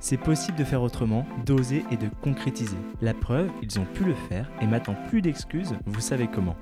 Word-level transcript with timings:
C'est 0.00 0.16
possible 0.16 0.58
de 0.58 0.64
faire 0.64 0.82
autrement, 0.82 1.26
d'oser 1.44 1.84
et 1.90 1.96
de 1.96 2.08
concrétiser. 2.22 2.76
La 3.00 3.14
preuve, 3.14 3.50
ils 3.62 3.78
ont 3.78 3.86
pu 3.94 4.04
le 4.04 4.14
faire 4.14 4.50
et 4.60 4.66
maintenant 4.66 4.96
plus 5.08 5.22
d'excuses, 5.22 5.74
vous 5.86 6.00
savez 6.00 6.28
comment. 6.28 6.56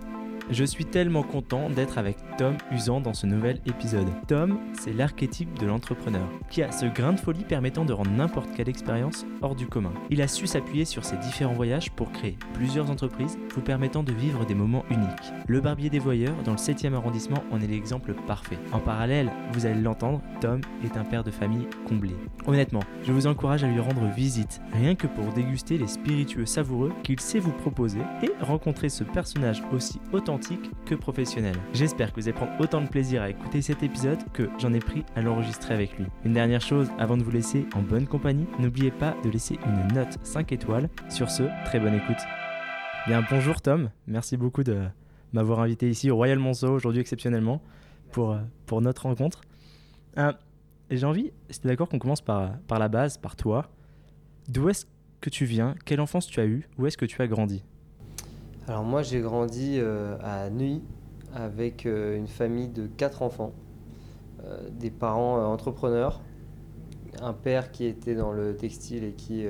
Je 0.51 0.65
suis 0.65 0.85
tellement 0.85 1.23
content 1.23 1.71
d'être 1.71 1.97
avec 1.97 2.19
Tom 2.37 2.59
Usan 2.71 3.01
dans 3.01 3.15
ce 3.15 3.27
nouvel 3.27 3.61
épisode. 3.65 4.09
Tom, 4.29 4.59
c'est 4.79 4.93
l'archétype 4.93 5.59
de 5.59 5.65
l'entrepreneur, 5.65 6.29
qui 6.51 6.63
a 6.63 6.71
ce 6.71 6.85
grain 6.85 7.15
de 7.15 7.21
folie 7.21 7.45
permettant 7.45 7.87
de 7.87 7.95
rendre 7.95 8.11
n'importe 8.11 8.51
quelle 8.55 8.69
expérience 8.69 9.25
hors 9.41 9.55
du 9.55 9.67
commun. 9.67 9.95
Il 10.11 10.21
a 10.21 10.29
su 10.29 10.47
s'appuyer 10.47 10.85
sur 10.85 11.07
ses 11.07 11.17
différents 11.17 11.55
voyages 11.55 11.91
pour 11.93 12.13
créer 12.13 12.37
plusieurs 12.53 12.91
entreprises 12.91 13.39
vous 13.55 13.63
permettant 13.63 14.03
de 14.03 14.13
vivre 14.13 14.45
des 14.45 14.55
moments 14.55 14.85
uniques. 14.91 15.33
Le 15.47 15.63
barbier 15.63 15.89
des 15.89 15.99
voyeurs, 15.99 16.37
dans 16.45 16.53
le 16.53 16.59
7e 16.59 16.93
arrondissement, 16.93 17.43
en 17.51 17.61
est 17.63 17.67
l'exemple 17.67 18.13
parfait. 18.27 18.59
En 18.73 18.81
parallèle, 18.81 19.31
vous 19.53 19.65
allez 19.65 19.81
l'entendre, 19.81 20.21
Tom 20.43 20.61
est 20.85 20.99
un 20.99 21.05
père 21.05 21.25
de 21.25 21.31
famille 21.31 21.69
comblé. 21.89 22.15
Honnêtement, 22.47 22.83
je 23.03 23.13
vous 23.13 23.27
encourage 23.27 23.65
à 23.65 23.69
lui 23.69 23.81
rendre 23.81 24.13
visite, 24.15 24.61
rien 24.75 24.95
que 24.95 25.07
pour 25.07 25.33
déguster 25.33 25.79
les 25.79 25.87
spiritueux 25.87 26.47
savoureux 26.47 26.93
qu'il 27.03 27.19
sait 27.19 27.39
vous 27.39 27.53
proposer 27.53 28.01
et 28.23 28.31
rencontrer 28.45 28.91
ce 28.91 29.05
personnage 29.05 29.63
aussi 29.73 30.01
authentique 30.13 30.34
que 30.87 30.95
professionnel. 30.95 31.55
J'espère 31.73 32.13
que 32.13 32.21
vous 32.21 32.29
allez 32.29 32.37
prendre 32.37 32.53
autant 32.61 32.81
de 32.81 32.89
plaisir 32.89 33.23
à 33.23 33.31
écouter 33.31 33.63
cet 33.63 33.83
épisode 33.83 34.19
que 34.33 34.49
j'en 34.59 34.73
ai 34.73 34.79
pris 34.79 35.05
à 35.15 35.23
l'enregistrer 35.23 35.75
avec 35.75 35.99
lui. 35.99 36.07
Une 36.25 36.33
dernière 36.33 36.61
chose 36.61 36.91
avant 36.99 37.17
de 37.17 37.23
vous 37.23 37.31
laisser 37.31 37.67
en 37.75 37.83
bonne 37.83 38.07
compagnie, 38.07 38.47
n'oubliez 38.59 38.91
pas 38.91 39.15
de 39.25 39.31
laisser 39.31 39.59
une 39.67 39.95
note 39.95 40.19
5 40.23 40.53
étoiles. 40.53 40.89
Sur 41.09 41.31
ce, 41.31 41.45
très 41.65 41.79
bonne 41.81 41.95
écoute. 41.95 42.17
Bien, 43.07 43.25
bonjour 43.31 43.61
Tom, 43.61 43.91
merci 44.07 44.37
beaucoup 44.37 44.65
de 44.65 44.83
m'avoir 45.33 45.61
invité 45.61 45.89
ici 45.89 46.11
au 46.11 46.17
Royal 46.17 46.39
Monceau 46.39 46.73
aujourd'hui 46.73 47.01
exceptionnellement 47.01 47.63
pour, 48.11 48.33
euh, 48.33 48.39
pour 48.67 48.81
notre 48.81 49.03
rencontre. 49.03 49.43
Euh, 50.19 50.33
J'ai 50.91 51.07
envie, 51.07 51.33
es 51.51 51.67
d'accord, 51.69 51.89
qu'on 51.89 51.99
commence 51.99 52.23
par, 52.23 52.59
par 52.67 52.79
la 52.79 52.89
base, 52.89 53.19
par 53.19 53.37
toi. 53.37 53.71
D'où 54.49 54.69
est-ce 54.69 54.87
que 55.21 55.31
tu 55.31 55.45
viens? 55.45 55.75
Quelle 55.85 56.01
enfance 56.01 56.27
tu 56.27 56.41
as 56.41 56.47
eue? 56.47 56.69
Où 56.79 56.87
est-ce 56.87 56.97
que 56.99 57.07
tu 57.07 57.21
as 57.23 57.27
grandi? 57.27 57.65
Alors 58.67 58.83
moi 58.83 59.03
j'ai 59.03 59.21
grandi 59.21 59.77
euh, 59.79 60.17
à 60.23 60.49
Neuilly 60.49 60.83
avec 61.35 61.85
euh, 61.85 62.17
une 62.17 62.29
famille 62.29 62.69
de 62.69 62.87
quatre 62.87 63.21
enfants, 63.21 63.53
euh, 64.43 64.57
des 64.71 64.91
parents 64.91 65.53
entrepreneurs, 65.53 66.23
un 67.21 67.35
père 67.35 67.73
qui 67.73 67.85
était 67.85 68.15
dans 68.15 68.33
le 68.33 68.57
textile 68.57 69.05
et 69.05 69.13
qui, 69.13 69.47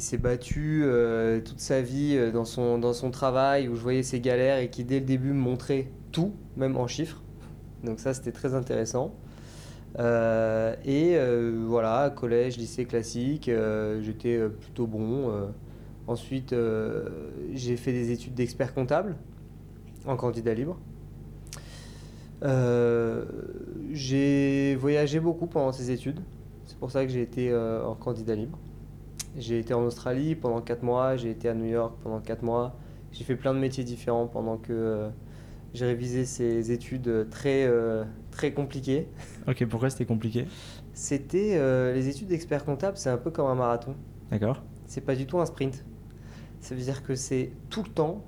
s'est 0.00 0.18
battu 0.18 0.84
toute 1.44 1.60
sa 1.60 1.80
vie 1.82 2.32
dans, 2.32 2.44
son, 2.44 2.78
dans 2.78 2.92
son 2.92 3.10
travail 3.10 3.68
où 3.68 3.76
je 3.76 3.80
voyais 3.80 4.02
ses 4.02 4.20
galères 4.20 4.58
et 4.58 4.70
qui 4.70 4.82
dès 4.82 5.00
le 5.00 5.06
début 5.06 5.28
me 5.28 5.40
montrait 5.40 5.88
tout, 6.12 6.32
même 6.56 6.76
en 6.76 6.86
chiffres. 6.86 7.22
Donc 7.84 8.00
ça 8.00 8.14
c'était 8.14 8.32
très 8.32 8.54
intéressant. 8.54 9.14
et 9.98 11.18
voilà, 11.66 12.10
collège, 12.10 12.56
lycée 12.56 12.86
classique, 12.86 13.50
j'étais 14.00 14.40
plutôt 14.48 14.86
bon. 14.86 15.52
Ensuite, 16.06 16.52
euh, 16.52 17.08
j'ai 17.54 17.76
fait 17.76 17.92
des 17.92 18.10
études 18.10 18.34
d'expert 18.34 18.74
comptable 18.74 19.16
en 20.06 20.16
candidat 20.16 20.52
libre. 20.52 20.78
Euh, 22.42 23.24
j'ai 23.90 24.76
voyagé 24.76 25.18
beaucoup 25.18 25.46
pendant 25.46 25.72
ces 25.72 25.90
études. 25.90 26.20
C'est 26.66 26.76
pour 26.76 26.90
ça 26.90 27.06
que 27.06 27.10
j'ai 27.10 27.22
été 27.22 27.50
euh, 27.50 27.86
en 27.86 27.94
candidat 27.94 28.34
libre. 28.34 28.58
J'ai 29.38 29.58
été 29.58 29.72
en 29.72 29.82
Australie 29.82 30.34
pendant 30.34 30.60
4 30.60 30.82
mois, 30.82 31.16
j'ai 31.16 31.30
été 31.30 31.48
à 31.48 31.54
New 31.54 31.64
York 31.64 31.94
pendant 32.02 32.20
4 32.20 32.42
mois. 32.42 32.76
J'ai 33.12 33.24
fait 33.24 33.36
plein 33.36 33.54
de 33.54 33.58
métiers 33.58 33.82
différents 33.82 34.26
pendant 34.26 34.58
que 34.58 35.08
j'ai 35.72 35.86
révisé 35.86 36.24
ces 36.24 36.70
études 36.70 37.28
très, 37.30 37.68
très 38.30 38.52
compliquées. 38.52 39.08
Ok, 39.48 39.64
pourquoi 39.66 39.90
c'était 39.90 40.04
compliqué? 40.04 40.46
C'était 40.92 41.92
les 41.94 42.08
études 42.08 42.28
d'expert 42.28 42.64
comptable, 42.64 42.96
c'est 42.96 43.10
un 43.10 43.16
peu 43.16 43.30
comme 43.30 43.46
un 43.46 43.54
marathon. 43.54 43.94
D'accord. 44.30 44.62
C'est 44.86 45.00
pas 45.00 45.16
du 45.16 45.26
tout 45.26 45.40
un 45.40 45.46
sprint. 45.46 45.84
Ça 46.64 46.74
veut 46.74 46.80
dire 46.80 47.02
que 47.02 47.14
c'est 47.14 47.50
tout 47.68 47.82
le 47.82 47.90
temps 47.90 48.24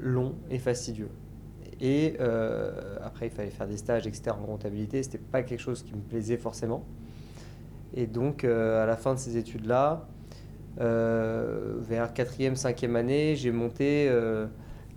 long 0.00 0.36
et 0.48 0.58
fastidieux. 0.58 1.10
Et 1.82 2.14
euh, 2.18 2.96
après, 3.02 3.26
il 3.26 3.30
fallait 3.30 3.50
faire 3.50 3.66
des 3.66 3.76
stages, 3.76 4.06
etc. 4.06 4.30
en 4.30 4.46
comptabilité. 4.46 5.02
C'était 5.02 5.18
pas 5.18 5.42
quelque 5.42 5.60
chose 5.60 5.82
qui 5.82 5.94
me 5.94 6.00
plaisait 6.00 6.38
forcément. 6.38 6.86
Et 7.92 8.06
donc, 8.06 8.44
euh, 8.44 8.82
à 8.82 8.86
la 8.86 8.96
fin 8.96 9.12
de 9.12 9.18
ces 9.18 9.36
études-là, 9.36 10.08
euh, 10.80 11.74
vers 11.80 12.14
4e, 12.14 12.58
5e 12.58 12.94
année, 12.94 13.36
j'ai 13.36 13.50
monté 13.50 14.10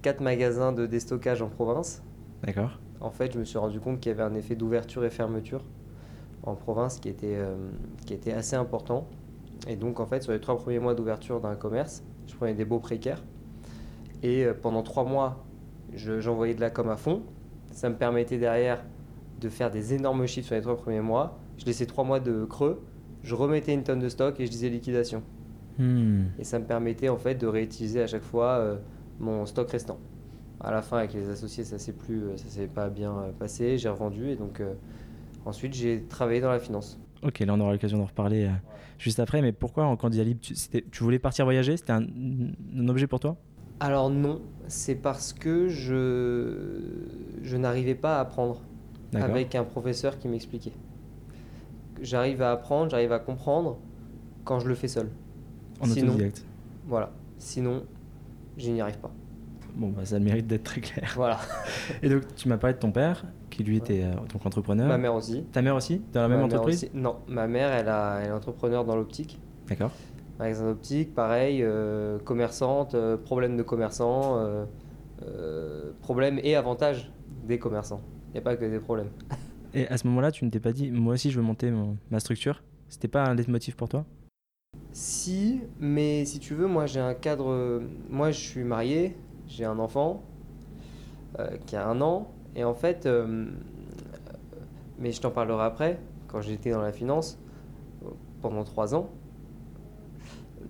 quatre 0.02 0.22
magasins 0.22 0.72
de 0.72 0.86
déstockage 0.86 1.42
en 1.42 1.50
province. 1.50 2.02
D'accord. 2.42 2.80
En 3.02 3.12
fait, 3.12 3.34
je 3.34 3.40
me 3.40 3.44
suis 3.44 3.58
rendu 3.58 3.82
compte 3.82 4.00
qu'il 4.00 4.14
y 4.14 4.16
avait 4.16 4.24
un 4.24 4.36
effet 4.36 4.56
d'ouverture 4.56 5.04
et 5.04 5.10
fermeture 5.10 5.66
en 6.44 6.56
province 6.56 7.02
qui 7.02 7.10
était, 7.10 7.38
qui 8.06 8.14
était 8.14 8.32
assez 8.32 8.56
important. 8.56 9.10
Et 9.68 9.76
donc, 9.76 10.00
en 10.00 10.06
fait, 10.06 10.24
sur 10.24 10.32
les 10.32 10.40
trois 10.40 10.58
premiers 10.58 10.80
mois 10.80 10.96
d'ouverture 10.96 11.42
d'un 11.42 11.56
commerce, 11.56 12.02
je 12.28 12.36
prenais 12.36 12.54
des 12.54 12.66
beaux 12.66 12.80
précaires. 12.80 13.24
Et 14.24 14.46
euh, 14.46 14.54
pendant 14.54 14.84
trois 14.84 15.04
mois, 15.04 15.44
j'envoyais 15.94 16.54
de 16.54 16.62
la 16.62 16.70
com 16.70 16.90
à 16.90 16.98
fond. 16.98 17.24
Ça 17.72 17.90
me 17.90 17.96
permettait 17.96 18.38
derrière 18.38 18.84
de 19.40 19.50
faire 19.50 19.72
des 19.72 19.94
énormes 19.94 20.28
chiffres 20.28 20.48
sur 20.48 20.56
les 20.56 20.62
trois 20.62 20.78
premiers 20.78 21.02
mois. 21.02 21.40
Je 21.58 21.66
laissais 21.66 21.86
trois 21.86 22.04
mois 22.04 22.20
de 22.20 22.46
creux, 22.46 22.82
je 23.24 23.36
remettais 23.36 23.74
une 23.74 23.84
tonne 23.84 24.00
de 24.00 24.10
stock 24.10 24.40
et 24.40 24.46
je 24.46 24.52
disais 24.52 24.70
liquidation. 24.70 25.24
Hmm. 25.78 26.26
Et 26.38 26.44
ça 26.44 26.60
me 26.60 26.66
permettait 26.66 27.10
en 27.10 27.18
fait 27.18 27.36
de 27.36 27.48
réutiliser 27.48 28.02
à 28.02 28.08
chaque 28.08 28.24
fois 28.24 28.58
euh, 28.58 28.78
mon 29.20 29.46
stock 29.46 29.70
restant. 29.70 30.00
À 30.60 30.72
la 30.72 30.82
fin, 30.82 30.98
avec 30.98 31.14
les 31.14 31.30
associés, 31.30 31.64
ça 31.64 31.80
s'est 31.80 31.94
plus, 31.94 32.24
ça 32.36 32.48
s'est 32.48 32.68
pas 32.68 32.90
bien 32.90 33.18
euh, 33.18 33.32
passé. 33.32 33.78
J'ai 33.78 33.90
revendu 33.90 34.30
et 34.30 34.36
donc 34.36 34.62
ensuite 35.46 35.74
j'ai 35.74 36.04
travaillé 36.04 36.42
dans 36.42 36.52
la 36.52 36.60
finance. 36.60 37.00
Ok, 37.24 37.40
là 37.40 37.54
on 37.54 37.60
aura 37.60 37.72
l'occasion 37.72 37.98
d'en 37.98 38.06
reparler 38.06 38.46
euh, 38.46 38.52
juste 38.98 39.20
après, 39.20 39.42
mais 39.42 39.52
pourquoi 39.52 39.86
en 39.86 39.96
candidat 39.96 40.24
libre 40.24 40.40
tu, 40.42 40.54
tu 40.54 41.04
voulais 41.04 41.20
partir 41.20 41.46
voyager 41.46 41.78
C'était 41.78 41.94
un, 41.94 42.08
objet 42.88 43.08
pour 43.08 43.20
toi? 43.20 43.38
Alors 43.80 44.10
non, 44.10 44.42
c'est 44.68 44.96
parce 44.96 45.34
que 45.34 45.68
je, 45.68 47.06
je 47.42 47.58
n'arrivais 47.58 47.96
pas 47.96 48.18
à 48.18 48.22
apprendre 48.22 48.62
avec 49.14 49.56
un 49.56 49.64
professeur 49.64 50.18
qui 50.18 50.28
m'expliquait. 50.28 50.74
J'arrive 52.02 52.42
à 52.42 52.52
apprendre, 52.52 52.90
j'arrive 52.92 53.12
à 53.12 53.20
comprendre 53.20 53.78
quand 54.44 54.60
je 54.60 54.68
le 54.68 54.76
fais 54.76 54.88
seul. 54.88 55.10
En 55.80 55.86
Sinon, 55.86 56.10
autodidacte 56.10 56.46
Voilà. 56.88 57.12
Sinon, 57.38 57.84
je 58.58 58.70
n'y 58.70 58.82
arrive 58.82 58.98
pas. 58.98 59.12
Bon, 59.76 59.90
bah, 59.90 60.06
ça 60.06 60.20
mérite 60.20 60.48
d'être 60.48 60.64
très 60.64 60.82
clair. 60.82 61.12
Voilà. 61.16 61.40
Et 62.02 62.10
donc, 62.10 62.24
tu 62.36 62.48
m'as 62.48 62.58
parlé 62.58 62.74
de 62.74 62.80
ton 62.80 62.92
père, 62.92 63.26
qui 63.52 63.64
lui 63.64 63.78
était 63.78 64.04
euh, 64.04 64.16
donc 64.32 64.44
entrepreneur. 64.46 64.88
Ma 64.88 64.98
mère 64.98 65.14
aussi. 65.14 65.44
Ta 65.52 65.62
mère 65.62 65.76
aussi 65.76 66.02
Dans 66.12 66.22
la 66.22 66.28
même 66.28 66.42
entreprise 66.42 66.90
Non, 66.96 67.18
ma 67.28 67.48
mère, 67.48 67.72
elle, 67.72 67.90
a, 67.90 68.20
elle 68.22 68.30
est 68.30 68.32
entrepreneur 68.32 68.84
dans 68.84 68.96
l'optique. 68.96 69.40
D'accord. 69.68 69.92
Magasin 70.40 70.66
d'optique, 70.66 71.14
pareil, 71.14 71.62
euh, 71.62 72.18
commerçante, 72.20 72.96
euh, 72.96 73.18
problème 73.18 73.58
de 73.58 73.62
commerçant, 73.62 74.40
problème 76.02 76.40
et 76.42 76.56
avantage 76.56 77.12
des 77.46 77.60
commerçants. 77.60 78.02
Il 78.30 78.34
n'y 78.34 78.40
a 78.40 78.42
pas 78.42 78.56
que 78.56 78.66
des 78.66 78.80
problèmes. 78.80 79.12
Et 79.74 79.88
à 79.88 79.98
ce 79.98 80.06
moment-là, 80.08 80.32
tu 80.32 80.44
ne 80.44 80.50
t'es 80.50 80.60
pas 80.60 80.74
dit, 80.74 80.92
moi 80.92 81.14
aussi 81.14 81.32
je 81.32 81.38
veux 81.38 81.46
monter 81.46 81.72
ma 82.10 82.20
structure 82.20 82.62
C'était 82.90 83.08
pas 83.08 83.24
un 83.24 83.36
leitmotiv 83.36 83.78
pour 83.78 83.88
toi? 83.88 84.06
Si, 84.92 85.62
mais 85.80 86.26
si 86.26 86.40
tu 86.40 86.56
veux, 86.56 86.68
moi 86.68 86.88
j'ai 86.88 87.00
un 87.00 87.14
cadre. 87.14 87.82
Moi 88.10 88.32
je 88.32 88.40
suis 88.40 88.64
marié, 88.66 89.16
j'ai 89.48 89.64
un 89.64 89.80
enfant 89.80 90.24
qui 91.66 91.78
a 91.78 91.88
un 91.88 92.02
an. 92.02 92.32
Et 92.56 92.64
en 92.64 92.74
fait, 92.74 93.06
euh, 93.06 93.46
mais 95.00 95.12
je 95.12 95.22
t'en 95.22 95.32
parlerai 95.32 95.64
après, 95.64 96.00
quand 96.28 96.42
j'étais 96.42 96.72
dans 96.72 96.82
la 96.82 96.92
finance, 96.92 97.40
pendant 98.42 98.64
trois 98.64 98.96
ans, 98.96 99.10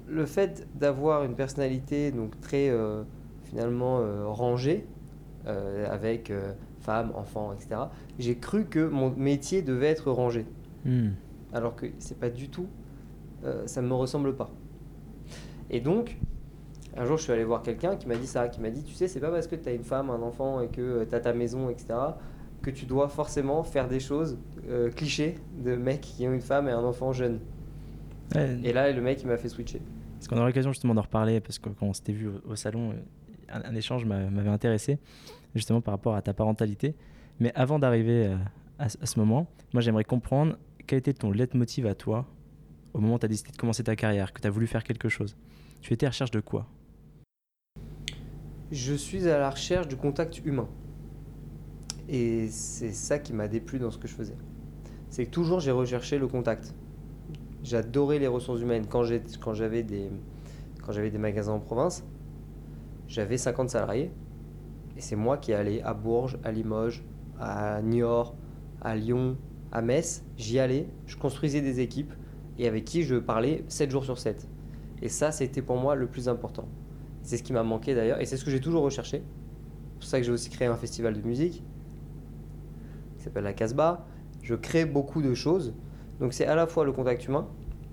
le 0.08 0.26
fait 0.26 0.68
d'avoir 0.76 1.24
une 1.24 1.36
personnalité 1.36 2.12
donc 2.12 2.40
très 2.42 2.70
euh, 2.70 3.04
finalement 3.44 4.00
euh, 4.00 4.28
rangée, 4.28 4.86
avec 5.90 6.32
femme, 6.82 7.12
enfant, 7.16 7.52
etc., 7.52 7.82
j'ai 8.20 8.38
cru 8.38 8.66
que 8.66 8.88
mon 8.88 9.10
métier 9.10 9.64
devait 9.64 9.88
être 9.88 10.12
rangé. 10.12 10.46
Hmm. 10.86 11.14
Alors 11.52 11.76
que 11.76 11.88
c'est 11.98 12.20
pas 12.20 12.30
du 12.30 12.48
tout, 12.48 12.68
ça 13.66 13.82
ne 13.82 13.88
me 13.88 13.96
ressemble 13.96 14.36
pas. 14.36 14.52
Et 15.72 15.80
donc, 15.80 16.20
un 16.98 17.06
jour, 17.06 17.18
je 17.18 17.24
suis 17.24 17.32
allé 17.32 17.44
voir 17.44 17.62
quelqu'un 17.62 17.96
qui 17.96 18.08
m'a 18.08 18.16
dit 18.16 18.28
ça, 18.28 18.48
qui 18.50 18.60
m'a 18.62 18.70
dit, 18.70 18.84
tu 18.84 18.94
sais, 18.94 19.08
c'est 19.08 19.20
pas 19.20 19.32
parce 19.32 19.48
que 19.48 19.56
tu 19.56 19.70
as 19.70 19.74
une 19.74 19.84
femme, 19.84 20.10
un 20.10 20.22
enfant 20.22 20.62
et 20.62 20.68
que 20.68 20.82
euh, 20.82 21.06
tu 21.08 21.16
as 21.16 21.20
ta 21.22 21.34
maison, 21.34 21.70
etc., 21.70 21.88
que 22.62 22.70
tu 22.70 22.86
dois 22.86 23.08
forcément 23.08 23.64
faire 23.64 23.88
des 23.88 24.00
choses 24.00 24.38
euh, 24.70 24.92
clichés 24.92 25.36
de 25.64 25.76
mecs 25.76 26.02
qui 26.02 26.28
ont 26.28 26.34
une 26.34 26.42
femme 26.42 26.68
et 26.68 26.72
un 26.72 26.84
enfant 26.84 27.12
jeune. 27.14 27.40
et 28.64 28.74
là, 28.74 28.92
le 28.92 29.02
mec, 29.02 29.22
il 29.22 29.28
m'a 29.28 29.38
fait 29.38 29.50
switcher. 29.50 29.82
Parce 30.16 30.28
qu'on 30.28 30.38
aura 30.38 30.46
l'occasion 30.48 30.72
justement 30.72 30.94
d'en 30.94 31.02
reparler, 31.02 31.40
parce 31.40 31.58
que 31.60 31.70
quand 31.70 31.88
on 31.88 31.94
s'était 31.94 32.14
vu 32.14 32.30
au, 32.48 32.56
salon, 32.56 32.94
un, 33.50 33.62
un 33.64 33.76
échange 33.76 34.06
m'a- 34.06 34.30
m'avait 34.30 34.50
intéressé, 34.50 35.00
justement 35.56 35.82
par 35.82 35.94
rapport 35.94 36.16
à 36.16 36.22
ta 36.22 36.34
parentalité. 36.34 36.96
Mais 37.40 37.52
avant 37.56 37.80
d'arriver 37.80 38.28
euh, 38.28 38.36
à, 38.78 38.90
ce- 38.90 38.98
à 39.02 39.06
ce 39.08 39.20
moment, 39.20 39.48
moi 39.74 39.82
j'aimerais 39.82 40.04
comprendre 40.04 40.58
quel 40.86 41.00
était 41.00 41.14
ton 41.14 41.32
leitmotiv 41.32 41.88
à 41.88 41.96
toi 41.96 42.28
au 42.94 43.00
moment 43.00 43.16
où 43.16 43.20
tu 43.20 43.26
as 43.26 43.30
décidé 43.30 43.52
de 43.52 43.58
commencer 43.58 43.84
ta 43.84 43.96
carrière, 43.96 44.32
que 44.34 44.42
tu 44.42 44.48
as 44.48 44.52
voulu 44.52 44.68
faire 44.68 44.84
quelque 44.84 45.10
chose. 45.10 45.36
Tu 45.82 45.94
étais 45.94 46.06
à 46.06 46.10
recherche 46.10 46.32
de 46.32 46.42
quoi? 46.42 46.68
Je 48.72 48.94
suis 48.94 49.28
à 49.28 49.38
la 49.38 49.50
recherche 49.50 49.90
du 49.90 49.98
contact 49.98 50.46
humain. 50.46 50.70
Et 52.08 52.48
c'est 52.48 52.94
ça 52.94 53.20
qui 53.20 53.34
m'a 53.34 53.50
déplu 53.50 53.80
dans 53.80 53.92
ce 53.92 53.98
que 53.98 54.08
je 54.08 54.14
faisais. 54.14 54.38
C'est 55.10 55.26
que 55.26 55.30
toujours 55.30 55.60
j'ai 55.60 55.72
recherché 55.72 56.18
le 56.18 56.28
contact. 56.30 56.74
J'adorais 57.64 58.18
les 58.18 58.28
ressources 58.28 58.62
humaines. 58.62 58.86
Quand 58.90 59.04
j'avais 59.04 59.84
des, 59.84 60.10
quand 60.86 60.94
j'avais 60.94 61.10
des 61.12 61.18
magasins 61.18 61.52
en 61.52 61.60
province, 61.60 62.06
j'avais 63.10 63.38
50 63.38 63.70
salariés. 63.70 64.10
Et 64.96 65.02
c'est 65.02 65.18
moi 65.18 65.38
qui 65.38 65.52
allais 65.52 65.82
à 65.82 65.94
Bourges, 65.94 66.40
à 66.46 66.54
Limoges, 66.54 67.04
à 67.42 67.82
Niort, 67.82 68.36
à 68.82 68.96
Lyon, 68.96 69.36
à 69.74 69.82
Metz. 69.82 70.24
J'y 70.38 70.60
allais, 70.60 70.88
je 71.08 71.18
construisais 71.18 71.60
des 71.60 71.82
équipes 71.82 72.14
et 72.58 72.70
avec 72.70 72.86
qui 72.86 73.04
je 73.04 73.18
parlais 73.18 73.66
7 73.68 73.92
jours 73.92 74.06
sur 74.06 74.18
7. 74.18 74.48
Et 75.02 75.10
ça, 75.10 75.34
c'était 75.34 75.62
pour 75.62 75.76
moi 75.76 75.96
le 75.96 76.08
plus 76.08 76.30
important. 76.30 76.70
C'est 77.24 77.38
ce 77.38 77.44
qui 77.44 77.54
m'a 77.54 77.64
manqué 77.64 77.96
d'ailleurs, 77.96 78.20
et 78.20 78.26
c'est 78.26 78.38
ce 78.38 78.46
que 78.46 78.52
j'ai 78.52 78.60
toujours 78.60 78.84
recherché. 78.84 79.22
C'est 79.22 80.00
pour 80.00 80.04
ça 80.10 80.20
que 80.20 80.26
j'ai 80.26 80.32
aussi 80.32 80.50
créé 80.50 80.68
un 80.68 80.76
festival 80.76 81.14
de 81.14 81.26
musique 81.26 81.64
qui 83.18 83.24
s'appelle 83.24 83.44
la 83.44 83.54
Casbah. 83.54 84.06
Je 84.42 84.56
crée 84.56 84.86
beaucoup 84.86 85.22
de 85.22 85.34
choses. 85.34 85.74
Donc 86.20 86.34
c'est 86.34 86.46
à 86.46 86.56
la 86.56 86.68
fois 86.68 86.86
le 86.86 86.92
contact 86.92 87.28
humain 87.28 87.48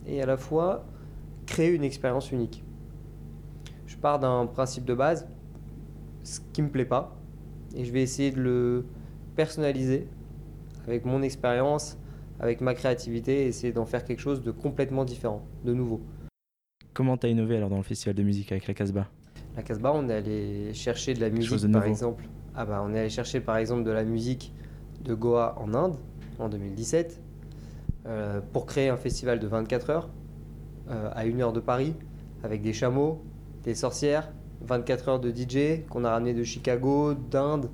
et 0.07 0.23
à 0.23 0.27
la 0.27 0.37
fois 0.37 0.87
créer 1.47 1.75
une 1.75 1.85
expérience 1.85 2.33
unique. 2.33 2.65
Je 3.87 3.97
pars 3.97 4.19
d'un 4.19 4.47
principe 4.47 4.85
de 4.85 4.95
base, 4.95 5.29
ce 6.25 6.41
qui 6.53 6.63
me 6.63 6.69
plaît 6.69 6.85
pas, 6.85 7.17
et 7.75 7.85
je 7.85 7.93
vais 7.93 8.03
essayer 8.03 8.31
de 8.31 8.41
le 8.41 8.87
personnaliser 9.37 10.07
avec 10.87 11.05
mon 11.05 11.23
expérience, 11.23 11.99
avec 12.41 12.61
ma 12.61 12.75
créativité, 12.75 13.45
et 13.45 13.47
essayer 13.49 13.73
d'en 13.73 13.87
faire 13.87 14.05
quelque 14.05 14.21
chose 14.21 14.43
de 14.43 14.51
complètement 14.51 15.05
différent, 15.05 15.43
de 15.65 15.75
nouveau. 15.75 16.01
Comment 16.95 17.17
tu 17.17 17.27
as 17.27 17.31
innové 17.31 17.57
alors 17.57 17.71
dans 17.71 17.77
le 17.77 17.83
festival 17.83 18.15
de 18.15 18.23
musique 18.23 18.53
avec 18.53 18.67
la 18.67 18.75
Casbah? 18.75 19.09
La 19.59 19.65
Casbah, 19.65 19.93
on 19.93 20.09
est 20.09 20.15
allé 20.15 20.73
chercher 20.73 21.15
de 21.15 21.21
la 21.21 21.31
musique, 21.31 21.61
de 21.61 21.67
par 21.67 21.83
exemple. 21.83 22.29
Ah 22.55 22.65
bah, 22.65 22.81
on 22.87 22.95
est 22.95 23.01
allé 23.01 23.09
chercher 23.09 23.41
par 23.41 23.57
exemple 23.57 23.83
de 23.83 23.91
la 23.91 24.05
musique 24.05 24.55
de 25.03 25.15
Goa 25.15 25.57
en 25.59 25.75
Inde 25.75 25.97
en 26.39 26.49
2017 26.49 27.21
euh, 28.07 28.41
pour 28.53 28.67
créer 28.67 28.89
un 28.89 28.97
festival 28.97 29.41
de 29.41 29.49
24 29.49 29.91
heures 29.91 30.11
euh, 30.91 31.11
à 31.13 31.27
une 31.27 31.41
heure 31.41 31.53
de 31.53 31.59
Paris 31.59 31.97
avec 32.45 32.63
des 32.63 32.73
chameaux, 32.73 33.21
des 33.65 33.75
sorcières, 33.75 34.31
24 34.61 35.09
heures 35.09 35.19
de 35.19 35.35
DJ 35.35 35.85
qu'on 35.91 36.05
a 36.05 36.11
ramené 36.11 36.35
de 36.35 36.45
Chicago, 36.45 37.15
d'Inde, 37.15 37.69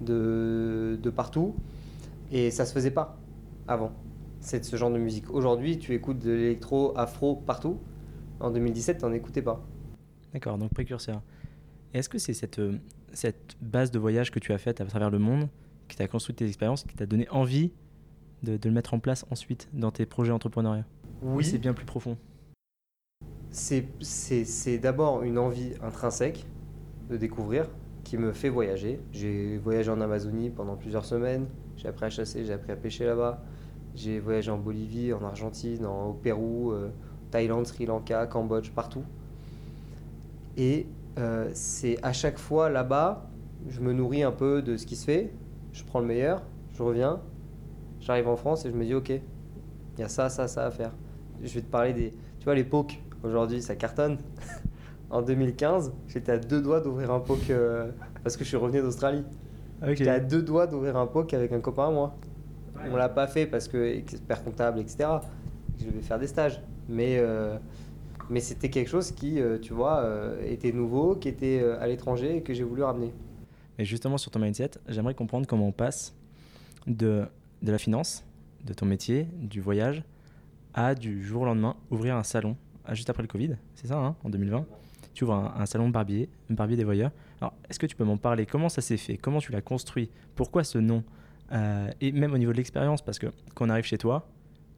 de, 0.00 0.98
de 1.00 1.10
partout. 1.10 1.54
Et 2.32 2.50
ça 2.50 2.66
se 2.66 2.72
faisait 2.72 2.90
pas 2.90 3.20
avant, 3.68 3.92
c'est 4.40 4.64
ce 4.64 4.74
genre 4.74 4.90
de 4.90 4.98
musique. 4.98 5.30
Aujourd'hui, 5.32 5.78
tu 5.78 5.94
écoutes 5.94 6.18
de 6.18 6.32
l'électro, 6.32 6.92
afro 6.96 7.36
partout. 7.36 7.78
En 8.40 8.50
2017, 8.50 8.98
t'en 8.98 9.12
écoutais 9.12 9.42
pas. 9.42 9.64
D'accord, 10.32 10.58
donc 10.58 10.72
précurseur. 10.72 11.22
Est-ce 11.92 12.08
que 12.08 12.18
c'est 12.18 12.34
cette, 12.34 12.58
euh, 12.60 12.78
cette 13.12 13.56
base 13.60 13.90
de 13.90 13.98
voyage 13.98 14.30
que 14.30 14.38
tu 14.38 14.52
as 14.52 14.58
faite 14.58 14.80
à 14.80 14.84
travers 14.84 15.10
le 15.10 15.18
monde, 15.18 15.48
qui 15.88 15.96
t'a 15.96 16.06
construit 16.06 16.34
tes 16.34 16.46
expériences, 16.46 16.84
qui 16.84 16.94
t'a 16.94 17.06
donné 17.06 17.28
envie 17.30 17.72
de, 18.42 18.56
de 18.56 18.68
le 18.68 18.74
mettre 18.74 18.94
en 18.94 19.00
place 19.00 19.26
ensuite 19.30 19.68
dans 19.72 19.90
tes 19.90 20.06
projets 20.06 20.32
entrepreneuriaux? 20.32 20.84
Ou 21.22 21.42
c'est 21.42 21.58
bien 21.58 21.74
plus 21.74 21.84
profond? 21.84 22.16
C'est 23.50 24.78
d'abord 24.78 25.22
une 25.24 25.36
envie 25.38 25.72
intrinsèque 25.82 26.46
de 27.08 27.16
découvrir 27.16 27.68
qui 28.04 28.16
me 28.16 28.32
fait 28.32 28.48
voyager. 28.48 29.00
J'ai 29.12 29.58
voyagé 29.58 29.90
en 29.90 30.00
Amazonie 30.00 30.50
pendant 30.50 30.76
plusieurs 30.76 31.04
semaines. 31.04 31.46
J'ai 31.76 31.88
appris 31.88 32.06
à 32.06 32.10
chasser, 32.10 32.44
j'ai 32.44 32.52
appris 32.52 32.70
à 32.72 32.76
pêcher 32.76 33.04
là-bas. 33.04 33.42
J'ai 33.96 34.20
voyagé 34.20 34.50
en 34.52 34.58
Bolivie, 34.58 35.12
en 35.12 35.22
Argentine, 35.24 35.84
en- 35.84 36.10
au 36.10 36.12
Pérou, 36.14 36.70
euh, 36.70 36.90
Thaïlande, 37.32 37.66
Sri 37.66 37.86
Lanka, 37.86 38.26
Cambodge, 38.28 38.70
partout. 38.70 39.02
Et 40.56 40.86
euh, 41.18 41.50
c'est 41.54 41.98
à 42.02 42.12
chaque 42.12 42.38
fois 42.38 42.68
là-bas, 42.70 43.30
je 43.68 43.80
me 43.80 43.92
nourris 43.92 44.22
un 44.22 44.32
peu 44.32 44.62
de 44.62 44.76
ce 44.76 44.86
qui 44.86 44.96
se 44.96 45.04
fait. 45.04 45.32
Je 45.72 45.84
prends 45.84 46.00
le 46.00 46.06
meilleur, 46.06 46.42
je 46.72 46.82
reviens, 46.82 47.20
j'arrive 48.00 48.28
en 48.28 48.36
France 48.36 48.64
et 48.64 48.70
je 48.70 48.76
me 48.76 48.84
dis 48.84 48.94
ok, 48.94 49.10
il 49.10 50.00
y 50.00 50.02
a 50.02 50.08
ça, 50.08 50.28
ça, 50.28 50.48
ça 50.48 50.66
à 50.66 50.70
faire. 50.70 50.92
Je 51.42 51.52
vais 51.54 51.60
te 51.60 51.70
parler 51.70 51.92
des. 51.92 52.10
Tu 52.10 52.44
vois, 52.44 52.54
les 52.54 52.64
pokes, 52.64 53.00
aujourd'hui, 53.22 53.62
ça 53.62 53.76
cartonne. 53.76 54.18
en 55.10 55.22
2015, 55.22 55.92
j'étais 56.08 56.32
à 56.32 56.38
deux 56.38 56.60
doigts 56.60 56.80
d'ouvrir 56.80 57.10
un 57.10 57.20
poke 57.20 57.50
euh, 57.50 57.90
parce 58.22 58.36
que 58.36 58.44
je 58.44 58.48
suis 58.48 58.56
revenu 58.56 58.80
d'Australie. 58.80 59.24
J'étais 59.82 60.10
à 60.10 60.20
deux 60.20 60.42
doigts 60.42 60.66
d'ouvrir 60.66 60.96
un 60.96 61.06
poke 61.06 61.32
avec 61.34 61.52
un 61.52 61.60
copain 61.60 61.88
à 61.88 61.90
moi. 61.90 62.16
On 62.90 62.96
l'a 62.96 63.08
pas 63.08 63.26
fait 63.26 63.46
parce 63.46 63.68
que 63.68 63.76
expert 63.76 64.42
comptable, 64.44 64.78
etc. 64.78 65.08
Je 65.78 65.86
devais 65.86 66.00
faire 66.00 66.18
des 66.18 66.26
stages. 66.26 66.62
Mais, 66.88 67.18
euh, 67.18 67.56
mais 68.30 68.40
c'était 68.40 68.70
quelque 68.70 68.88
chose 68.88 69.10
qui, 69.10 69.40
euh, 69.40 69.58
tu 69.58 69.74
vois, 69.74 69.98
euh, 69.98 70.40
était 70.46 70.72
nouveau, 70.72 71.16
qui 71.16 71.28
était 71.28 71.60
euh, 71.60 71.80
à 71.80 71.88
l'étranger 71.88 72.36
et 72.36 72.42
que 72.42 72.54
j'ai 72.54 72.62
voulu 72.62 72.82
ramener. 72.82 73.12
Mais 73.78 73.84
justement, 73.84 74.16
sur 74.18 74.30
ton 74.30 74.38
mindset, 74.38 74.70
j'aimerais 74.88 75.14
comprendre 75.14 75.46
comment 75.46 75.66
on 75.66 75.72
passe 75.72 76.14
de, 76.86 77.24
de 77.62 77.72
la 77.72 77.78
finance, 77.78 78.24
de 78.64 78.72
ton 78.72 78.86
métier, 78.86 79.26
du 79.36 79.60
voyage, 79.60 80.04
à 80.74 80.94
du 80.94 81.24
jour 81.24 81.42
au 81.42 81.44
lendemain 81.44 81.76
ouvrir 81.90 82.16
un 82.16 82.22
salon, 82.22 82.56
juste 82.92 83.10
après 83.10 83.22
le 83.22 83.28
Covid, 83.28 83.56
c'est 83.74 83.88
ça, 83.88 83.98
hein, 83.98 84.14
en 84.22 84.30
2020 84.30 84.64
Tu 85.12 85.24
ouvres 85.24 85.34
un, 85.34 85.66
salon 85.66 85.88
de 85.88 85.92
barbier, 85.92 86.28
un 86.50 86.54
barbier 86.54 86.76
des 86.76 86.84
voyeurs. 86.84 87.10
Alors, 87.40 87.54
est-ce 87.68 87.80
que 87.80 87.86
tu 87.86 87.96
peux 87.96 88.04
m'en 88.04 88.16
parler? 88.16 88.46
Comment 88.46 88.68
ça 88.68 88.80
s'est 88.80 88.96
fait? 88.96 89.16
Comment 89.16 89.40
tu 89.40 89.50
l'as 89.50 89.62
construit? 89.62 90.10
Pourquoi 90.36 90.62
ce 90.62 90.78
nom? 90.78 91.02
Et 92.00 92.12
même 92.12 92.32
au 92.32 92.38
niveau 92.38 92.52
de 92.52 92.56
l'expérience, 92.58 93.02
parce 93.02 93.18
que 93.18 93.26
quand 93.54 93.66
on 93.66 93.70
arrive 93.70 93.84
chez 93.84 93.98
toi, 93.98 94.28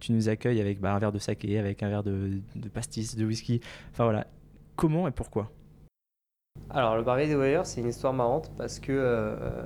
tu 0.02 0.12
nous 0.12 0.28
accueilles 0.28 0.60
avec 0.60 0.80
bah, 0.80 0.92
un 0.94 0.98
verre 0.98 1.12
de 1.12 1.18
saké, 1.18 1.58
avec 1.58 1.82
un 1.82 1.88
verre 1.88 2.02
de, 2.02 2.40
de 2.56 2.68
pastis, 2.68 3.14
de 3.14 3.24
whisky. 3.24 3.60
Enfin 3.92 4.04
voilà, 4.04 4.26
comment 4.74 5.06
et 5.06 5.12
pourquoi? 5.12 5.52
Alors, 6.70 6.96
le 6.96 7.04
barbier 7.04 7.28
des 7.28 7.36
voyeurs, 7.36 7.66
c'est 7.66 7.80
une 7.80 7.88
histoire 7.88 8.12
marrante 8.12 8.50
parce 8.58 8.80
que 8.80 8.92
euh, 8.92 9.62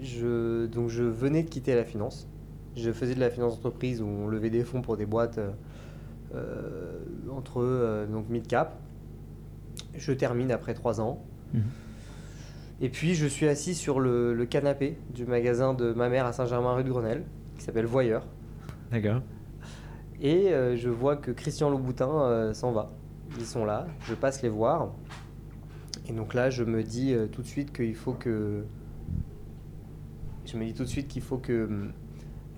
je, 0.00 0.66
donc 0.66 0.88
je 0.88 1.02
venais 1.02 1.42
de 1.42 1.48
quitter 1.48 1.74
la 1.74 1.84
finance. 1.84 2.28
Je 2.76 2.92
faisais 2.92 3.14
de 3.14 3.20
la 3.20 3.30
finance 3.30 3.56
d'entreprise 3.56 4.00
où 4.00 4.06
on 4.06 4.28
levait 4.28 4.50
des 4.50 4.62
fonds 4.62 4.80
pour 4.80 4.96
des 4.96 5.06
boîtes 5.06 5.38
euh, 5.38 5.50
euh, 6.34 7.00
entre 7.30 7.60
euh, 7.60 8.06
donc 8.06 8.28
mid-cap. 8.28 8.78
Je 9.96 10.12
termine 10.12 10.52
après 10.52 10.74
trois 10.74 11.00
ans. 11.00 11.24
Mhm. 11.52 11.62
Et 12.80 12.90
puis, 12.90 13.14
je 13.14 13.26
suis 13.26 13.48
assis 13.48 13.74
sur 13.74 13.98
le, 13.98 14.34
le 14.34 14.46
canapé 14.46 14.98
du 15.12 15.26
magasin 15.26 15.74
de 15.74 15.92
ma 15.92 16.08
mère 16.08 16.26
à 16.26 16.32
Saint-Germain, 16.32 16.74
rue 16.74 16.84
de 16.84 16.90
Grenelle, 16.90 17.24
qui 17.56 17.64
s'appelle 17.64 17.86
Voyeur. 17.86 18.26
D'accord. 18.92 19.20
Et 20.20 20.52
euh, 20.52 20.76
je 20.76 20.88
vois 20.88 21.16
que 21.16 21.30
Christian 21.30 21.70
Louboutin 21.70 22.08
euh, 22.08 22.54
s'en 22.54 22.72
va. 22.72 22.92
Ils 23.38 23.44
sont 23.44 23.64
là, 23.64 23.86
je 24.06 24.14
passe 24.14 24.42
les 24.42 24.48
voir. 24.48 24.92
Et 26.08 26.12
donc 26.12 26.34
là, 26.34 26.50
je 26.50 26.62
me 26.64 26.82
dis 26.82 27.12
euh, 27.12 27.26
tout 27.26 27.42
de 27.42 27.46
suite 27.46 27.72
qu'il 27.72 27.94
faut 27.94 28.12
que. 28.12 28.64
Je 30.46 30.56
me 30.56 30.64
dis 30.64 30.74
tout 30.74 30.84
de 30.84 30.88
suite 30.88 31.08
qu'il 31.08 31.22
faut 31.22 31.38
que, 31.38 31.88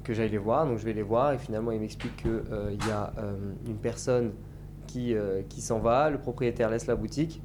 que 0.02 0.12
j'aille 0.12 0.30
les 0.30 0.38
voir. 0.38 0.66
Donc 0.66 0.78
je 0.78 0.84
vais 0.84 0.92
les 0.92 1.02
voir 1.02 1.32
et 1.32 1.38
finalement, 1.38 1.70
il 1.70 1.80
m'explique 1.80 2.16
qu'il 2.16 2.88
y 2.88 2.90
a 2.90 3.12
une 3.66 3.76
personne 3.76 4.32
qui, 4.88 5.14
qui 5.48 5.60
s'en 5.60 5.78
va. 5.78 6.10
Le 6.10 6.18
propriétaire 6.18 6.68
laisse 6.68 6.88
la 6.88 6.96
boutique. 6.96 7.40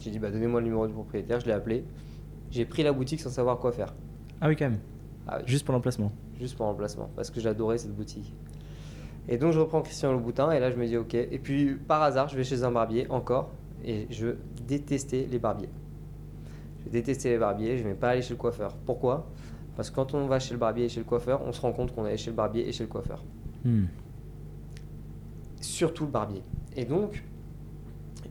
J'ai 0.00 0.10
dit, 0.10 0.18
bah, 0.18 0.30
donnez-moi 0.30 0.60
le 0.60 0.64
numéro 0.64 0.86
du 0.86 0.94
propriétaire. 0.94 1.38
Je 1.40 1.46
l'ai 1.46 1.52
appelé. 1.52 1.84
J'ai 2.50 2.64
pris 2.64 2.82
la 2.82 2.94
boutique 2.94 3.20
sans 3.20 3.28
savoir 3.30 3.58
quoi 3.58 3.72
faire. 3.72 3.94
Ah 4.40 4.48
oui, 4.48 4.56
quand 4.56 4.70
même. 4.70 4.78
Ah 5.28 5.36
oui 5.38 5.44
Juste 5.46 5.64
pour 5.66 5.74
l'emplacement. 5.74 6.10
juste 6.38 6.56
pour 6.56 6.66
remplacement, 6.66 7.10
parce 7.14 7.30
que 7.30 7.40
j'adorais 7.40 7.78
cette 7.78 7.94
boutique. 7.94 8.34
Et 9.28 9.38
donc 9.38 9.52
je 9.52 9.60
reprends 9.60 9.82
Christian 9.82 10.12
Louboutin, 10.12 10.50
et 10.50 10.60
là 10.60 10.70
je 10.70 10.76
me 10.76 10.86
dis 10.86 10.96
ok. 10.96 11.14
Et 11.14 11.38
puis 11.38 11.74
par 11.74 12.02
hasard, 12.02 12.28
je 12.28 12.36
vais 12.36 12.44
chez 12.44 12.64
un 12.64 12.72
barbier 12.72 13.06
encore, 13.10 13.50
et 13.84 14.06
je 14.10 14.36
détestais 14.66 15.26
les 15.30 15.38
barbiers. 15.38 15.68
Je 16.84 16.90
détestais 16.90 17.30
les 17.30 17.38
barbiers, 17.38 17.78
je 17.78 17.84
n'aimais 17.84 17.94
pas 17.94 18.10
aller 18.10 18.22
chez 18.22 18.34
le 18.34 18.38
coiffeur. 18.38 18.74
Pourquoi? 18.84 19.28
Parce 19.76 19.90
que 19.90 19.96
quand 19.96 20.14
on 20.14 20.26
va 20.26 20.38
chez 20.38 20.54
le 20.54 20.58
barbier 20.60 20.86
et 20.86 20.88
chez 20.88 21.00
le 21.00 21.06
coiffeur, 21.06 21.42
on 21.46 21.52
se 21.52 21.60
rend 21.60 21.72
compte 21.72 21.94
qu'on 21.94 22.06
est 22.06 22.16
chez 22.16 22.30
le 22.30 22.36
barbier 22.36 22.68
et 22.68 22.72
chez 22.72 22.84
le 22.84 22.90
coiffeur. 22.90 23.24
Hmm. 23.64 23.84
Surtout 25.60 26.04
le 26.04 26.10
barbier. 26.10 26.42
Et 26.76 26.84
donc, 26.84 27.24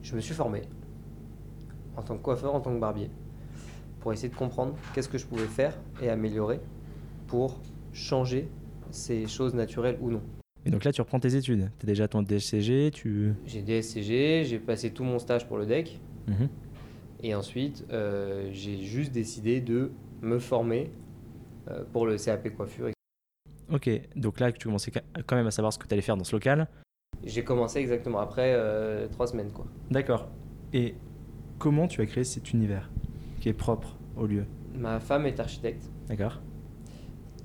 je 0.03 0.15
me 0.15 0.21
suis 0.21 0.33
formé 0.33 0.63
en 1.95 2.01
tant 2.01 2.17
que 2.17 2.21
coiffeur, 2.21 2.53
en 2.53 2.59
tant 2.59 2.73
que 2.73 2.79
barbier, 2.79 3.09
pour 3.99 4.13
essayer 4.13 4.29
de 4.29 4.35
comprendre 4.35 4.75
qu'est-ce 4.93 5.09
que 5.09 5.17
je 5.17 5.25
pouvais 5.25 5.45
faire 5.45 5.77
et 6.01 6.09
améliorer 6.09 6.59
pour 7.27 7.59
changer 7.93 8.49
ces 8.91 9.27
choses 9.27 9.53
naturelles 9.53 9.97
ou 10.01 10.11
non. 10.11 10.21
Et 10.65 10.69
donc 10.69 10.83
là, 10.83 10.91
tu 10.91 11.01
reprends 11.01 11.19
tes 11.19 11.35
études. 11.35 11.69
Tu 11.79 11.85
as 11.85 11.87
déjà 11.87 12.07
ton 12.07 12.21
DCG, 12.21 12.91
tu... 12.91 13.33
J'ai 13.47 13.61
DSCG, 13.61 14.43
j'ai 14.45 14.59
passé 14.59 14.91
tout 14.91 15.03
mon 15.03 15.17
stage 15.19 15.47
pour 15.47 15.57
le 15.57 15.65
DEC, 15.65 15.99
Mhm. 16.27 16.49
et 17.23 17.33
ensuite 17.33 17.83
euh, 17.91 18.49
j'ai 18.53 18.77
juste 18.83 19.11
décidé 19.11 19.59
de 19.59 19.91
me 20.21 20.37
former 20.37 20.91
euh, 21.69 21.83
pour 21.91 22.05
le 22.05 22.17
CAP 22.17 22.49
coiffure. 22.55 22.89
Ok, 23.73 23.89
donc 24.15 24.39
là, 24.39 24.51
tu 24.51 24.65
commençais 24.67 24.91
quand 25.25 25.35
même 25.35 25.47
à 25.47 25.51
savoir 25.51 25.73
ce 25.73 25.79
que 25.79 25.87
tu 25.87 25.93
allais 25.93 26.01
faire 26.03 26.17
dans 26.17 26.23
ce 26.23 26.35
local. 26.35 26.67
J'ai 27.23 27.43
commencé 27.43 27.79
exactement 27.79 28.19
après 28.19 28.53
euh, 28.55 29.07
trois 29.07 29.27
semaines. 29.27 29.51
quoi. 29.51 29.65
D'accord. 29.89 30.27
Et 30.73 30.95
comment 31.57 31.87
tu 31.87 32.01
as 32.01 32.05
créé 32.05 32.23
cet 32.23 32.51
univers 32.53 32.89
qui 33.39 33.49
est 33.49 33.53
propre 33.53 33.95
au 34.17 34.25
lieu? 34.27 34.45
Ma 34.75 34.99
femme 34.99 35.25
est 35.25 35.39
architecte. 35.39 35.89
D'accord 36.07 36.41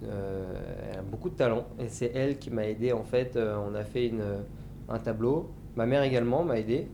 elle 0.03 0.99
a 0.99 1.03
beaucoup 1.03 1.31
de 1.31 1.35
talent 1.35 1.67
et 1.79 1.89
c'est 1.89 2.13
elle 2.15 2.39
qui 2.39 2.51
m'a 2.51 2.67
aidé. 2.67 2.93
En 2.93 3.05
fait, 3.05 3.37
euh, 3.37 3.57
on 3.69 3.75
a 3.75 3.85
fait 3.85 4.07
une, 4.09 4.25
un 4.89 4.99
tableau. 4.99 5.51
Ma 5.75 5.87
mère 5.87 6.03
également 6.03 6.45
m'a 6.45 6.59
aidé. 6.59 6.89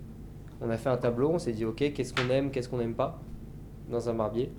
On 0.61 0.71
a 0.71 0.77
fait 0.77 0.89
un 0.89 0.97
tableau. 0.97 1.31
On 1.31 1.39
s'est 1.39 1.53
dit, 1.53 1.65
ok, 1.65 1.93
qu'est-ce 1.93 2.15
qu'on 2.15 2.31
aime, 2.31 2.51
qu'est-ce 2.51 2.69
qu'on 2.69 2.79
n'aime 2.79 2.95
pas 2.95 3.21
dans 3.91 4.09
un 4.09 4.15
barbier? 4.15 4.51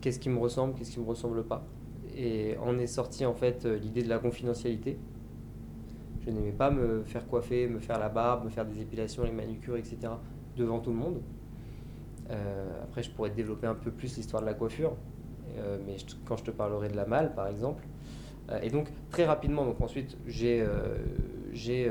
Qu'est-ce 0.00 0.18
qui 0.18 0.28
me 0.28 0.38
ressemble, 0.38 0.74
qu'est-ce 0.74 0.92
qui 0.92 1.00
me 1.00 1.06
ressemble 1.06 1.42
pas? 1.44 1.64
Et 2.16 2.56
on 2.64 2.78
est 2.78 2.86
sorti 2.86 3.26
en 3.26 3.34
fait 3.34 3.64
euh, 3.64 3.76
l'idée 3.78 4.02
de 4.02 4.08
la 4.08 4.18
confidentialité. 4.18 4.98
Je 6.24 6.30
n'aimais 6.30 6.52
pas 6.52 6.70
me 6.70 7.02
faire 7.04 7.26
coiffer, 7.26 7.68
me 7.68 7.78
faire 7.78 7.98
la 7.98 8.08
barbe, 8.08 8.44
me 8.44 8.50
faire 8.50 8.66
des 8.66 8.80
épilations, 8.80 9.22
les 9.24 9.32
manucures, 9.32 9.76
etc. 9.76 9.98
devant 10.56 10.80
tout 10.80 10.90
le 10.90 10.96
monde. 10.96 11.20
Euh, 12.30 12.82
après, 12.82 13.02
je 13.02 13.10
pourrais 13.10 13.30
développer 13.30 13.66
un 13.66 13.74
peu 13.74 13.90
plus 13.90 14.16
l'histoire 14.16 14.42
de 14.42 14.46
la 14.46 14.54
coiffure, 14.54 14.96
euh, 15.58 15.78
mais 15.86 15.96
quand 16.24 16.36
je 16.36 16.44
te 16.44 16.50
parlerai 16.50 16.88
de 16.88 16.96
la 16.96 17.06
malle, 17.06 17.34
par 17.34 17.48
exemple. 17.48 17.84
Euh, 18.50 18.60
et 18.62 18.70
donc, 18.70 18.88
très 19.10 19.24
rapidement, 19.24 19.64
donc 19.64 19.80
ensuite, 19.80 20.16
j'ai 20.26 20.60
euh, 20.60 20.96
j'ai, 21.52 21.90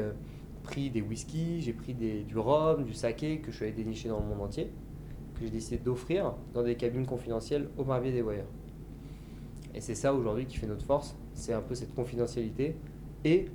pris 0.64 0.90
des 0.90 1.02
whiskies, 1.02 1.62
j'ai 1.62 1.74
pris 1.74 1.94
du 1.94 2.38
rhum, 2.38 2.84
du 2.84 2.94
saké 2.94 3.40
que 3.40 3.52
je 3.52 3.58
suis 3.58 3.66
allé 3.66 3.74
dénicher 3.74 4.10
dans 4.10 4.20
le 4.20 4.26
monde 4.26 4.42
entier, 4.42 4.72
que 5.36 5.42
j'ai 5.42 5.52
décidé 5.52 5.78
d'offrir 5.78 6.34
dans 6.54 6.64
des 6.64 6.76
cabines 6.76 7.06
confidentielles 7.06 7.70
au 7.78 7.84
barbier 7.84 8.12
des 8.12 8.24
voyeurs. 8.24 8.48
Et 9.76 9.82
c'est 9.82 9.94
ça 9.94 10.14
aujourd'hui 10.14 10.46
qui 10.46 10.58
fait 10.58 10.66
notre 10.66 10.86
force, 10.86 11.16
c'est 11.34 11.54
un 11.54 11.62
peu 11.62 11.76
cette 11.76 11.94
confidentialité. 11.94 12.76
Et 13.24 13.48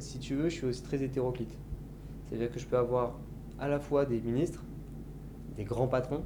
si 0.00 0.18
tu 0.18 0.34
veux, 0.34 0.48
je 0.48 0.54
suis 0.54 0.66
aussi 0.66 0.82
très 0.82 1.02
hétéroclite. 1.02 1.56
C'est-à-dire 2.28 2.50
que 2.50 2.58
je 2.58 2.66
peux 2.66 2.78
avoir 2.78 3.18
à 3.60 3.68
la 3.68 3.78
fois 3.78 4.04
des 4.04 4.20
ministres, 4.20 4.64
des 5.56 5.64
grands 5.64 5.86
patrons, 5.86 6.24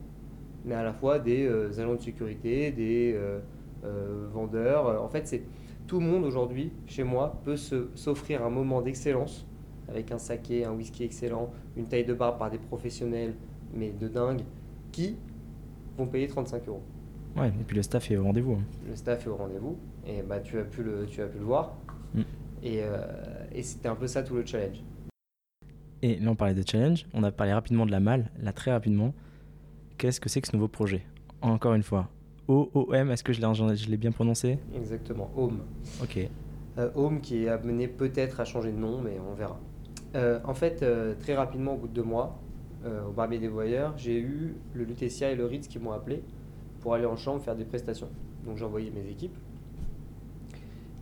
mais 0.66 0.74
à 0.74 0.82
la 0.82 0.92
fois 0.92 1.18
des 1.18 1.46
euh, 1.46 1.70
agents 1.78 1.94
de 1.94 2.02
sécurité, 2.02 2.72
des 2.72 3.14
euh, 3.14 3.38
euh, 3.84 4.26
vendeurs. 4.32 5.02
En 5.02 5.08
fait, 5.08 5.26
c'est 5.26 5.42
tout 5.86 6.00
le 6.00 6.06
monde 6.06 6.24
aujourd'hui, 6.24 6.72
chez 6.86 7.04
moi, 7.04 7.40
peut 7.44 7.56
s'offrir 7.56 8.44
un 8.44 8.50
moment 8.50 8.82
d'excellence 8.82 9.46
avec 9.88 10.10
un 10.10 10.18
saké, 10.18 10.64
un 10.64 10.72
whisky 10.72 11.04
excellent, 11.04 11.50
une 11.76 11.86
taille 11.86 12.04
de 12.04 12.14
barbe 12.14 12.38
par 12.38 12.50
des 12.50 12.58
professionnels, 12.58 13.34
mais 13.72 13.92
de 13.92 14.08
dingue, 14.08 14.40
qui 14.90 15.16
vont 15.96 16.06
payer 16.06 16.26
35 16.26 16.68
euros. 16.68 16.82
Ouais, 17.36 17.48
et 17.48 17.64
puis 17.64 17.76
le 17.76 17.82
staff 17.82 18.10
est 18.10 18.16
au 18.16 18.24
rendez-vous. 18.24 18.54
hein. 18.54 18.64
Le 18.88 18.96
staff 18.96 19.26
est 19.26 19.30
au 19.30 19.36
rendez-vous, 19.36 19.76
et 20.04 20.22
bah, 20.22 20.40
tu, 20.40 20.58
as 20.58 20.64
pu 20.64 20.82
le, 20.82 21.06
tu 21.06 21.22
as 21.22 21.26
pu 21.26 21.38
le 21.38 21.44
voir. 21.44 21.76
Mm. 22.14 22.20
Et, 22.64 22.82
euh, 22.82 22.96
et 23.52 23.62
c'était 23.62 23.88
un 23.88 23.94
peu 23.94 24.08
ça 24.08 24.24
tout 24.24 24.34
le 24.34 24.44
challenge. 24.44 24.82
Et 26.02 26.16
là, 26.16 26.30
on 26.30 26.34
parlait 26.34 26.54
de 26.54 26.64
challenge. 26.66 27.06
On 27.14 27.22
a 27.22 27.30
parlé 27.30 27.52
rapidement 27.52 27.86
de 27.86 27.90
la 27.92 28.00
malle, 28.00 28.30
là, 28.40 28.52
très 28.52 28.72
rapidement. 28.72 29.14
Qu'est-ce 29.98 30.20
que 30.20 30.28
c'est 30.28 30.42
que 30.42 30.48
ce 30.48 30.54
nouveau 30.54 30.68
projet? 30.68 31.02
Encore 31.40 31.72
une 31.72 31.82
fois, 31.82 32.10
OOM, 32.48 33.10
est-ce 33.10 33.24
que 33.24 33.32
je 33.32 33.40
l'ai, 33.88 33.96
bien 33.96 34.12
prononcé? 34.12 34.58
Exactement, 34.74 35.30
Home. 35.36 35.60
Ok. 36.02 36.18
Euh, 36.76 36.90
Home 36.94 37.22
qui 37.22 37.44
est 37.44 37.48
amené 37.48 37.88
peut-être 37.88 38.40
à 38.40 38.44
changer 38.44 38.72
de 38.72 38.76
nom, 38.76 39.00
mais 39.00 39.16
on 39.26 39.34
verra. 39.34 39.58
Euh, 40.14 40.38
en 40.44 40.52
fait, 40.52 40.82
euh, 40.82 41.14
très 41.18 41.34
rapidement, 41.34 41.74
au 41.74 41.76
bout 41.78 41.88
de 41.88 41.94
deux 41.94 42.02
mois, 42.02 42.38
euh, 42.84 43.06
au 43.06 43.12
Barbier 43.12 43.38
des 43.38 43.48
Voyeurs, 43.48 43.94
j'ai 43.96 44.18
eu 44.18 44.56
le 44.74 44.84
Lutetia 44.84 45.30
et 45.30 45.34
le 45.34 45.46
Ritz 45.46 45.66
qui 45.66 45.78
m'ont 45.78 45.92
appelé 45.92 46.22
pour 46.80 46.92
aller 46.92 47.06
en 47.06 47.16
chambre 47.16 47.42
faire 47.42 47.56
des 47.56 47.64
prestations. 47.64 48.10
Donc 48.44 48.58
j'ai 48.58 48.64
envoyé 48.66 48.90
mes 48.90 49.08
équipes. 49.08 49.36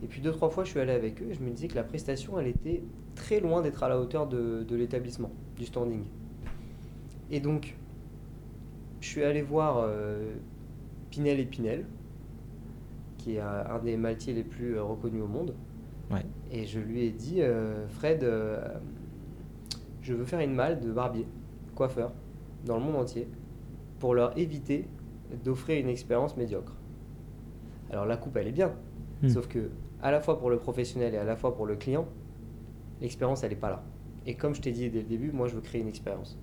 Et 0.03 0.07
puis 0.07 0.21
deux, 0.21 0.31
trois 0.31 0.49
fois, 0.49 0.63
je 0.63 0.69
suis 0.69 0.79
allé 0.79 0.93
avec 0.93 1.21
eux 1.21 1.27
et 1.31 1.33
je 1.33 1.41
me 1.41 1.49
disais 1.49 1.67
que 1.67 1.75
la 1.75 1.83
prestation, 1.83 2.39
elle 2.39 2.47
était 2.47 2.81
très 3.13 3.41
loin 3.41 3.61
d'être 3.61 3.83
à 3.83 3.89
la 3.89 3.99
hauteur 3.99 4.27
de, 4.27 4.63
de 4.63 4.75
l'établissement, 4.77 5.31
du 5.57 5.65
standing. 5.65 6.03
Et 7.29 7.41
donc, 7.41 7.75
je 9.05 9.11
suis 9.11 9.23
allé 9.23 9.43
voir 9.43 9.77
euh, 9.77 10.33
Pinel 11.11 11.39
et 11.39 11.45
Pinel, 11.45 11.85
qui 13.19 13.35
est 13.35 13.39
euh, 13.39 13.63
un 13.69 13.77
des 13.77 13.97
maltiers 13.97 14.33
les 14.33 14.43
plus 14.43 14.75
euh, 14.77 14.83
reconnus 14.83 15.21
au 15.21 15.27
monde. 15.27 15.53
Ouais. 16.09 16.25
Et 16.51 16.65
je 16.65 16.79
lui 16.79 17.03
ai 17.03 17.11
dit, 17.11 17.41
euh, 17.43 17.87
Fred, 17.87 18.23
euh, 18.23 18.59
je 20.01 20.15
veux 20.15 20.25
faire 20.25 20.39
une 20.39 20.55
malle 20.55 20.79
de 20.79 20.91
barbier, 20.91 21.27
coiffeur, 21.75 22.13
dans 22.65 22.77
le 22.77 22.83
monde 22.83 22.95
entier, 22.95 23.27
pour 23.99 24.15
leur 24.15 24.35
éviter 24.39 24.87
d'offrir 25.43 25.79
une 25.79 25.89
expérience 25.89 26.35
médiocre. 26.35 26.75
Alors 27.91 28.05
la 28.07 28.17
coupe, 28.17 28.35
elle 28.37 28.47
est 28.47 28.51
bien, 28.51 28.73
Hmm. 29.21 29.29
sauf 29.29 29.47
que 29.47 29.69
à 30.01 30.11
la 30.11 30.19
fois 30.19 30.37
pour 30.37 30.49
le 30.49 30.57
professionnel 30.57 31.13
et 31.13 31.17
à 31.17 31.23
la 31.23 31.37
fois 31.37 31.55
pour 31.55 31.65
le 31.65 31.77
client, 31.77 32.05
l'expérience, 32.99 33.43
elle 33.43 33.51
n'est 33.51 33.55
pas 33.55 33.69
là. 33.69 33.81
Et 34.25 34.33
comme 34.35 34.53
je 34.53 34.61
t'ai 34.61 34.71
dit 34.71 34.89
dès 34.89 34.99
le 34.99 35.05
début, 35.07 35.31
moi, 35.31 35.47
je 35.47 35.55
veux 35.55 35.61
créer 35.61 35.79
une 35.81 35.87
expérience 35.87 36.37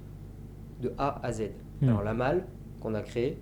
de 0.81 0.93
A 0.97 1.21
à 1.23 1.33
Z. 1.33 1.51
Hmm. 1.83 1.89
Alors 1.89 2.03
la 2.03 2.15
malle 2.15 2.47
qu'on 2.81 2.95
a 2.95 3.03
créée 3.03 3.39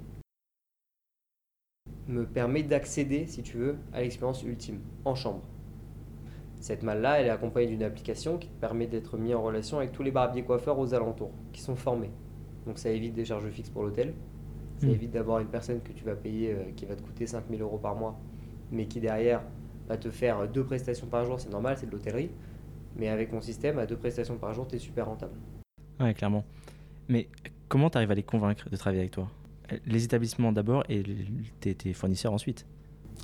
me 2.09 2.25
permet 2.27 2.63
d'accéder, 2.63 3.27
si 3.27 3.43
tu 3.43 3.57
veux, 3.59 3.77
à 3.93 4.01
l'expérience 4.01 4.43
ultime, 4.43 4.81
en 5.05 5.15
chambre. 5.15 5.43
Cette 6.61 6.83
malle-là, 6.83 7.21
elle 7.21 7.27
est 7.27 7.31
accompagnée 7.31 7.69
d'une 7.69 7.83
application 7.83 8.37
qui 8.37 8.49
te 8.49 8.61
permet 8.61 8.87
d'être 8.87 9.17
mis 9.17 9.33
en 9.33 9.43
relation 9.43 9.79
avec 9.79 9.93
tous 9.93 10.03
les 10.03 10.11
barbiers 10.11 10.43
coiffeurs 10.43 10.79
aux 10.79 10.93
alentours, 10.93 11.33
qui 11.53 11.61
sont 11.61 11.77
formés. 11.77 12.11
Donc 12.67 12.79
ça 12.79 12.91
évite 12.91 13.15
des 13.15 13.25
charges 13.25 13.49
fixes 13.51 13.71
pour 13.71 13.83
l'hôtel. 13.83 14.15
Ça 14.79 14.87
Hmm. 14.87 14.91
évite 14.91 15.11
d'avoir 15.11 15.41
une 15.41 15.49
personne 15.49 15.81
que 15.83 15.93
tu 15.93 16.05
vas 16.05 16.17
payer, 16.17 16.53
euh, 16.53 16.73
qui 16.75 16.87
va 16.87 16.97
te 16.97 17.03
coûter 17.03 17.27
5000 17.27 17.61
euros 17.61 17.79
par 17.79 17.95
mois, 17.95 18.19
mais 18.71 18.87
qui 18.87 18.99
derrière 19.01 19.43
va 19.89 19.97
te 19.99 20.11
faire 20.11 20.49
deux 20.49 20.65
prestations 20.65 21.07
par 21.07 21.25
jour, 21.27 21.39
c'est 21.39 21.51
normal, 21.51 21.77
c'est 21.77 21.87
de 21.87 21.91
l'hôtellerie. 21.93 22.31
Mais 22.97 23.09
avec 23.09 23.33
mon 23.33 23.41
système, 23.41 23.79
à 23.79 23.87
deux 23.87 23.97
prestations 23.97 24.37
par 24.39 24.55
jour, 24.55 24.67
tu 24.67 24.77
es 24.77 24.79
super 24.79 25.07
rentable. 25.07 25.35
Ouais, 26.01 26.15
clairement. 26.15 26.45
Mais 27.11 27.29
comment 27.69 27.91
tu 27.91 27.99
arrives 27.99 28.11
à 28.11 28.15
les 28.15 28.23
convaincre 28.23 28.71
de 28.71 28.77
travailler 28.77 29.01
avec 29.01 29.11
toi? 29.13 29.29
Les 29.87 30.05
établissements 30.05 30.53
d'abord 30.53 30.85
et 30.89 31.03
tes, 31.61 31.75
tes 31.75 31.93
fournisseurs 31.93 32.33
ensuite. 32.33 32.67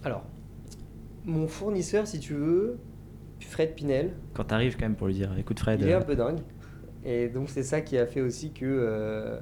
Alors, 0.04 0.24
mon 1.24 1.48
fournisseur, 1.48 2.06
si 2.06 2.20
tu 2.20 2.34
veux, 2.34 2.78
Fred 3.40 3.74
Pinel, 3.74 4.12
Quand 4.34 4.44
tu 4.44 4.54
arrives 4.54 4.76
quand 4.76 4.84
même 4.84 4.96
pour 4.96 5.06
lui 5.06 5.14
dire 5.14 5.36
écoute 5.38 5.58
Fred, 5.58 5.80
il 5.80 5.88
est 5.88 5.94
euh, 5.94 5.98
un 6.00 6.02
peu 6.02 6.14
dingue. 6.16 6.38
Et 7.04 7.28
donc, 7.28 7.48
c'est 7.48 7.62
ça 7.62 7.80
qui 7.80 7.96
a 7.96 8.06
fait 8.06 8.20
aussi 8.20 8.52
que. 8.52 8.64
euh, 8.64 9.40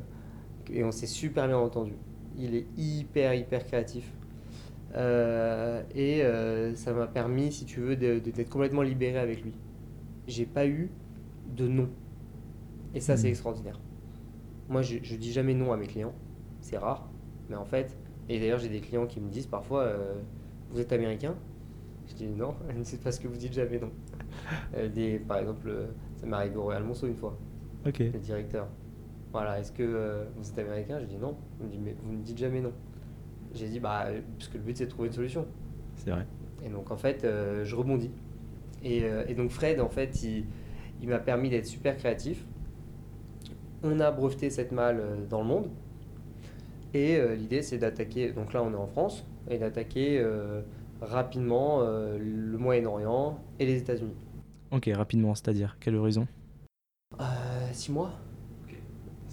et 0.71 0.85
on 0.85 0.93
s'est 0.93 1.07
super 1.07 1.47
bien 1.47 1.57
entendu. 1.59 1.93
Il 2.37 2.55
est 2.55 2.67
hyper, 2.77 3.35
hyper 3.35 3.65
créatif. 3.67 4.11
Euh, 4.97 5.83
et 5.95 6.23
ça 6.77 6.93
m'a 6.93 7.07
permis, 7.07 7.53
si 7.53 7.65
tu 7.65 7.81
veux, 7.81 7.97
d'être 7.97 8.49
complètement 8.49 8.83
libéré 8.83 9.19
avec 9.19 9.43
lui. 9.43 9.53
J'ai 10.27 10.47
pas 10.47 10.67
eu 10.67 10.91
de 11.57 11.69
non. 11.69 11.89
Et 12.95 13.01
ça, 13.01 13.17
c'est 13.17 13.27
Mhm. 13.27 13.33
extraordinaire. 13.33 13.81
Moi, 14.69 14.83
je, 14.83 14.99
je 15.03 15.17
dis 15.17 15.33
jamais 15.33 15.55
non 15.55 15.73
à 15.73 15.77
mes 15.77 15.87
clients. 15.87 16.15
C'est 16.61 16.79
rare. 16.79 17.09
Mais 17.49 17.57
en 17.57 17.65
fait, 17.65 17.97
et 18.29 18.39
d'ailleurs, 18.41 18.59
j'ai 18.59 18.69
des 18.69 18.81
clients 18.81 19.07
qui 19.07 19.21
me 19.21 19.29
disent 19.31 19.47
parfois 19.47 19.83
euh, 19.83 20.15
Vous 20.71 20.81
êtes 20.81 20.93
américain? 20.93 21.37
Je 22.07 22.15
dis 22.15 22.29
non, 22.29 22.55
c'est 22.83 23.03
parce 23.03 23.19
que 23.19 23.29
vous 23.29 23.37
dites 23.37 23.53
jamais 23.53 23.79
non. 23.79 23.91
Euh, 24.75 24.89
des, 24.89 25.19
par 25.19 25.39
exemple, 25.39 25.69
euh, 25.69 25.87
ça 26.17 26.27
m'est 26.27 26.37
arrivé 26.37 26.57
au 26.57 26.63
Royal 26.65 26.83
Monceau 26.85 27.07
une 27.07 27.17
fois, 27.17 27.39
ok. 27.87 28.03
le 28.13 28.19
directeur. 28.19 28.69
Voilà, 29.33 29.59
est-ce 29.61 29.73
que 29.73 29.83
euh, 29.83 30.25
vous 30.37 30.49
êtes 30.51 30.59
américain? 30.59 31.01
Je 31.01 31.07
dis 31.07 31.17
non. 31.19 31.37
Il 31.61 31.67
me 31.67 31.71
dit 31.71 31.79
Mais 31.79 31.97
vous 32.03 32.13
ne 32.13 32.23
dites 32.23 32.39
jamais 32.39 32.61
non. 32.61 32.73
J'ai 33.55 33.69
dit 33.69 33.81
Bah, 33.81 34.07
parce 34.39 34.49
que 34.49 34.59
le 34.59 34.65
but 34.65 34.77
c'est 34.77 34.87
de 34.87 34.91
trouver 34.91 35.09
une 35.09 35.15
solution. 35.15 35.47
C'est 35.97 36.11
vrai. 36.11 36.27
Et 36.65 36.69
donc 36.69 36.91
en 36.91 36.97
fait, 36.97 37.25
euh, 37.25 37.65
je 37.65 37.75
rebondis. 37.77 38.11
Et, 38.83 39.03
et 39.29 39.35
donc 39.35 39.51
Fred, 39.51 39.81
en 39.81 39.89
fait, 39.89 40.23
il, 40.23 40.45
il 41.01 41.09
m'a 41.09 41.19
permis 41.19 41.49
d'être 41.51 41.67
super 41.67 41.97
créatif. 41.97 42.45
On 43.85 44.01
a 44.01 44.11
breveté 44.11 44.51
cette 44.51 44.73
malle 44.73 44.99
euh, 45.01 45.17
dans 45.29 45.43
le 45.43 45.47
monde. 45.47 45.69
Et 46.93 47.17
euh, 47.17 47.35
l'idée, 47.35 47.63
c'est 47.63 47.79
d'attaquer. 47.79 48.33
Donc 48.33 48.53
là, 48.53 48.63
on 48.63 48.73
est 48.73 48.77
en 48.77 48.87
France. 48.87 49.25
Et 49.51 49.59
d'attaquer 49.59 50.19
euh, 50.21 50.63
rapidement 51.03 51.81
euh, 51.83 52.19
le 52.19 52.57
Moyen-Orient 52.57 53.39
et 53.59 53.67
les 53.67 53.79
États-Unis. 53.79 54.15
Ok, 54.71 54.89
rapidement, 54.95 55.35
c'est-à-dire 55.35 55.77
quel 55.81 55.97
horizon? 55.97 56.27
Euh, 57.21 57.25
six 57.73 57.93
mois 57.93 58.11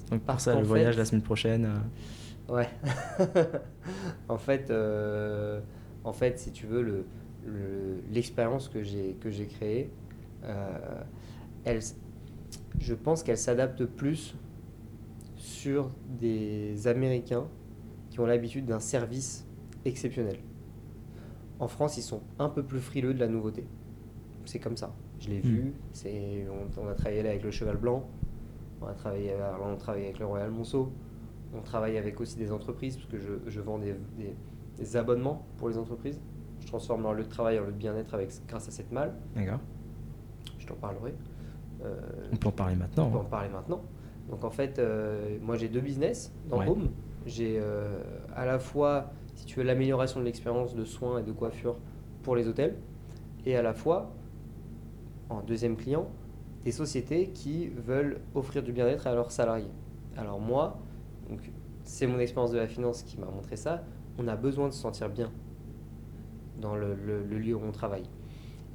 Donc 0.09 0.19
pour 0.19 0.27
Parce 0.27 0.43
ça, 0.43 0.55
le 0.55 0.63
voyage 0.65 0.97
la 0.97 1.05
semaine 1.05 1.21
prochaine. 1.23 1.65
euh, 1.65 2.53
Ouais. 2.53 2.69
en 4.29 4.37
fait, 4.37 4.69
euh, 4.69 5.61
en 6.03 6.11
fait, 6.13 6.37
si 6.39 6.51
tu 6.51 6.65
veux, 6.65 6.81
le, 6.81 7.05
le- 7.45 8.01
l'expérience 8.11 8.67
que 8.67 8.83
j'ai 8.83 9.15
que 9.21 9.29
j'ai 9.29 9.45
créée, 9.45 9.89
euh, 10.43 10.77
elle, 11.63 11.79
je 12.79 12.93
pense 12.93 13.23
qu'elle 13.23 13.37
s'adapte 13.37 13.85
plus 13.85 14.35
sur 15.35 15.91
des 16.19 16.87
Américains 16.87 17.47
qui 18.09 18.19
ont 18.19 18.25
l'habitude 18.25 18.65
d'un 18.65 18.79
service 18.79 19.47
exceptionnel. 19.85 20.37
En 21.59 21.67
France, 21.67 21.97
ils 21.97 22.01
sont 22.03 22.21
un 22.39 22.49
peu 22.49 22.63
plus 22.63 22.79
frileux 22.79 23.13
de 23.13 23.19
la 23.19 23.27
nouveauté. 23.27 23.65
C'est 24.45 24.59
comme 24.59 24.77
ça. 24.77 24.93
Je 25.19 25.29
l'ai 25.29 25.37
Mm. 25.39 25.41
vu. 25.41 25.73
C'est, 25.91 26.47
on, 26.49 26.81
on 26.81 26.87
a 26.87 26.93
travaillé 26.95 27.21
là 27.23 27.29
avec 27.29 27.43
le 27.43 27.51
Cheval 27.51 27.77
Blanc. 27.77 28.07
On 28.81 28.87
a 28.87 28.93
travaillé, 28.93 29.33
on 29.63 29.77
avec 29.89 30.17
le 30.19 30.25
Royal 30.25 30.49
Monceau. 30.49 30.91
On 31.53 31.61
travaille 31.61 31.97
avec 31.97 32.19
aussi 32.19 32.37
des 32.37 32.51
entreprises 32.51 32.95
parce 32.97 33.07
que 33.07 33.17
je, 33.19 33.33
je 33.47 33.61
vends 33.61 33.77
des, 33.77 33.93
des- 34.17 34.35
des 34.77 34.95
abonnements 34.97 35.45
pour 35.57 35.69
les 35.69 35.77
entreprises. 35.77 36.19
Je 36.59 36.65
transforme 36.67 37.03
leur 37.03 37.13
lieu 37.13 37.23
de 37.23 37.29
travail 37.29 37.59
en 37.59 37.63
lieu 37.65 37.71
de 37.71 37.77
bien-être 37.77 38.13
avec, 38.15 38.31
grâce 38.47 38.67
à 38.67 38.71
cette 38.71 38.91
malle. 38.91 39.13
D'accord. 39.35 39.59
Je 40.57 40.65
t'en 40.65 40.75
parlerai. 40.75 41.13
On 42.31 42.35
peut 42.35 42.47
en 42.47 42.51
parler 42.51 42.75
maintenant. 42.75 43.07
on 43.07 43.11
peut 43.11 43.17
hein. 43.17 43.21
en 43.21 43.25
parler 43.25 43.49
maintenant. 43.49 43.81
Donc 44.29 44.43
en 44.43 44.49
fait, 44.51 44.79
euh, 44.79 45.37
moi 45.41 45.57
j'ai 45.57 45.67
deux 45.67 45.81
business 45.81 46.31
dans 46.49 46.59
Ouais. 46.59 46.67
Home. 46.69 46.89
J'ai 47.25 47.57
euh, 47.59 48.01
à 48.35 48.45
la 48.45 48.57
fois, 48.59 49.11
si 49.35 49.45
tu 49.45 49.59
veux, 49.59 49.63
l'amélioration 49.65 50.19
de 50.19 50.25
l'expérience 50.25 50.73
de 50.75 50.85
soins 50.85 51.19
et 51.19 51.23
de 51.23 51.31
coiffure 51.31 51.77
pour 52.23 52.35
les 52.35 52.47
hôtels, 52.47 52.75
et 53.45 53.55
à 53.55 53.61
la 53.61 53.73
fois, 53.73 54.11
en 55.29 55.41
deuxième 55.41 55.75
client, 55.75 56.07
des 56.63 56.71
sociétés 56.71 57.29
qui 57.29 57.67
veulent 57.69 58.19
offrir 58.35 58.63
du 58.63 58.71
bien-être 58.71 59.07
à 59.07 59.13
leurs 59.15 59.31
salariés. 59.31 59.71
Alors 60.17 60.39
moi, 60.39 60.79
donc, 61.29 61.51
c'est 61.83 62.05
mon 62.07 62.19
expérience 62.19 62.51
de 62.51 62.57
la 62.57 62.67
finance 62.67 63.01
qui 63.03 63.17
m'a 63.19 63.25
montré 63.27 63.55
ça, 63.55 63.83
on 64.17 64.27
a 64.27 64.35
besoin 64.35 64.67
de 64.67 64.73
se 64.73 64.79
sentir 64.79 65.09
bien 65.09 65.31
dans 66.59 66.75
le, 66.75 66.93
le- 66.95 67.23
le 67.23 67.39
lieu 67.39 67.55
où 67.55 67.61
on 67.67 67.71
travaille. 67.71 68.03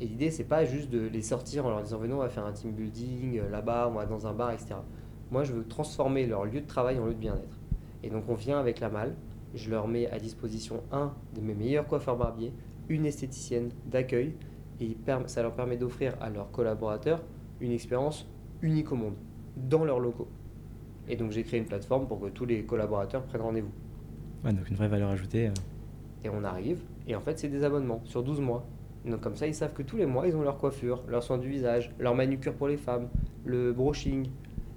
Et 0.00 0.06
l'idée, 0.06 0.30
c'est 0.30 0.44
pas 0.44 0.64
juste 0.64 0.90
de 0.90 1.06
les 1.06 1.22
sortir 1.22 1.64
en 1.64 1.70
leur 1.70 1.82
disant 1.82 1.98
venez, 1.98 2.12
on 2.12 2.18
va 2.18 2.28
faire 2.28 2.44
un 2.44 2.52
team 2.52 2.72
building 2.72 3.38
euh, 3.38 3.48
là-bas, 3.48 3.88
on 3.90 3.94
va 3.94 4.04
dans 4.04 4.26
un 4.26 4.32
bar, 4.34 4.50
etc. 4.50 4.74
Moi, 5.30 5.44
je 5.44 5.52
veux 5.52 5.64
transformer 5.66 6.26
leur 6.26 6.44
lieu 6.44 6.60
de 6.60 6.66
travail 6.66 6.98
en 6.98 7.06
lieu 7.06 7.14
de 7.14 7.18
bien-être. 7.18 7.58
Et 8.02 8.10
donc, 8.10 8.24
on 8.28 8.34
vient 8.34 8.58
avec 8.58 8.80
la 8.80 8.90
malle, 8.90 9.14
je 9.54 9.70
leur 9.70 9.88
mets 9.88 10.08
à 10.10 10.18
disposition 10.18 10.82
un 10.92 11.14
de 11.34 11.40
mes 11.40 11.54
meilleurs 11.54 11.86
coiffeurs 11.86 12.16
barbiers, 12.16 12.52
une 12.88 13.06
esthéticienne 13.06 13.70
d'accueil, 13.86 14.34
et 14.80 14.96
ça 15.26 15.42
leur 15.42 15.54
permet 15.54 15.78
d'offrir 15.78 16.14
à 16.20 16.28
leurs 16.28 16.50
collaborateurs 16.50 17.22
une 17.60 17.72
expérience 17.72 18.28
unique 18.60 18.92
au 18.92 18.96
monde, 18.96 19.14
dans 19.56 19.84
leurs 19.84 19.98
locaux. 19.98 20.28
Et 21.08 21.16
donc, 21.16 21.30
j'ai 21.30 21.42
créé 21.42 21.58
une 21.58 21.66
plateforme 21.66 22.06
pour 22.06 22.20
que 22.20 22.28
tous 22.28 22.44
les 22.44 22.64
collaborateurs 22.64 23.22
prennent 23.22 23.40
rendez-vous. 23.40 23.72
Ouais, 24.44 24.52
donc 24.52 24.68
une 24.68 24.76
vraie 24.76 24.88
valeur 24.88 25.08
ajoutée. 25.10 25.48
euh. 25.48 25.52
Et 26.22 26.28
on 26.28 26.44
arrive, 26.44 26.82
et 27.08 27.16
en 27.16 27.20
fait, 27.20 27.38
c'est 27.38 27.48
des 27.48 27.64
abonnements 27.64 28.02
sur 28.04 28.22
12 28.22 28.40
mois. 28.40 28.66
Donc, 29.06 29.20
comme 29.20 29.36
ça, 29.36 29.46
ils 29.46 29.54
savent 29.54 29.72
que 29.72 29.82
tous 29.82 29.96
les 29.96 30.06
mois, 30.06 30.26
ils 30.26 30.34
ont 30.34 30.42
leur 30.42 30.58
coiffure, 30.58 31.04
leur 31.06 31.22
soin 31.22 31.38
du 31.38 31.48
visage, 31.48 31.94
leur 31.98 32.14
manucure 32.14 32.54
pour 32.54 32.66
les 32.66 32.76
femmes, 32.76 33.08
le 33.44 33.72
brushing. 33.72 34.28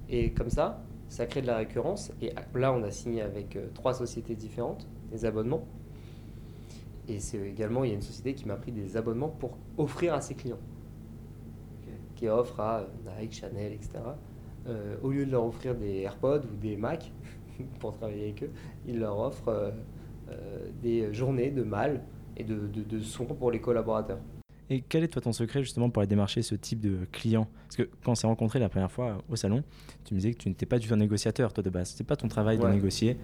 Et 0.07 0.33
comme 0.33 0.49
ça, 0.49 0.83
ça 1.07 1.25
crée 1.25 1.41
de 1.41 1.47
la 1.47 1.57
récurrence. 1.57 2.11
Et 2.21 2.31
là, 2.53 2.71
on 2.71 2.83
a 2.83 2.91
signé 2.91 3.21
avec 3.23 3.55
euh, 3.55 3.67
trois 3.73 3.93
sociétés 3.93 4.35
différentes 4.35 4.87
des 5.11 5.25
abonnements. 5.25 5.65
Et 7.07 7.19
c'est 7.19 7.39
également, 7.39 7.83
il 7.83 7.89
y 7.89 7.91
a 7.91 7.95
une 7.95 8.03
société 8.03 8.35
qui 8.35 8.45
m'a 8.45 8.55
pris 8.55 8.71
des 8.71 8.95
abonnements 8.95 9.29
pour 9.29 9.57
offrir 9.77 10.13
à 10.13 10.21
ses 10.21 10.35
clients. 10.35 10.59
Qui 12.15 12.27
offre 12.27 12.59
à 12.59 12.81
euh, 12.81 13.19
Nike, 13.19 13.33
Chanel, 13.33 13.73
etc. 13.73 13.93
Euh, 14.67 14.97
au 15.01 15.09
lieu 15.09 15.25
de 15.25 15.31
leur 15.31 15.45
offrir 15.45 15.73
des 15.73 16.01
AirPods 16.01 16.43
ou 16.53 16.55
des 16.55 16.77
Mac 16.77 17.11
pour 17.79 17.93
travailler 17.93 18.25
avec 18.25 18.43
eux, 18.43 18.51
ils 18.85 18.99
leur 18.99 19.17
offrent 19.17 19.73
des 20.83 21.11
journées 21.11 21.49
de 21.49 21.63
mal 21.63 22.03
et 22.39 22.43
de, 22.43 22.55
de, 22.67 22.81
de 22.81 22.99
soins 23.01 23.27
pour 23.27 23.51
les 23.51 23.59
collaborateurs. 23.59 24.19
Et 24.71 24.81
quel 24.81 25.03
est 25.03 25.07
toi 25.07 25.21
ton 25.21 25.33
secret 25.33 25.63
justement 25.63 25.89
pour 25.89 26.01
aller 26.01 26.07
démarcher 26.07 26.41
ce 26.43 26.53
type 26.55 26.79
de 26.79 27.05
client? 27.11 27.47
Parce 27.65 27.75
que 27.75 27.83
quand 28.03 28.11
on 28.11 28.15
s'est 28.15 28.27
rencontrés 28.27 28.59
la 28.59 28.69
première 28.69 28.91
fois 28.91 29.17
au 29.27 29.35
salon, 29.35 29.63
tu 30.05 30.13
me 30.13 30.19
disais 30.19 30.33
que 30.33 30.37
tu 30.37 30.47
n'étais 30.47 30.67
pas 30.67 30.77
du 30.77 30.87
tout 30.87 30.93
un 30.93 30.97
négociateur 30.97 31.53
toi 31.53 31.63
de 31.63 31.69
base. 31.69 31.93
C'est 31.95 32.03
pas 32.05 32.15
ton 32.15 32.27
travail 32.27 32.59
de 32.59 32.67
négocier, 32.67 33.17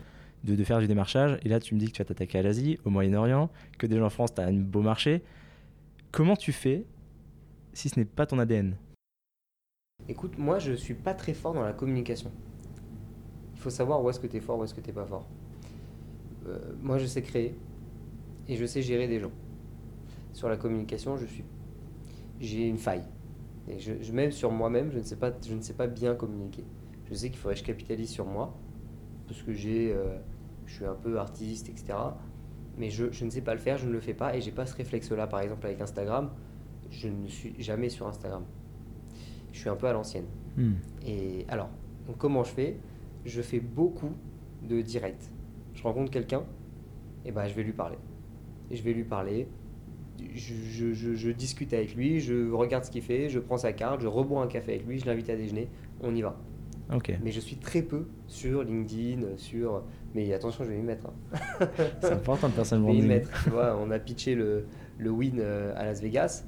de, 0.44 0.56
de 0.56 0.64
faire 0.64 0.80
du 0.80 0.88
démarchage. 0.88 1.38
Et 1.44 1.50
là 1.50 1.60
tu 1.60 1.76
me 1.76 1.80
dis 1.80 1.88
que 1.88 1.92
tu 1.92 2.02
vas 2.02 2.06
t'attaquer 2.06 2.40
à 2.40 2.42
l'Asie, 2.42 2.80
au 2.84 2.90
Moyen-Orient, 2.90 3.52
que 3.78 3.86
déjà 3.86 4.04
en 4.04 4.10
France 4.10 4.34
tu 4.34 4.42
as 4.42 4.46
un 4.46 4.54
beau 4.54 4.82
marché. 4.82 5.22
Comment 6.12 6.36
tu 6.36 6.52
fais 6.52 6.84
si 7.74 7.90
ce 7.90 8.00
n'est 8.00 8.06
pas 8.06 8.26
ton 8.26 8.40
ADN 8.40 8.76
Écoute, 10.10 10.38
moi 10.38 10.58
je 10.58 10.74
suis 10.74 10.94
pas 10.96 11.14
très 11.14 11.34
fort 11.34 11.54
dans 11.54 11.64
la 11.64 11.74
communication. 11.74 12.32
Il 13.54 13.60
faut 13.60 13.70
savoir 13.70 14.04
où 14.04 14.10
est-ce 14.10 14.20
que 14.20 14.28
tu 14.28 14.38
es 14.38 14.40
fort, 14.40 14.58
où 14.58 14.64
est-ce 14.64 14.74
que 14.74 14.82
tu 14.82 14.92
pas 14.92 15.06
fort. 15.06 15.28
Euh, 16.48 16.58
moi 16.82 16.98
je 16.98 17.06
sais 17.06 17.22
créer 17.22 17.56
et 18.48 18.56
je 18.56 18.66
sais 18.66 18.82
gérer 18.82 19.08
des 19.08 19.20
gens. 19.20 19.32
Sur 20.34 20.50
la 20.50 20.58
communication, 20.58 21.18
je 21.18 21.26
suis 21.26 21.44
j'ai 22.40 22.68
une 22.68 22.78
faille. 22.78 23.04
Et 23.68 23.80
je, 23.80 23.94
je- 24.02 24.12
même 24.12 24.32
sur 24.32 24.52
moi-même, 24.52 24.92
je 24.92 24.98
ne 25.00 25.04
sais 25.04 25.16
pas 25.16 25.32
je 25.46 25.54
ne 25.54 25.62
sais 25.62 25.74
pas 25.74 25.88
bien 25.88 26.16
communiquer. 26.16 26.64
Je 27.10 27.14
sais 27.14 27.30
qu'il 27.30 27.38
faudrait 27.40 27.54
que 27.56 27.62
je 27.62 27.66
capitalise 27.66 28.10
sur 28.10 28.26
moi 28.26 28.56
parce 29.28 29.42
que 29.42 29.54
j'ai 29.54 29.92
euh, 29.94 30.18
je 30.66 30.76
suis 30.76 30.86
un 30.86 30.96
peu 30.96 31.18
artiste, 31.20 31.70
etc. 31.70 31.98
Mais 32.78 32.90
je, 32.90 33.10
je 33.12 33.24
ne 33.26 33.30
sais 33.30 33.42
pas 33.42 33.54
le 33.54 33.60
faire, 33.60 33.78
je 33.78 33.88
ne 33.88 33.94
le 33.94 34.02
fais 34.02 34.14
pas 34.14 34.36
et 34.36 34.42
j'ai 34.42 34.52
pas 34.52 34.66
ce 34.66 34.76
réflexe-là. 34.76 35.28
Par 35.28 35.40
exemple 35.40 35.66
avec 35.66 35.80
Instagram, 35.80 36.32
je 36.92 37.08
ne 37.08 37.28
suis 37.28 37.56
jamais 37.62 37.90
sur 37.90 38.06
Instagram. 38.08 38.44
Je 39.54 39.60
suis 39.60 39.70
un 39.70 39.76
peu 39.78 39.88
à 39.88 39.94
l'ancienne. 39.94 40.26
Hmm. 40.58 40.74
Et 41.06 41.46
alors, 41.48 41.70
comment 42.18 42.44
je 42.44 42.52
fais? 42.52 42.78
Je 43.24 43.42
fais 43.42 43.62
beaucoup 43.62 44.12
de 44.62 44.82
direct. 44.82 45.32
Je 45.74 45.82
rencontre 45.84 46.12
quelqu'un, 46.12 46.44
et 47.24 47.32
ben 47.32 47.48
je 47.48 47.54
vais 47.54 47.64
lui 47.64 47.72
parler. 47.74 47.98
Je 48.72 48.82
vais 48.82 48.94
lui 48.94 49.04
parler. 49.04 49.48
Je, 50.34 50.54
je- 50.54 50.94
je- 50.94 51.14
je 51.16 51.30
discute 51.30 51.74
avec 51.74 51.94
lui, 51.96 52.20
je 52.20 52.52
regarde 52.52 52.86
ce 52.86 52.92
qu'il 52.92 53.02
fait, 53.02 53.30
je 53.30 53.40
prends 53.40 53.58
sa 53.58 53.74
carte, 53.74 54.02
je 54.02 54.08
rebois 54.08 54.42
un 54.44 54.48
café 54.48 54.76
avec 54.76 54.88
lui, 54.88 54.98
je 55.00 55.06
l'invite 55.06 55.30
à 55.30 55.36
déjeuner, 55.36 55.68
on 56.02 56.16
y 56.16 56.22
va. 56.22 56.40
Mais 57.24 57.32
je 57.32 57.40
suis 57.40 57.58
très 57.58 57.82
peu 57.82 58.06
sur 58.28 58.64
LinkedIn, 58.64 59.38
sur. 59.38 59.84
Mais 60.14 60.32
attention, 60.34 60.64
je 60.64 60.70
vais 60.70 60.78
m'y 60.78 60.84
mettre. 60.84 61.08
hein. 61.08 61.68
c'est 62.02 62.12
important 62.14 62.48
de 62.48 62.54
personne 62.54 62.82
Je 62.82 62.86
vais 62.86 62.94
y 62.94 63.02
mettre. 63.08 63.44
Tu 63.44 63.50
vois, 63.50 63.78
on 63.78 63.90
a 63.92 64.00
pitché 64.00 64.36
le, 64.36 64.66
le 65.00 65.10
Win 65.10 65.38
euh, 65.40 65.74
à 65.76 65.86
Las 65.86 66.02
Vegas, 66.02 66.46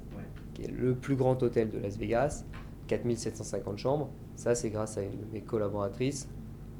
qui 0.54 0.62
est 0.62 0.70
le 0.70 0.94
plus 0.94 1.16
grand 1.16 1.42
hôtel 1.42 1.68
de 1.70 1.78
Las 1.78 1.98
Vegas, 1.98 2.44
4750 2.86 3.78
chambres. 3.78 4.10
Ça, 4.36 4.54
c'est 4.54 4.70
grâce 4.70 4.96
à 4.96 5.02
une 5.02 5.10
de 5.10 5.26
mes 5.32 5.40
collaboratrices. 5.42 6.28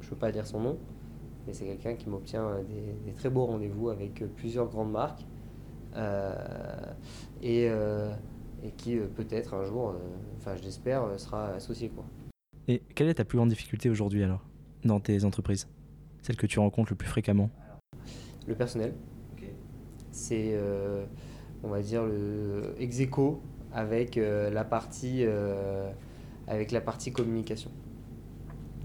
Je 0.01 0.05
ne 0.07 0.11
veux 0.11 0.17
pas 0.17 0.31
dire 0.31 0.47
son 0.47 0.61
nom, 0.61 0.77
mais 1.45 1.53
c'est 1.53 1.65
quelqu'un 1.65 1.93
qui 1.95 2.09
m'obtient 2.09 2.45
euh, 2.47 2.63
des, 2.63 2.93
des 3.05 3.13
très 3.15 3.29
beaux 3.29 3.45
rendez-vous 3.45 3.89
avec 3.89 4.21
euh, 4.21 4.27
plusieurs 4.37 4.67
grandes 4.69 4.91
marques. 4.91 5.25
Euh, 5.95 6.93
et, 7.41 7.67
euh, 7.69 8.11
et 8.63 8.71
qui 8.71 8.97
euh, 8.97 9.07
peut-être 9.07 9.53
un 9.53 9.63
jour, 9.63 9.89
euh, 9.89 9.93
enfin 10.37 10.55
je 10.55 10.63
l'espère, 10.63 11.03
euh, 11.03 11.17
sera 11.17 11.47
associé. 11.49 11.89
Quoi. 11.89 12.05
Et 12.67 12.83
quelle 12.93 13.07
est 13.07 13.15
ta 13.15 13.25
plus 13.25 13.37
grande 13.37 13.49
difficulté 13.49 13.89
aujourd'hui 13.89 14.23
alors 14.23 14.45
dans 14.85 14.99
tes 14.99 15.25
entreprises? 15.25 15.67
Celle 16.21 16.35
que 16.35 16.45
tu 16.47 16.59
rencontres 16.59 16.91
le 16.91 16.97
plus 16.97 17.07
fréquemment? 17.07 17.49
Le 18.47 18.55
personnel, 18.55 18.93
c'est, 20.11 20.51
euh, 20.53 21.05
on 21.63 21.69
va 21.69 21.81
dire, 21.81 22.05
le 22.05 22.75
ex 22.79 22.99
aequo 22.99 23.41
avec 23.71 24.17
euh, 24.17 24.49
la 24.49 24.63
partie, 24.63 25.23
euh, 25.23 25.89
avec 26.47 26.71
la 26.71 26.81
partie 26.81 27.11
communication. 27.11 27.71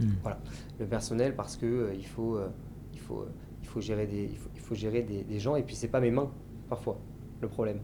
Hmm. 0.01 0.12
Voilà, 0.23 0.40
le 0.79 0.87
personnel 0.87 1.35
parce 1.37 1.57
que 1.57 1.67
euh, 1.67 1.95
il 1.95 2.07
faut, 2.07 2.37
euh, 2.37 2.49
il 2.93 3.01
faut, 3.01 3.21
euh, 3.21 3.33
il 3.62 3.69
faut 3.69 3.81
gérer 3.81 4.07
des, 4.07 4.25
il 4.25 4.37
faut, 4.37 4.51
il 4.55 4.61
faut 4.61 4.75
gérer 4.75 5.03
des, 5.03 5.23
des 5.23 5.38
gens 5.38 5.57
et 5.57 5.62
puis 5.62 5.75
c'est 5.75 5.88
pas 5.88 6.01
mes 6.01 6.11
mains 6.11 6.31
parfois 6.74 6.98
le 7.40 7.48
problème. 7.48 7.78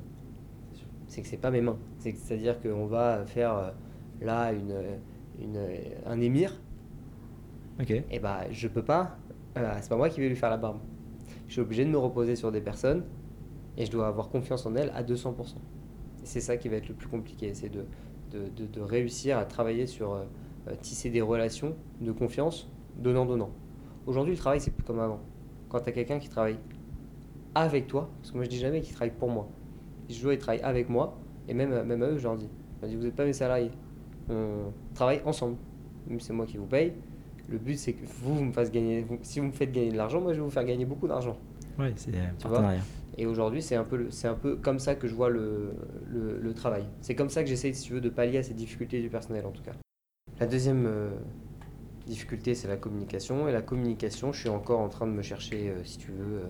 C'est 1.06 1.22
que 1.22 1.28
c'est 1.28 1.36
pas 1.36 1.50
mes 1.50 1.60
mains. 1.60 1.78
C'est 1.98 2.14
à 2.32 2.36
dire 2.36 2.60
qu'on 2.60 2.86
va 2.86 3.24
faire 3.26 3.56
euh, 3.56 3.70
là 4.20 4.52
une, 4.52 4.74
une, 5.40 5.58
un 6.06 6.20
émir 6.20 6.60
Ok. 7.80 7.90
et 8.10 8.18
bah 8.18 8.40
je 8.50 8.68
peux 8.68 8.82
pas. 8.84 9.16
euh, 9.56 9.72
c'est 9.80 9.88
pas 9.88 9.96
moi 9.96 10.08
qui 10.08 10.20
vais 10.20 10.28
lui 10.28 10.36
faire 10.36 10.50
la 10.50 10.56
barbe. 10.56 10.78
Je 11.46 11.52
suis 11.54 11.60
obligé 11.60 11.84
de 11.84 11.90
me 11.90 11.98
reposer 11.98 12.36
sur 12.36 12.52
des 12.52 12.60
personnes 12.60 13.04
et 13.76 13.86
je 13.86 13.90
dois 13.90 14.06
avoir 14.08 14.28
confiance 14.28 14.66
en 14.66 14.74
elles 14.76 14.90
à 14.94 15.02
200%. 15.02 15.34
Et 16.22 16.26
c'est 16.26 16.40
ça 16.40 16.56
qui 16.56 16.68
va 16.68 16.76
être 16.76 16.88
le 16.88 16.94
plus 16.94 17.08
compliqué, 17.08 17.54
c'est 17.54 17.68
de, 17.70 17.84
de, 18.32 18.48
de- 18.56 18.66
de 18.66 18.80
réussir 18.80 19.38
à 19.38 19.44
travailler 19.44 19.86
sur 19.86 20.12
euh, 20.12 20.24
euh, 20.68 20.74
tisser 20.80 21.10
des 21.10 21.22
relations 21.22 21.74
de 22.00 22.12
confiance 22.12 22.70
donnant-donnant. 22.98 23.50
Aujourd'hui, 24.06 24.34
le 24.34 24.38
travail, 24.38 24.60
c'est 24.60 24.70
plus 24.72 24.84
comme 24.84 25.00
avant. 25.00 25.20
Quand 25.68 25.80
tu 25.80 25.88
as 25.88 25.92
quelqu'un 25.92 26.18
qui 26.18 26.28
travaille 26.28 26.58
avec 27.54 27.86
toi, 27.86 28.10
parce 28.20 28.30
que 28.30 28.36
moi 28.36 28.44
je 28.44 28.50
dis 28.50 28.58
jamais 28.58 28.80
qu'il 28.80 28.94
travaille 28.94 29.14
pour 29.16 29.28
moi. 29.30 29.48
Je 30.08 30.20
veux 30.22 30.30
qu'il 30.32 30.40
travaille 30.40 30.62
avec 30.62 30.88
moi, 30.88 31.18
et 31.48 31.54
même, 31.54 31.82
même 31.84 32.02
à 32.02 32.06
eux, 32.08 32.18
je 32.18 32.22
leur 32.24 32.36
dis, 32.36 32.48
je 32.76 32.82
leur 32.82 32.90
dis, 32.90 32.96
vous 32.96 33.04
n'êtes 33.04 33.16
pas 33.16 33.24
mes 33.24 33.32
salariés. 33.32 33.70
On 34.28 34.72
travaille 34.94 35.20
ensemble. 35.24 35.56
Même 36.06 36.20
si 36.20 36.26
c'est 36.26 36.32
moi 36.32 36.46
qui 36.46 36.56
vous 36.56 36.66
paye. 36.66 36.92
Le 37.48 37.58
but, 37.58 37.76
c'est 37.76 37.92
que 37.92 38.04
vous, 38.06 38.34
vous 38.36 38.44
me 38.44 38.52
fassiez 38.52 38.72
gagner. 38.72 39.02
vous- 39.02 39.18
si 39.22 39.40
vous 39.40 39.46
me 39.46 39.52
faites 39.52 39.72
gagner 39.72 39.90
de 39.90 39.96
l'argent, 39.96 40.20
moi, 40.20 40.32
je 40.32 40.38
vais 40.38 40.44
vous 40.44 40.50
faire 40.50 40.64
gagner 40.64 40.84
beaucoup 40.84 41.08
d'argent. 41.08 41.36
Ouais, 41.78 41.92
c'est 41.96 42.10
un 42.10 42.12
Tu 42.38 42.46
vois? 42.46 42.58
Partenariat. 42.58 42.82
Et 43.18 43.26
aujourd'hui, 43.26 43.60
c'est 43.60 43.74
un, 43.74 43.82
peu 43.84 44.08
un 44.24 44.34
peu 44.34 44.56
comme 44.56 44.78
ça 44.78 44.94
que 44.94 45.08
je 45.08 45.14
vois 45.14 45.28
le, 45.30 45.72
le, 46.08 46.38
le 46.38 46.54
travail. 46.54 46.84
C'est 47.00 47.14
comme 47.16 47.28
ça 47.28 47.42
que 47.42 47.48
j'essaye, 47.48 47.74
si 47.74 47.82
tu 47.82 47.92
veux, 47.94 48.00
de 48.00 48.08
pallier 48.08 48.38
à 48.38 48.42
ces 48.44 48.54
difficultés 48.54 49.00
du 49.02 49.08
personnel, 49.10 49.44
en 49.46 49.50
tout 49.50 49.62
cas. 49.62 49.72
La 50.38 50.46
deuxième 50.46 50.86
euh, 50.86 51.10
difficulté, 52.06 52.54
c'est 52.54 52.68
la 52.68 52.76
communication. 52.76 53.48
Et 53.48 53.52
la 53.52 53.62
communication, 53.62 54.32
je 54.32 54.40
suis 54.40 54.48
encore 54.48 54.78
en 54.80 54.88
train 54.88 55.06
de 55.06 55.12
me 55.12 55.22
chercher, 55.22 55.70
euh, 55.70 55.84
si 55.84 55.98
tu 55.98 56.12
veux. 56.12 56.38
euh, 56.38 56.44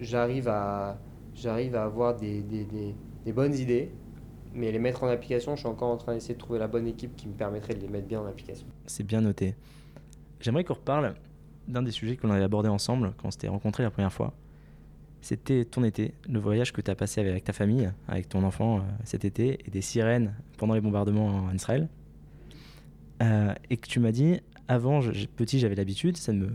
j'arrive 0.00 0.48
à, 0.48 0.98
j'arrive 1.34 1.74
à 1.76 1.84
avoir 1.84 2.16
des, 2.16 2.42
des, 2.42 2.64
des- 2.64 3.32
bonnes 3.32 3.54
idées, 3.54 3.90
mais 4.54 4.70
les 4.70 4.78
mettre 4.78 5.02
en 5.04 5.08
application, 5.08 5.54
je 5.56 5.60
suis 5.60 5.68
encore 5.68 5.90
en 5.90 5.96
train 5.96 6.14
d'essayer 6.14 6.34
de 6.34 6.38
trouver 6.38 6.58
la 6.58 6.68
bonne 6.68 6.86
équipe 6.86 7.16
qui 7.16 7.26
me 7.28 7.32
permettrait 7.34 7.74
de 7.74 7.80
les 7.80 7.88
mettre 7.88 8.06
bien 8.06 8.20
en 8.20 8.26
application. 8.26 8.66
C'est 8.86 9.04
bien 9.04 9.20
noté. 9.20 9.54
J'aimerais 10.40 10.64
qu'on 10.64 10.74
reparle 10.74 11.14
d'un 11.66 11.82
des 11.82 11.90
sujets 11.90 12.16
qu'on 12.16 12.30
avait 12.30 12.44
abordé 12.44 12.68
ensemble 12.68 13.14
quand 13.16 13.28
on 13.28 13.30
s'était 13.30 13.48
rencontrés 13.48 13.82
la 13.82 13.90
première 13.90 14.12
fois. 14.12 14.34
C'était 15.22 15.64
ton 15.64 15.82
été, 15.84 16.12
le 16.28 16.38
voyage 16.38 16.72
que 16.72 16.82
tu 16.82 16.90
as 16.90 16.94
passé 16.94 17.22
avec 17.22 17.44
ta 17.44 17.54
famille, 17.54 17.90
avec 18.08 18.28
ton 18.28 18.42
enfant 18.44 18.78
euh, 18.78 18.80
cet 19.04 19.24
été, 19.24 19.58
et 19.66 19.70
des 19.70 19.80
sirènes 19.80 20.34
pendant 20.58 20.74
les 20.74 20.82
bombardements 20.82 21.28
en 21.28 21.54
Israël. 21.54 21.88
Euh, 23.22 23.54
et 23.70 23.78
que 23.78 23.88
tu 23.88 24.00
m'as 24.00 24.12
dit, 24.12 24.40
avant, 24.68 25.00
petit, 25.36 25.58
j'avais 25.58 25.76
l'habitude, 25.76 26.16
ça 26.18 26.32
ne 26.34 26.40
me, 26.46 26.50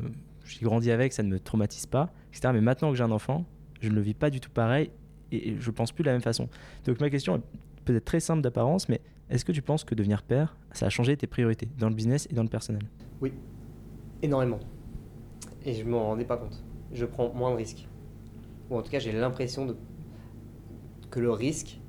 j'ai 0.50 0.66
grandi 0.66 0.92
avec, 0.92 1.14
ça 1.14 1.24
ne 1.24 1.30
me 1.30 1.40
traumatise 1.40 1.86
pas, 1.86 2.12
etc. 2.34 2.50
Mais 2.54 2.62
maintenant 2.62 2.92
que 2.92 2.98
j'ai 2.98 3.04
un 3.04 3.12
enfant, 3.12 3.46
je 3.82 3.90
ne 3.90 3.96
le 3.96 4.02
vis 4.02 4.14
pas 4.14 4.30
du 4.30 4.40
tout 4.40 4.50
pareil 4.50 4.92
et 5.32 5.56
je 5.60 5.72
pense 5.72 5.92
plus 5.92 6.04
de 6.04 6.08
la 6.08 6.14
même 6.14 6.22
façon. 6.22 6.50
Donc 6.86 7.00
ma 7.00 7.10
question 7.10 7.38
est 7.38 7.42
peut 7.90 7.96
être 7.96 8.06
très 8.06 8.20
simple 8.20 8.42
d'apparence, 8.42 8.88
mais 8.88 9.02
est-ce 9.30 9.44
que 9.44 9.52
tu 9.52 9.62
penses 9.62 9.84
que 9.84 9.96
devenir 9.96 10.22
père, 10.22 10.56
ça 10.72 10.86
a 10.86 10.90
changé 10.90 11.18
tes 11.18 11.28
priorités 11.28 11.68
dans 11.78 11.90
le 11.90 11.96
business 11.96 12.28
et 12.30 12.36
dans 12.36 12.44
le 12.44 12.50
personnel? 12.50 12.84
Oui, 13.22 13.34
énormément. 14.22 14.60
Et 15.66 15.74
je 15.74 15.84
m'en 15.84 16.06
rendais 16.06 16.26
pas 16.26 16.38
compte. 16.38 16.64
Je 16.92 17.06
prends 17.06 17.34
moins 17.34 17.52
de 17.52 17.58
risques. 17.58 17.88
Ou 18.70 18.78
en 18.78 18.82
tout 18.82 18.92
cas, 18.92 19.00
j'ai 19.00 19.12
l'impression 19.12 19.76
que 21.10 21.20
le 21.20 21.32
risque 21.32 21.80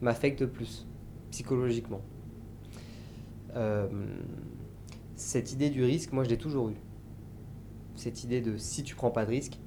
m'affecte 0.00 0.46
plus, 0.46 0.86
psychologiquement. 1.30 2.02
Euh, 3.56 3.88
cette 5.16 5.52
idée 5.52 5.70
du 5.70 5.82
risque, 5.82 6.12
moi, 6.12 6.22
je 6.22 6.28
l'ai 6.28 6.38
toujours 6.38 6.68
eu. 6.68 6.76
Cette 7.98 8.22
idée 8.22 8.40
de 8.40 8.56
si 8.56 8.84
tu 8.84 8.94
prends 8.94 9.10
pas 9.10 9.24
de 9.24 9.30
risque, 9.30 9.58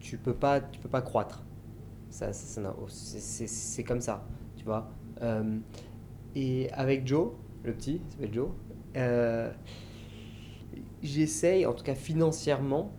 tu 0.00 0.18
peux 0.18 0.34
pas, 0.34 0.60
tu 0.60 0.80
peux 0.80 0.88
pas 0.88 1.02
croître. 1.02 1.44
Ça, 2.10 2.32
c'est 2.32 3.84
comme 3.84 4.00
ça, 4.00 4.26
tu 4.56 4.64
vois. 4.64 4.90
Euh, 5.22 5.56
et 6.34 6.68
avec 6.72 7.06
Joe, 7.06 7.30
le 7.62 7.72
petit, 7.72 8.02
s'appelle 8.08 8.34
Joe, 8.34 8.48
euh, 8.96 9.52
j'essaye, 11.00 11.64
en 11.64 11.72
tout 11.72 11.84
cas 11.84 11.94
financièrement, 11.94 12.90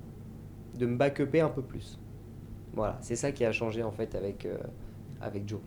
de 0.78 0.86
me 0.86 0.96
backuper 0.96 1.42
un 1.42 1.50
peu 1.50 1.62
plus. 1.62 2.00
Voilà, 2.74 2.98
c'est 3.02 3.18
ça 3.18 3.34
qui 3.34 3.44
a 3.44 3.52
changé 3.52 3.84
en 3.84 3.92
fait 3.92 4.16
avec, 4.16 4.46
euh, 4.46 4.58
avec 5.20 5.50
Joe. 5.50 5.60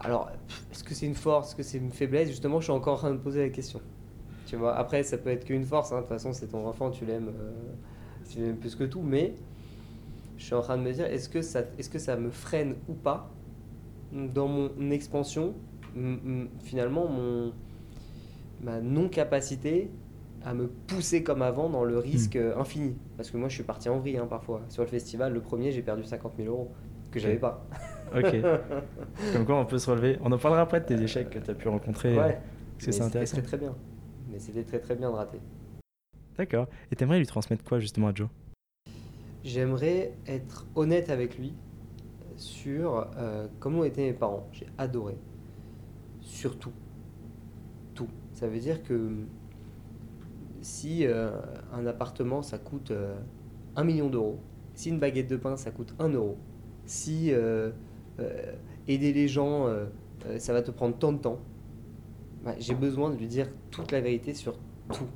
Alors, 0.00 0.30
est-ce 0.72 0.82
que 0.82 0.94
c'est 0.94 1.04
une 1.04 1.14
force, 1.14 1.48
est-ce 1.48 1.56
que 1.56 1.62
c'est 1.62 1.76
une 1.76 1.92
faiblesse? 1.92 2.28
Justement, 2.28 2.58
je 2.60 2.64
suis 2.64 2.72
encore 2.72 2.94
en 2.94 2.98
train 2.98 3.10
de 3.10 3.16
me 3.16 3.22
poser 3.22 3.42
la 3.42 3.50
question. 3.50 3.82
Tu 4.46 4.56
vois, 4.56 4.74
après, 4.76 5.02
ça 5.02 5.18
peut 5.18 5.28
être 5.28 5.44
qu'une 5.44 5.64
force. 5.64 5.92
hein. 5.92 5.96
De 5.96 6.00
toute 6.00 6.08
façon, 6.08 6.32
c'est 6.32 6.46
ton 6.46 6.66
enfant, 6.66 6.90
tu 6.90 7.04
l'aimes, 7.04 7.30
tu 8.28 8.38
l'aimes 8.40 8.56
plus 8.56 8.74
que 8.74 8.84
tout. 8.84 9.02
Mais 9.02 9.34
je 10.36 10.44
suis 10.44 10.54
en 10.54 10.60
train 10.62 10.76
de 10.76 10.82
me 10.82 10.92
dire, 10.92 11.06
est-ce 11.06 11.28
que 11.28 11.42
ça, 11.42 11.62
est-ce 11.78 11.90
que 11.90 11.98
ça 11.98 12.16
me 12.16 12.30
freine 12.30 12.74
ou 12.88 12.94
pas 12.94 13.30
dans 14.12 14.48
mon 14.48 14.90
expansion 14.90 15.54
Finalement, 16.62 17.08
mon 17.08 17.52
ma 18.62 18.80
non-capacité 18.80 19.90
à 20.44 20.54
me 20.54 20.66
pousser 20.66 21.22
comme 21.22 21.42
avant 21.42 21.68
dans 21.68 21.84
le 21.84 21.98
risque 21.98 22.36
euh, 22.36 22.58
infini? 22.58 22.96
Parce 23.16 23.30
que 23.30 23.36
moi, 23.36 23.48
je 23.48 23.54
suis 23.54 23.62
parti 23.64 23.88
en 23.88 23.98
vrille 23.98 24.16
hein, 24.16 24.26
parfois. 24.28 24.62
Sur 24.68 24.82
le 24.82 24.88
festival, 24.88 25.32
le 25.32 25.40
premier, 25.40 25.70
j'ai 25.72 25.82
perdu 25.82 26.04
50 26.04 26.32
000 26.36 26.48
euros 26.48 26.70
que 27.10 27.20
j'avais 27.20 27.36
pas. 27.36 27.64
Ok. 28.14 28.34
Comme 29.32 29.44
quoi, 29.46 29.56
on 29.56 29.66
peut 29.66 29.78
se 29.78 29.88
relever. 29.90 30.18
On 30.22 30.32
en 30.32 30.38
parlera 30.38 30.62
après 30.62 30.80
de 30.80 30.86
tes 30.86 31.00
échecs 31.00 31.30
que 31.30 31.38
tu 31.38 31.50
as 31.50 31.54
pu 31.54 31.68
rencontrer. 31.68 32.16
Ouais. 32.18 32.18
Parce 32.18 32.32
que 32.32 32.86
Mais 32.86 32.92
c'est 32.92 32.92
c'était 32.92 33.04
intéressant. 33.04 33.36
très 33.36 33.46
très 33.46 33.56
bien. 33.58 33.74
Mais 34.30 34.38
c'était 34.38 34.64
très 34.64 34.80
très 34.80 34.94
bien 34.96 35.10
de 35.10 35.14
rater. 35.14 35.38
D'accord. 36.38 36.66
Et 36.90 36.96
t'aimerais 36.96 37.18
lui 37.18 37.26
transmettre 37.26 37.64
quoi 37.64 37.78
justement 37.78 38.08
à 38.08 38.14
Joe? 38.14 38.28
J'aimerais 39.44 40.12
être 40.26 40.66
honnête 40.74 41.10
avec 41.10 41.38
lui 41.38 41.54
sur 42.36 43.08
euh, 43.16 43.46
comment 43.60 43.84
étaient 43.84 44.02
mes 44.02 44.12
parents. 44.12 44.48
J'ai 44.52 44.66
adoré. 44.78 45.16
Sur 46.20 46.58
tout. 46.58 46.72
Tout. 47.94 48.08
Ça 48.32 48.48
veut 48.48 48.58
dire 48.58 48.82
que 48.82 49.10
si 50.64 51.06
euh, 51.06 51.30
un 51.72 51.86
appartement 51.86 52.42
ça 52.42 52.58
coûte 52.58 52.90
euh, 52.90 53.14
1 53.76 53.84
million 53.84 54.08
d'euros, 54.08 54.38
si 54.74 54.88
une 54.88 54.98
baguette 54.98 55.28
de 55.28 55.36
pain 55.36 55.56
ça 55.56 55.70
coûte 55.70 55.94
1 55.98 56.08
euro, 56.08 56.38
si 56.86 57.28
euh, 57.30 57.70
aider 58.88 59.12
les 59.12 59.28
gens 59.28 59.68
ça 60.38 60.52
va 60.52 60.62
te 60.62 60.70
prendre 60.70 60.96
tant 60.96 61.12
de 61.12 61.18
temps, 61.18 61.38
bah, 62.44 62.54
j'ai 62.58 62.74
besoin 62.74 63.10
de 63.10 63.16
lui 63.16 63.26
dire 63.26 63.48
toute 63.70 63.92
la 63.92 64.00
vérité 64.00 64.32
sur 64.34 64.56
tout. 64.92 65.06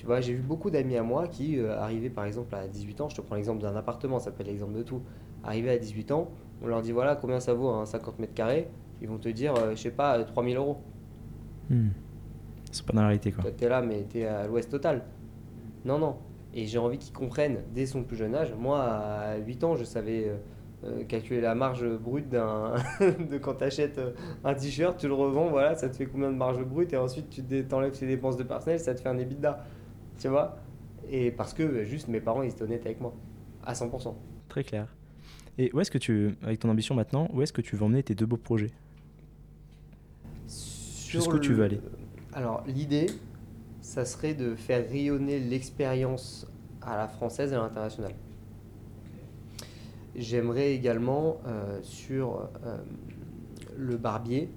Tu 0.00 0.06
vois, 0.06 0.22
j'ai 0.22 0.32
vu 0.32 0.40
beaucoup 0.40 0.70
d'amis 0.70 0.96
à 0.96 1.02
moi 1.02 1.28
qui 1.28 1.58
euh, 1.58 1.78
arrivaient 1.78 2.08
par 2.08 2.24
exemple 2.24 2.54
à 2.54 2.66
18 2.66 3.02
ans, 3.02 3.10
je 3.10 3.16
te 3.16 3.20
prends 3.20 3.34
l'exemple 3.34 3.60
d'un 3.60 3.76
appartement, 3.76 4.18
ça 4.18 4.30
peut 4.30 4.40
être 4.40 4.46
l'exemple 4.46 4.72
de 4.72 4.82
tout. 4.82 5.02
Arrivés 5.44 5.68
à 5.68 5.76
18 5.76 6.10
ans, 6.12 6.30
on 6.62 6.68
leur 6.68 6.80
dit 6.80 6.90
voilà 6.90 7.16
combien 7.16 7.38
ça 7.38 7.52
vaut 7.52 7.68
un 7.68 7.84
50 7.84 8.18
mètres 8.18 8.32
carrés, 8.32 8.70
ils 9.02 9.08
vont 9.08 9.18
te 9.18 9.28
dire, 9.28 9.54
euh, 9.56 9.72
je 9.72 9.76
sais 9.82 9.90
pas, 9.90 10.16
euh, 10.16 10.24
3000 10.24 10.56
euros. 10.56 10.78
Hmm. 11.68 11.88
C'est 12.72 12.86
pas 12.86 12.94
dans 12.94 13.02
la 13.02 13.08
réalité 13.08 13.30
quoi. 13.30 13.42
Toi, 13.42 13.52
t'es 13.52 13.68
là, 13.68 13.82
mais 13.82 14.04
t'es 14.04 14.24
à 14.24 14.46
l'ouest 14.46 14.70
total. 14.70 15.04
Non, 15.84 15.98
non. 15.98 16.16
Et 16.54 16.64
j'ai 16.64 16.78
envie 16.78 16.96
qu'ils 16.96 17.12
comprennent 17.12 17.58
dès 17.74 17.84
son 17.84 18.02
plus 18.02 18.16
jeune 18.16 18.34
âge. 18.34 18.54
Moi, 18.58 18.82
à 18.82 19.36
8 19.36 19.64
ans, 19.64 19.76
je 19.76 19.84
savais 19.84 20.28
euh, 20.28 20.36
euh, 20.82 21.04
calculer 21.04 21.42
la 21.42 21.54
marge 21.54 21.86
brute 21.86 22.30
d'un 22.30 22.72
de 23.00 23.36
quand 23.36 23.52
t'achètes 23.52 23.98
euh, 23.98 24.12
un 24.44 24.54
t-shirt, 24.54 24.96
tu 24.96 25.08
le 25.08 25.12
revends, 25.12 25.50
voilà, 25.50 25.74
ça 25.74 25.90
te 25.90 25.96
fait 25.96 26.06
combien 26.06 26.30
de 26.30 26.36
marge 26.36 26.64
brute, 26.64 26.94
et 26.94 26.96
ensuite 26.96 27.28
tu 27.28 27.42
t'enlèves 27.66 27.92
tes 27.92 28.06
dépenses 28.06 28.38
de 28.38 28.44
personnel, 28.44 28.80
ça 28.80 28.94
te 28.94 29.00
fait 29.02 29.10
un 29.10 29.18
EBITDA. 29.18 29.62
Tu 30.20 30.28
vois 30.28 30.56
Et 31.10 31.30
parce 31.30 31.54
que 31.54 31.62
euh, 31.62 31.84
juste 31.84 32.06
mes 32.08 32.20
parents, 32.20 32.42
ils 32.42 32.50
étaient 32.50 32.62
honnêtes 32.62 32.84
avec 32.84 33.00
moi. 33.00 33.12
À 33.64 33.72
100%. 33.74 34.14
Très 34.48 34.62
clair. 34.62 34.86
Et 35.58 35.70
où 35.74 35.80
est-ce 35.80 35.90
que 35.90 35.98
tu, 35.98 36.36
avec 36.42 36.60
ton 36.60 36.68
ambition 36.70 36.94
maintenant, 36.94 37.28
où 37.32 37.42
est-ce 37.42 37.52
que 37.52 37.60
tu 37.62 37.74
veux 37.74 37.82
emmener 37.82 38.02
tes 38.02 38.14
deux 38.14 38.26
beaux 38.26 38.36
projets? 38.36 38.70
Jusqu'où 41.08 41.38
tu 41.38 41.50
le- 41.50 41.56
veux 41.56 41.64
aller? 41.64 41.80
Alors, 42.32 42.62
l'idée, 42.66 43.06
ça 43.80 44.04
serait 44.04 44.34
de 44.34 44.54
faire 44.54 44.88
rayonner 44.88 45.40
l'expérience 45.40 46.46
à 46.82 46.96
la 46.96 47.08
française 47.08 47.52
et 47.52 47.56
à 47.56 47.58
l'international. 47.58 48.12
J'aimerais 50.16 50.72
également, 50.74 51.40
euh, 51.46 51.78
sur 51.82 52.48
euh, 52.64 52.78
le 53.76 53.96
barbier, 53.96 54.48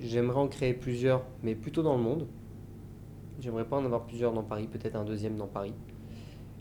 j'aimerais 0.00 0.40
en 0.40 0.48
créer 0.48 0.74
plusieurs, 0.74 1.22
mais 1.42 1.54
plutôt 1.54 1.82
dans 1.82 1.96
le 1.96 2.02
monde. 2.02 2.26
J'aimerais 3.42 3.64
pas 3.64 3.76
en 3.76 3.84
avoir 3.84 4.02
plusieurs 4.04 4.32
dans 4.32 4.44
Paris, 4.44 4.68
peut-être 4.70 4.94
un 4.94 5.04
deuxième 5.04 5.36
dans 5.36 5.48
Paris. 5.48 5.74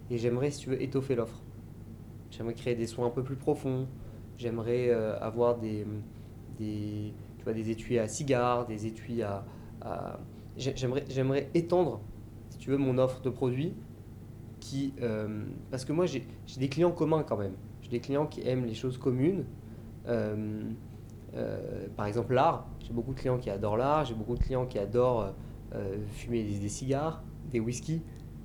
Et 0.10 0.17
j'aimerais, 0.17 0.50
si 0.50 0.62
tu 0.62 0.72
veux, 0.72 0.82
étoffer 0.82 1.13
l'offre. 1.13 1.39
J'aimerais 2.32 2.56
créer 2.56 2.74
des 2.74 2.88
soins 2.88 3.06
un 3.06 3.12
peu 3.12 3.22
plus 3.24 3.36
profonds. 3.36 3.86
J'aimerais 4.39 4.89
euh, 4.89 5.15
avoir 5.20 5.60
des, 5.60 5.86
des, 6.58 7.13
tu 7.38 7.44
vois, 7.44 7.54
des 7.54 7.70
étuis 7.70 8.00
à 8.00 8.08
cigares, 8.08 8.65
des 8.65 8.88
étuis 8.88 9.22
à... 9.22 9.46
à- 9.82 10.20
j'ai- 10.58 10.76
J'aimerais, 10.76 11.04
j'aimerais 11.08 11.52
étendre, 11.54 12.02
si 12.50 12.58
tu 12.58 12.72
veux, 12.72 12.78
mon 12.78 12.98
offre 12.98 13.22
de 13.22 13.30
produits 13.30 13.76
qui... 14.60 14.96
euh, 15.04 15.46
parce 15.70 15.86
que 15.86 15.94
moi, 15.94 16.08
j'ai 16.08 16.26
j'ai 16.48 16.60
des 16.60 16.67
clients 16.67 16.91
communs 16.91 17.22
quand 17.22 17.38
même. 17.38 17.54
J'ai 17.84 17.89
des 17.91 18.00
clients 18.00 18.26
qui 18.26 18.41
aiment 18.48 18.65
les 18.65 18.74
choses 18.74 18.98
communes. 18.98 19.46
Euh, 20.08 20.63
par 21.96 22.08
exemple, 22.08 22.34
l'art. 22.34 22.65
J'ai 22.84 22.91
beaucoup 22.91 23.13
de 23.13 23.20
clients 23.20 23.38
qui 23.38 23.52
adorent 23.52 23.78
l'art. 23.78 24.04
J'ai 24.06 24.15
beaucoup 24.15 24.36
de 24.36 24.44
clients 24.44 24.65
qui 24.65 24.80
adorent 24.80 25.34
fumer 26.14 26.44
des, 26.44 26.60
des 26.60 26.70
cigares, 26.70 27.24
des 27.52 27.60
whisky. 27.60 28.02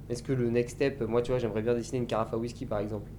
Est-ce 0.09 0.23
que 0.23 0.33
le 0.33 0.51
next 0.51 0.77
step, 0.77 1.03
moi, 1.03 1.23
tu 1.23 1.33
vois, 1.33 1.39
j'aimerais 1.39 1.62
bien 1.62 1.75
dessiner 1.75 1.99
une 1.99 2.07
carafe 2.07 2.33
à 2.33 2.39
whisky, 2.39 2.67
par 2.67 2.79
exemple. 2.79 3.11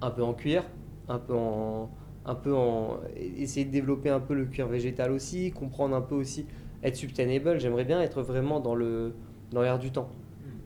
Un 0.00 0.10
peu 0.10 0.22
en 0.22 0.34
cuir, 0.34 0.64
un 1.08 1.18
peu 1.18 1.34
en, 1.34 1.90
un 2.26 2.34
peu 2.34 2.54
en, 2.54 3.00
essayer 3.16 3.64
de 3.64 3.70
développer 3.70 4.10
un 4.10 4.20
peu 4.20 4.34
le 4.34 4.44
cuir 4.44 4.66
végétal 4.66 5.10
aussi, 5.12 5.50
comprendre 5.50 5.94
un 5.94 6.00
peu 6.00 6.14
aussi, 6.14 6.46
être 6.82 6.96
sustainable. 6.96 7.58
J'aimerais 7.58 7.84
bien 7.84 8.02
être 8.02 8.22
vraiment 8.22 8.60
dans 8.60 8.74
le, 8.74 9.14
dans 9.50 9.62
l'air 9.62 9.78
du 9.78 9.90
temps, 9.90 10.10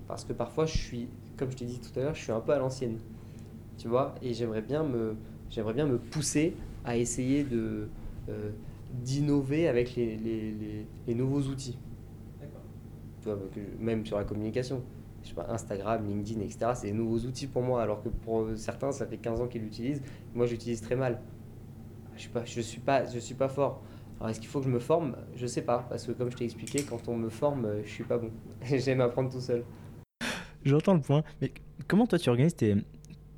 parce 0.08 0.24
que 0.24 0.32
parfois 0.32 0.66
je 0.66 0.76
suis, 0.76 1.08
comme 1.36 1.50
je 1.50 1.56
t'ai 1.56 1.66
dit 1.66 1.78
tout 1.80 1.96
à 2.00 2.02
l'heure, 2.02 2.14
je 2.14 2.22
suis 2.22 2.32
un 2.32 2.40
peu 2.40 2.52
à 2.52 2.58
l'ancienne, 2.58 2.98
tu 3.76 3.86
vois, 3.86 4.14
et 4.22 4.34
j'aimerais 4.34 4.62
bien 4.62 4.82
me, 4.82 5.14
j'aimerais 5.50 5.74
bien 5.74 5.86
me 5.86 5.98
pousser 5.98 6.56
à 6.84 6.96
essayer 6.96 7.44
de 7.44 7.88
euh, 8.28 8.50
d'innover 8.92 9.68
avec 9.68 9.94
les, 9.96 10.16
les, 10.16 10.52
les, 10.52 10.86
les 11.06 11.14
nouveaux 11.14 11.42
outils. 11.42 11.78
Je- 13.24 13.60
même 13.80 14.06
sur 14.06 14.18
la 14.18 14.24
communication. 14.24 14.82
Je 15.22 15.28
sais 15.28 15.34
pas, 15.34 15.46
Instagram, 15.50 16.06
LinkedIn, 16.06 16.40
etc. 16.40 16.74
C'est 16.74 16.86
des 16.88 16.92
nouveaux 16.92 17.18
outils 17.26 17.46
pour 17.46 17.62
moi, 17.62 17.82
alors 17.82 18.02
que 18.02 18.08
pour 18.08 18.46
certains, 18.56 18.92
ça 18.92 19.06
fait 19.06 19.18
15 19.18 19.40
ans 19.40 19.48
qu'ils 19.48 19.62
l'utilisent. 19.62 20.02
Moi, 20.34 20.46
j'utilise 20.46 20.80
très 20.80 20.96
mal. 20.96 21.20
Je 22.16 22.20
suis 22.22 22.30
pas, 22.30 22.44
je 22.44 22.60
suis 22.60 22.80
pas, 22.80 23.06
je 23.06 23.18
suis 23.18 23.34
pas 23.34 23.48
fort. 23.48 23.82
Alors, 24.18 24.30
est-ce 24.30 24.40
qu'il 24.40 24.48
faut 24.48 24.60
que 24.60 24.66
je 24.66 24.70
me 24.70 24.78
forme? 24.78 25.16
Je 25.36 25.46
sais 25.46 25.62
pas, 25.62 25.86
parce 25.88 26.06
que 26.06 26.12
comme 26.12 26.30
je 26.30 26.36
t'ai 26.36 26.44
expliqué, 26.44 26.82
quand 26.82 27.08
on 27.08 27.16
me 27.16 27.28
forme, 27.28 27.66
euh, 27.66 27.82
je 27.84 27.88
suis 27.90 28.04
pas 28.04 28.18
bon. 28.18 28.30
J'aime 28.62 29.00
apprendre 29.00 29.30
tout 29.30 29.40
seul. 29.40 29.64
J'entends 30.64 30.94
le 30.94 31.00
point. 31.00 31.22
Mais 31.40 31.52
comment 31.86 32.06
toi 32.06 32.18
tu 32.18 32.28
organises 32.28 32.56
tes, 32.56 32.76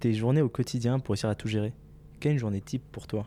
tes 0.00 0.12
journées 0.14 0.42
au 0.42 0.48
quotidien 0.48 0.98
pour 0.98 1.12
réussir 1.14 1.28
à 1.28 1.34
tout 1.34 1.48
gérer? 1.48 1.72
Quelle 2.20 2.32
est 2.32 2.34
une 2.34 2.40
journée 2.40 2.60
type 2.60 2.82
pour 2.92 3.06
toi? 3.06 3.26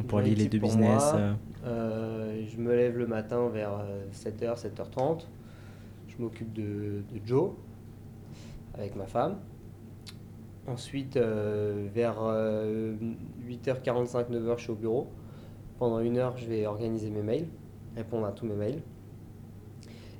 Pour 0.00 0.18
Journée 0.18 0.32
allier 0.32 0.34
les 0.44 0.48
deux 0.48 0.58
business 0.58 1.02
moi, 1.02 1.14
euh, 1.16 1.34
Euh, 1.66 2.42
je 2.46 2.58
me 2.58 2.74
lève 2.74 2.98
le 2.98 3.06
matin 3.06 3.48
vers 3.48 3.72
euh, 3.78 4.04
7h, 4.12 4.60
7h30. 4.60 5.26
Je 6.08 6.22
m'occupe 6.22 6.52
de, 6.52 7.02
de 7.12 7.20
Joe 7.24 7.52
avec 8.74 8.96
ma 8.96 9.06
femme. 9.06 9.36
Ensuite, 10.66 11.16
euh, 11.16 11.88
vers 11.94 12.16
euh, 12.20 12.94
8h45, 13.48 14.30
9h, 14.30 14.58
je 14.58 14.62
suis 14.62 14.70
au 14.70 14.74
bureau. 14.74 15.08
Pendant 15.78 16.00
une 16.00 16.18
heure, 16.18 16.36
je 16.36 16.46
vais 16.46 16.66
organiser 16.66 17.10
mes 17.10 17.22
mails, 17.22 17.48
répondre 17.96 18.26
à 18.26 18.32
tous 18.32 18.46
mes 18.46 18.54
mails. 18.54 18.82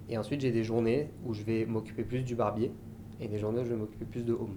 Et 0.09 0.19
ensuite, 0.19 0.41
j'ai 0.41 0.51
des 0.53 0.65
journées 0.65 1.11
où 1.25 1.33
je 1.33 1.43
vais 1.43 1.65
m'occuper 1.65 2.05
plus 2.05 2.23
du 2.23 2.35
barbier 2.35 2.71
et 3.21 3.29
des 3.29 3.39
journées 3.39 3.61
où 3.61 3.65
je 3.65 3.71
vais 3.71 3.77
m'occuper 3.77 4.05
plus 4.05 4.23
de 4.23 4.33
home. 4.33 4.57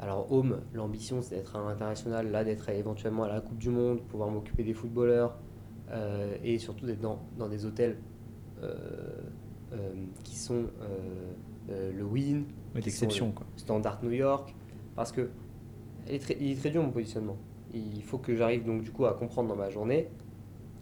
Alors 0.00 0.30
Home, 0.30 0.60
l'ambition 0.74 1.22
c'est 1.22 1.36
d'être 1.36 1.56
à 1.56 1.64
l'international, 1.64 2.30
là 2.30 2.44
d'être 2.44 2.68
éventuellement 2.68 3.24
à 3.24 3.28
la 3.28 3.40
Coupe 3.40 3.58
du 3.58 3.70
Monde, 3.70 4.02
pouvoir 4.02 4.30
m'occuper 4.30 4.62
des 4.62 4.74
footballeurs 4.74 5.38
euh, 5.90 6.36
et 6.42 6.58
surtout 6.58 6.86
d'être 6.86 7.00
dans, 7.00 7.20
dans 7.38 7.48
des 7.48 7.64
hôtels 7.64 7.96
euh, 8.62 8.74
euh, 9.72 9.92
qui 10.24 10.36
sont 10.36 10.66
le 11.68 12.04
Win, 12.04 12.44
ouais, 12.74 12.80
d'exception 12.80 13.32
quoi. 13.32 13.46
Standard 13.56 13.98
New 14.02 14.12
York, 14.12 14.54
parce 14.94 15.12
que 15.12 15.30
il 16.06 16.14
est, 16.14 16.18
très, 16.18 16.36
il 16.38 16.52
est 16.52 16.56
très 16.56 16.70
dur 16.70 16.82
mon 16.82 16.90
positionnement. 16.90 17.36
il 17.74 18.02
faut 18.02 18.18
que 18.18 18.36
j'arrive 18.36 18.64
donc 18.64 18.82
du 18.82 18.92
coup 18.92 19.06
à 19.06 19.14
comprendre 19.14 19.48
dans 19.48 19.56
ma 19.56 19.70
journée. 19.70 20.08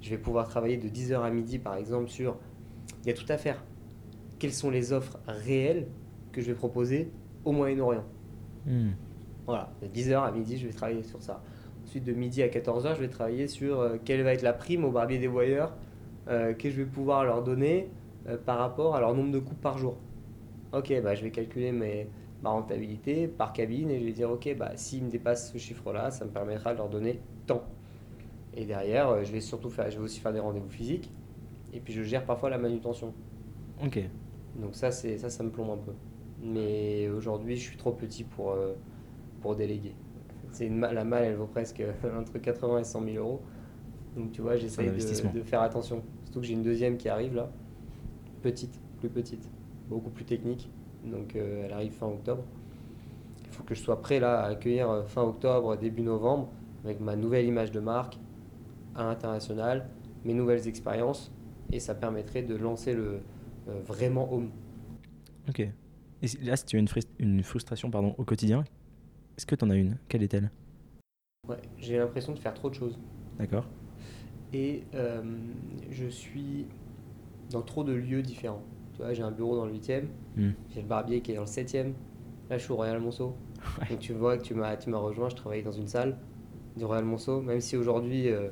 Je 0.03 0.11
vais 0.11 0.19
pouvoir 0.19 0.49
travailler 0.49 0.77
de 0.77 0.89
10h 0.89 1.23
à 1.23 1.31
midi 1.31 1.59
par 1.59 1.77
exemple 1.77 2.11
sur 2.11 2.37
il 3.05 3.09
y 3.09 3.11
a 3.11 3.15
tout 3.15 3.31
à 3.31 3.39
faire. 3.39 3.63
Quelles 4.39 4.53
sont 4.53 4.71
les 4.71 4.93
offres 4.93 5.19
réelles 5.27 5.87
que 6.33 6.41
je 6.41 6.49
vais 6.49 6.55
proposer 6.55 7.11
au 7.45 7.53
Moyen-Orient? 7.53 8.05
Hmm. 8.67 8.91
Voilà, 9.47 9.71
de 9.83 9.89
10h 9.89 10.23
à 10.23 10.31
midi, 10.31 10.57
je 10.57 10.67
vais 10.67 10.73
travailler 10.73 11.03
sur 11.03 11.23
ça. 11.23 11.43
Ensuite, 11.85 12.05
de 12.05 12.13
midi 12.13 12.43
à 12.43 12.49
14h, 12.49 12.97
je 12.97 13.01
vais 13.01 13.09
travailler 13.09 13.47
sur 13.47 13.81
euh, 13.81 13.97
quelle 14.03 14.23
va 14.23 14.33
être 14.33 14.43
la 14.43 14.55
prime 14.55 14.85
au 14.85 14.91
barbier 14.91 15.19
des 15.19 15.27
voyeurs 15.27 15.75
euh, 16.29 16.55
que 16.55 16.71
je 16.71 16.77
vais 16.77 16.87
pouvoir 16.87 17.25
leur 17.25 17.43
donner 17.43 17.91
euh, 18.27 18.39
par 18.39 18.59
rapport 18.59 18.97
à 18.97 19.01
leur 19.01 19.15
nombre 19.15 19.33
de 19.33 19.39
coupes 19.39 19.61
par 19.61 19.77
jour. 19.77 19.99
Ok, 20.73 20.93
bah, 21.03 21.15
je 21.15 21.23
vais 21.23 21.31
calculer 21.31 21.73
mes, 21.73 22.09
ma 22.43 22.51
rentabilité 22.51 23.29
par 23.29 23.53
cabine 23.53 23.91
et 23.91 24.01
je 24.01 24.05
vais 24.05 24.13
dire, 24.13 24.31
ok, 24.31 24.57
bah, 24.57 24.73
s'ils 24.77 25.05
me 25.05 25.11
dépassent 25.11 25.53
ce 25.53 25.59
chiffre-là, 25.59 26.11
ça 26.11 26.25
me 26.25 26.31
permettra 26.31 26.73
de 26.73 26.79
leur 26.79 26.89
donner 26.89 27.21
tant. 27.47 27.65
Et 28.55 28.65
derrière, 28.65 29.11
euh, 29.11 29.25
je 29.25 29.33
vais 29.33 29.41
surtout 29.41 29.69
faire, 29.69 29.91
je 29.91 29.99
vais 29.99 30.05
aussi 30.05 30.21
faire 30.21 30.33
des 30.33 30.41
rendez-vous 30.41 30.71
physiques. 30.71 31.11
Et 31.75 31.81
puis, 31.81 31.93
je 31.93 32.03
gère 32.03 32.25
parfois 32.25 32.49
la 32.49 32.59
manutention. 32.59 33.13
Ok. 33.85 34.01
Donc 34.57 34.75
ça, 34.75 34.91
c'est 34.91 35.19
ça, 35.19 35.29
ça 35.29 35.43
me 35.43 35.51
plombe 35.51 35.71
un 35.71 35.77
peu. 35.77 35.93
Mais 36.43 37.09
aujourd'hui, 37.09 37.57
je 37.57 37.63
suis 37.63 37.77
trop 37.77 37.93
petit 37.93 38.25
pour, 38.25 38.57
pour 39.45 39.55
déléguer. 39.55 39.95
C'est 40.53 40.67
une 40.67 40.81
la 40.81 41.05
malle, 41.05 41.25
elle 41.25 41.37
vaut 41.37 41.47
presque 41.47 41.83
entre 42.19 42.39
80 42.39 42.79
et 42.79 42.85
100 42.85 43.05
000 43.05 43.17
euros. 43.19 43.43
Donc 44.17 44.33
tu 44.33 44.41
vois, 44.41 44.57
j'essaye 44.57 44.89
investissement. 44.89 45.33
de, 45.33 45.41
de 45.41 45.45
faire 45.45 45.61
attention. 45.61 46.03
Surtout 46.25 46.41
que 46.41 46.47
j'ai 46.47 46.55
une 46.55 46.63
deuxième 46.63 46.97
qui 46.97 47.11
arrive 47.11 47.35
là, 47.35 47.51
petite, 48.41 48.81
plus 49.01 49.11
petite, 49.11 49.47
beaucoup 49.91 50.09
plus 50.09 50.25
technique. 50.25 50.71
Donc 51.05 51.37
euh, 51.37 51.67
elle 51.67 51.73
arrive 51.75 51.93
fin 51.93 52.07
octobre. 52.07 52.43
Il 53.45 53.51
faut 53.51 53.65
que 53.65 53.75
je 53.75 53.83
sois 53.83 54.01
prêt 54.01 54.19
là 54.19 54.41
à 54.41 54.47
accueillir 54.49 54.89
euh, 54.89 55.05
fin 55.05 55.23
octobre, 55.23 55.77
début 55.77 56.01
novembre, 56.01 56.49
avec 56.85 57.01
ma 57.01 57.17
nouvelle 57.17 57.45
image 57.45 57.71
de 57.71 57.81
marque 57.81 58.19
à 58.95 59.05
l'international, 59.05 59.91
mes 60.25 60.33
nouvelles 60.33 60.67
expériences, 60.69 61.31
et 61.71 61.81
ça 61.81 61.95
permettrait 61.95 62.43
de 62.43 62.57
lancer 62.57 62.95
le 62.95 63.21
euh, 63.69 63.81
vraiment 63.85 64.33
home. 64.33 64.49
Ok. 65.51 65.61
Et 65.61 66.27
là, 66.43 66.57
si 66.57 66.65
tu 66.65 66.79
as 66.79 67.05
une 67.19 67.43
frustration 67.43 67.91
pardon, 67.91 68.15
au 68.17 68.25
quotidien, 68.25 68.65
est-ce 69.37 69.47
que 69.47 69.55
tu 69.55 69.65
en 69.65 69.71
as 69.71 69.77
une? 69.77 69.97
Quelle 70.09 70.23
est-elle? 70.23 70.51
Ouais, 71.49 71.61
j'ai 71.79 71.99
l'impression 71.99 72.33
de 72.33 72.39
faire 72.39 72.55
trop 72.55 72.71
de 72.71 72.75
choses. 72.75 72.99
D'accord. 73.39 73.67
Et 74.53 74.85
euh, 74.95 75.23
je 75.91 76.07
suis 76.07 76.67
dans 77.51 77.63
trop 77.63 77.85
de 77.85 77.93
lieux 77.93 78.23
différents. 78.23 78.63
Tu 78.93 78.99
vois, 79.03 79.13
j'ai 79.13 79.23
un 79.23 79.31
bureau 79.33 79.57
dans 79.57 79.67
le 79.67 79.73
8e, 79.73 80.05
Hmm. 80.37 80.51
j'ai 80.71 80.83
le 80.83 80.89
barbier 80.89 81.21
qui 81.21 81.31
est 81.33 81.37
dans 81.37 81.43
le 81.43 81.47
7e, 81.47 81.93
là 82.51 82.59
je 82.59 82.63
suis 82.65 82.73
au 82.73 82.77
Royal 82.77 83.01
Monceau. 83.01 83.35
Ouais. 83.81 83.89
Donc 83.89 83.99
tu 84.01 84.13
vois 84.13 84.37
que 84.37 84.43
tu 84.43 84.53
m'as, 84.55 84.77
tu 84.77 84.91
m'as 84.91 84.99
rejoint, 84.99 85.29
je 85.31 85.37
travaille 85.37 85.63
dans 85.63 85.73
une 85.73 85.87
salle 85.89 86.17
du 86.77 86.85
Royal 86.85 87.05
Monceau, 87.05 87.41
même 87.41 87.61
si 87.61 87.77
aujourd'hui 87.77 88.29
euh, 88.29 88.49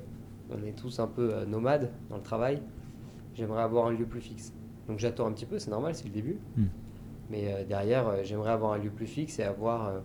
on 0.50 0.62
est 0.64 0.72
tous 0.72 1.00
un 1.00 1.06
peu 1.06 1.34
euh, 1.34 1.44
nomades 1.44 1.90
dans 2.08 2.16
le 2.16 2.22
travail, 2.22 2.62
j'aimerais 3.34 3.62
avoir 3.62 3.86
un 3.86 3.92
lieu 3.92 4.06
plus 4.06 4.20
fixe. 4.20 4.52
Donc 4.88 4.98
j'attends 4.98 5.26
un 5.26 5.32
petit 5.32 5.44
peu, 5.46 5.58
c'est 5.58 5.70
normal, 5.70 5.94
c'est 5.94 6.04
le 6.06 6.10
début. 6.12 6.38
Hmm. 6.56 6.66
Mais 7.30 7.64
derrière, 7.68 8.24
j'aimerais 8.24 8.50
avoir 8.50 8.72
un 8.72 8.78
lieu 8.78 8.90
plus 8.90 9.06
fixe 9.06 9.38
et 9.38 9.42
avoir, 9.42 10.02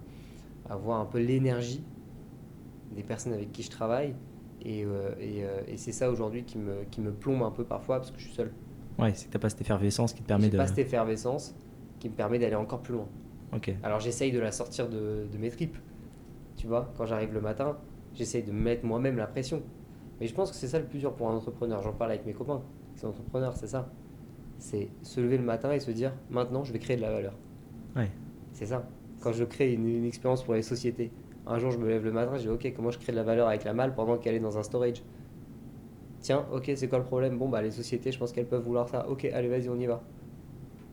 avoir 0.70 1.00
un 1.00 1.06
peu 1.06 1.20
l'énergie 1.20 1.84
des 2.96 3.04
personnes 3.04 3.34
avec 3.34 3.52
qui 3.52 3.64
je 3.64 3.70
travaille. 3.70 4.16
Et, 4.62 4.84
euh, 4.84 5.12
et, 5.20 5.44
euh, 5.44 5.62
et 5.68 5.78
c'est 5.78 5.92
ça 5.92 6.10
aujourd'hui 6.10 6.44
qui 6.44 6.58
me, 6.58 6.84
qui 6.90 7.00
me 7.00 7.12
plombe 7.12 7.44
un 7.44 7.52
peu 7.52 7.64
parfois 7.64 7.98
parce 7.98 8.12
que 8.12 8.20
je 8.20 8.26
suis 8.26 8.34
seul. 8.34 8.52
Ouais, 8.98 9.14
c'est 9.14 9.28
que 9.28 9.34
t'as 9.34 9.40
pas 9.40 9.50
cette 9.50 9.62
effervescence 9.62 10.14
qui 10.14 10.24
te 10.24 10.28
permet 10.28 10.50
de. 10.50 10.58
pas 10.58 10.68
cette 10.68 10.80
effervescence 10.80 11.56
qui 12.00 12.10
me 12.10 12.16
permet 12.16 12.40
d'aller 12.40 12.56
encore 12.56 12.82
plus 12.82 12.94
loin. 12.94 13.08
Ok. 13.54 13.74
Alors 13.84 14.00
j'essaye 14.00 14.32
de 14.32 14.40
la 14.40 14.52
sortir 14.52 14.90
de, 14.90 15.28
de 15.32 15.38
mes 15.38 15.50
tripes. 15.50 15.78
Tu 16.56 16.66
vois, 16.68 16.92
quand 16.98 17.06
j'arrive 17.06 17.34
le 17.34 17.42
matin, 17.42 17.78
j'essaye 18.14 18.44
de 18.44 18.52
me 18.52 18.60
mettre 18.60 18.84
moi-même 18.84 19.18
la 19.18 19.28
pression. 19.28 19.62
Mais 20.20 20.26
je 20.26 20.34
pense 20.34 20.50
que 20.50 20.58
c'est 20.58 20.68
ça 20.68 20.80
le 20.80 20.86
plus 20.86 20.98
dur 21.00 21.14
pour 21.14 21.30
un 21.30 21.36
entrepreneur. 21.36 21.82
J'en 21.84 21.94
parle 21.94 22.12
avec 22.12 22.26
mes 22.26 22.34
copains 22.34 22.64
qui 22.96 23.02
sont 23.02 23.10
entrepreneurs, 23.10 23.56
c'est 23.56 23.68
ça. 23.68 23.92
C'est 24.58 24.90
se 25.04 25.22
lever 25.22 25.38
le 25.38 25.44
matin 25.44 25.72
et 25.72 25.80
se 25.80 25.92
dire 25.92 26.12
maintenant 26.32 26.64
je 26.64 26.74
vais 26.74 26.80
créer 26.80 26.98
de 26.98 27.02
la 27.04 27.12
valeur. 27.12 27.34
Ouais. 27.96 28.10
C'est 28.54 28.66
ça. 28.66 28.88
Quand 29.22 29.34
je 29.34 29.44
crée 29.44 29.74
une, 29.74 29.88
une 29.88 30.06
expérience 30.06 30.44
pour 30.44 30.54
les 30.54 30.62
sociétés, 30.62 31.12
un 31.46 31.60
jour 31.60 31.72
je 31.72 31.78
me 31.78 31.88
lève 31.88 32.04
le 32.04 32.12
matin, 32.12 32.34
je 32.38 32.42
dis 32.44 32.50
ok, 32.50 32.74
comment 32.76 32.92
je 32.92 33.00
crée 33.00 33.12
de 33.12 33.18
la 33.18 33.24
valeur 33.24 33.48
avec 33.48 33.64
la 33.64 33.74
malle 33.74 33.96
pendant 33.96 34.18
qu'elle 34.18 34.36
est 34.36 34.40
dans 34.40 34.58
un 34.58 34.64
storage? 34.64 35.02
Tiens, 36.20 36.46
ok, 36.52 36.72
c'est 36.76 36.88
quoi 36.88 36.98
le 37.00 37.06
problème? 37.06 37.38
Bon, 37.38 37.48
bah 37.48 37.62
les 37.62 37.72
sociétés, 37.72 38.12
je 38.12 38.18
pense 38.20 38.32
qu'elles 38.32 38.48
peuvent 38.48 38.64
vouloir 38.64 38.90
ça. 38.90 39.08
Ok, 39.08 39.26
allez, 39.26 39.48
vas-y, 39.48 39.70
on 39.70 39.80
y 39.80 39.86
va. 39.86 40.02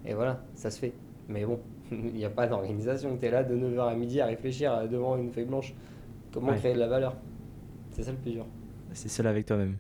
Et 0.07 0.15
voilà, 0.15 0.45
ça 0.55 0.71
se 0.71 0.79
fait. 0.79 0.93
Mais 1.29 1.45
bon, 1.45 1.59
il 1.91 2.15
n'y 2.15 2.25
a 2.25 2.31
pas 2.31 2.47
d'organisation. 2.47 3.17
Tu 3.19 3.27
es 3.27 3.31
là 3.31 3.43
de 3.43 3.57
9h 3.57 3.89
à 3.89 3.95
midi 3.95 4.21
à 4.21 4.27
réfléchir 4.27 4.73
euh, 4.73 4.87
devant 4.87 5.17
une 5.17 5.33
feuille 5.33 5.47
blanche. 5.47 5.75
Comment 6.33 6.53
Ouais. 6.53 6.59
créer 6.59 6.75
de 6.75 6.79
la 6.79 6.89
valeur? 6.89 7.17
C'est 7.91 8.03
ça 8.03 8.13
le 8.13 8.19
plus 8.19 8.33
dur. 8.33 8.47
C'est 8.93 9.09
seul 9.09 9.27
avec 9.27 9.47
toi-même. 9.47 9.77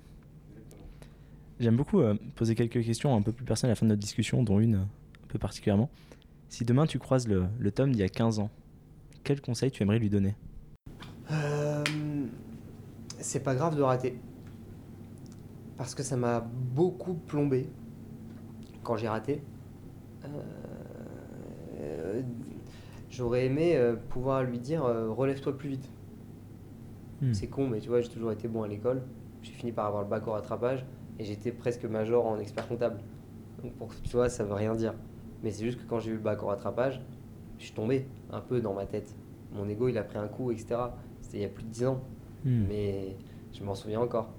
J'aime 1.61 1.77
beaucoup 1.77 2.01
euh, 2.01 2.15
poser 2.35 2.55
quelques 2.55 2.83
questions 2.83 3.15
un 3.15 3.23
peu 3.23 3.33
plus 3.33 3.45
personnelles 3.45 3.73
à 3.73 3.75
la 3.75 3.77
fin 3.77 3.87
de 3.87 3.91
notre 3.91 4.01
discussion, 4.03 4.43
dont 4.43 4.59
une 4.61 4.75
euh, 4.77 4.79
un 4.79 5.27
peu 5.29 5.39
particulièrement. 5.39 5.89
Si 6.49 6.65
demain 6.65 6.87
tu 6.87 6.99
croises 6.99 7.27
le, 7.29 7.47
le 7.59 7.71
Tom 7.73 7.91
d'il 7.91 8.01
y 8.01 8.05
a 8.05 8.09
15 8.09 8.39
ans, 8.39 8.51
quel 9.25 9.41
conseil 9.41 9.71
tu 9.71 9.83
aimerais 9.83 9.99
lui 9.99 10.11
donner 10.11 10.35
Euh, 11.31 11.83
c'est 13.19 13.43
pas 13.43 13.55
grave 13.55 13.77
de 13.77 13.83
rater. 13.83 14.19
Parce 15.77 15.95
que 15.95 16.03
ça 16.03 16.17
m'a 16.17 16.41
beaucoup 16.41 17.15
plombé 17.15 17.69
quand 18.83 18.97
j'ai 18.97 19.09
raté. 19.09 19.43
Euh, 20.25 22.23
J'aurais 23.11 23.47
aimé 23.47 23.77
euh, 23.77 23.95
pouvoir 23.95 24.43
lui 24.43 24.59
dire 24.59 24.83
relève-toi 24.83 25.57
plus 25.57 25.69
vite. 25.69 25.89
Hmm. 27.23 27.33
C'est 27.33 27.47
con, 27.47 27.69
mais 27.69 27.79
tu 27.81 27.89
vois, 27.89 28.01
j'ai 28.01 28.09
toujours 28.09 28.33
été 28.33 28.49
bon 28.49 28.63
à 28.65 28.69
l'école. 28.69 29.03
J'ai 29.43 29.53
fini 29.53 29.71
par 29.73 29.87
avoir 29.87 30.03
le 30.03 30.09
bac 30.09 30.27
au 30.27 30.33
rattrapage 30.33 30.85
et 31.19 31.25
j'étais 31.25 31.53
presque 31.53 31.85
major 31.85 32.27
en 32.27 32.39
expert 32.41 32.67
comptable. 32.67 32.99
Donc 33.63 33.73
pour 33.75 33.95
tu 34.03 34.11
vois, 34.17 34.29
ça 34.29 34.43
veut 34.45 34.55
rien 34.55 34.75
dire. 34.75 34.95
Mais 35.45 35.51
c'est 35.51 35.65
juste 35.65 35.79
que 35.79 35.87
quand 35.87 36.01
j'ai 36.01 36.11
eu 36.11 36.15
le 36.15 36.21
bac 36.21 36.43
au 36.43 36.47
rattrapage, 36.47 37.03
je 37.59 37.65
suis 37.65 37.75
tombé 37.75 38.07
un 38.31 38.41
peu 38.41 38.63
dans 38.63 38.73
ma 38.73 38.87
tête. 38.87 39.15
Mon 39.53 39.69
ego, 39.69 39.89
il 39.89 39.99
a 39.99 40.03
pris 40.03 40.17
un 40.17 40.27
coup, 40.27 40.51
etc. 40.51 40.77
C'était 41.21 41.37
il 41.37 41.43
y 41.43 41.45
a 41.45 41.49
plus 41.49 41.65
de 41.65 41.69
10 41.69 41.85
ans. 41.85 42.01
Hmm. 42.45 42.65
Mais 42.67 43.15
je 43.53 43.63
m'en 43.63 43.75
souviens 43.75 44.01
encore. 44.01 44.33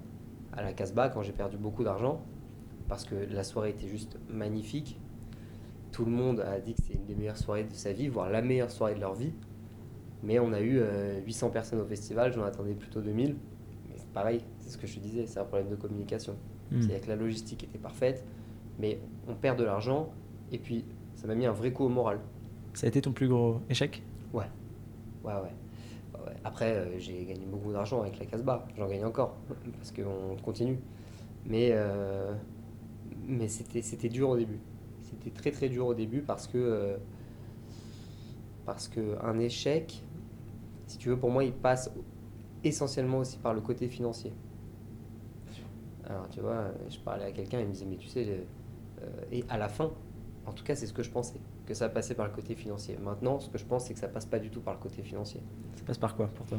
À 0.52 0.62
la 0.62 0.72
Casbah, 0.72 1.08
quand 1.08 1.22
j'ai 1.22 1.32
perdu 1.32 1.56
beaucoup 1.58 1.84
d'argent, 1.84 2.20
parce 2.88 3.04
que 3.04 3.14
la 3.14 3.44
soirée 3.44 3.70
était 3.70 3.86
juste 3.86 4.18
magnifique. 4.28 4.98
Tout 5.92 6.04
le 6.04 6.10
monde 6.10 6.40
a 6.40 6.58
dit 6.58 6.74
que 6.74 6.82
c'était 6.82 6.98
une 6.98 7.06
des 7.06 7.14
meilleures 7.14 7.38
soirées 7.38 7.64
de 7.64 7.72
sa 7.72 7.92
vie, 7.92 8.08
voire 8.08 8.28
la 8.28 8.42
meilleure 8.42 8.72
soirée 8.72 8.96
de 8.96 9.00
leur 9.00 9.14
vie. 9.14 9.32
Mais 10.24 10.40
on 10.40 10.52
a 10.52 10.60
eu 10.60 10.78
euh, 10.80 11.20
800 11.24 11.50
personnes 11.50 11.80
au 11.80 11.84
festival, 11.84 12.32
j'en 12.32 12.42
attendais 12.42 12.74
plutôt 12.74 13.00
2000. 13.00 13.36
Mais 13.88 13.94
c'est 13.96 14.12
pareil, 14.12 14.40
c'est 14.58 14.70
ce 14.70 14.78
que 14.78 14.88
je 14.88 14.96
te 14.96 15.00
disais, 15.00 15.26
c'est 15.26 15.38
un 15.38 15.44
problème 15.44 15.68
de 15.68 15.76
communication. 15.76 16.34
Hmm. 16.72 16.80
C'est-à-dire 16.80 17.02
que 17.02 17.08
la 17.08 17.16
logistique 17.16 17.62
était 17.62 17.78
parfaite, 17.78 18.24
mais 18.80 18.98
on 19.28 19.34
perd 19.34 19.56
de 19.56 19.64
l'argent, 19.64 20.10
et 20.52 20.58
puis 20.58 20.84
ça 21.16 21.26
m'a 21.26 21.34
mis 21.34 21.46
un 21.46 21.52
vrai 21.52 21.72
coup 21.72 21.84
au 21.84 21.88
moral. 21.88 22.20
Ça 22.74 22.86
a 22.86 22.88
été 22.88 23.00
ton 23.00 23.12
plus 23.12 23.28
gros 23.28 23.60
échec? 23.68 24.02
Ouais, 24.32 24.46
ouais, 25.24 25.32
ouais. 25.32 25.52
Après, 26.44 26.76
euh, 26.76 26.98
j'ai 26.98 27.24
gagné 27.24 27.44
beaucoup 27.46 27.72
d'argent 27.72 28.02
avec 28.02 28.18
la 28.18 28.26
Casbah. 28.26 28.66
J'en 28.76 28.88
gagne 28.88 29.04
encore 29.04 29.36
parce 29.78 29.92
qu'on 29.92 30.36
continue. 30.44 30.78
Mais, 31.44 31.70
euh, 31.72 32.34
mais 33.26 33.48
c'était, 33.48 33.82
c'était 33.82 34.08
dur 34.08 34.30
au 34.30 34.36
début. 34.36 34.60
C'était 35.02 35.30
très 35.30 35.50
très 35.50 35.68
dur 35.68 35.86
au 35.86 35.94
début 35.94 36.20
parce 36.20 36.46
que 36.46 36.58
euh, 36.58 36.96
parce 38.64 38.88
que 38.88 39.16
un 39.22 39.38
échec, 39.38 40.02
si 40.86 40.98
tu 40.98 41.08
veux, 41.08 41.18
pour 41.18 41.30
moi, 41.30 41.44
il 41.44 41.52
passe 41.52 41.90
essentiellement 42.64 43.18
aussi 43.18 43.38
par 43.38 43.54
le 43.54 43.60
côté 43.60 43.88
financier. 43.88 44.32
Alors, 46.08 46.28
tu 46.28 46.40
vois, 46.40 46.72
je 46.88 46.98
parlais 46.98 47.24
à 47.24 47.32
quelqu'un, 47.32 47.60
il 47.60 47.66
me 47.66 47.72
disait, 47.72 47.86
mais 47.86 47.96
tu 47.96 48.08
sais, 48.08 48.26
euh, 49.02 49.06
et 49.32 49.44
à 49.48 49.58
la 49.58 49.68
fin, 49.68 49.90
en 50.46 50.52
tout 50.52 50.64
cas, 50.64 50.74
c'est 50.74 50.86
ce 50.86 50.92
que 50.92 51.02
je 51.02 51.10
pensais, 51.10 51.40
que 51.66 51.74
ça 51.74 51.88
passait 51.88 52.14
par 52.14 52.26
le 52.26 52.32
côté 52.32 52.54
financier. 52.54 52.96
Maintenant, 53.02 53.40
ce 53.40 53.50
que 53.50 53.58
je 53.58 53.64
pense, 53.64 53.86
c'est 53.86 53.94
que 53.94 54.00
ça 54.00 54.08
passe 54.08 54.26
pas 54.26 54.38
du 54.38 54.50
tout 54.50 54.60
par 54.60 54.74
le 54.74 54.80
côté 54.80 55.02
financier. 55.02 55.40
Ça 55.74 55.84
passe 55.84 55.98
par 55.98 56.14
quoi 56.14 56.28
pour 56.28 56.46
toi? 56.46 56.58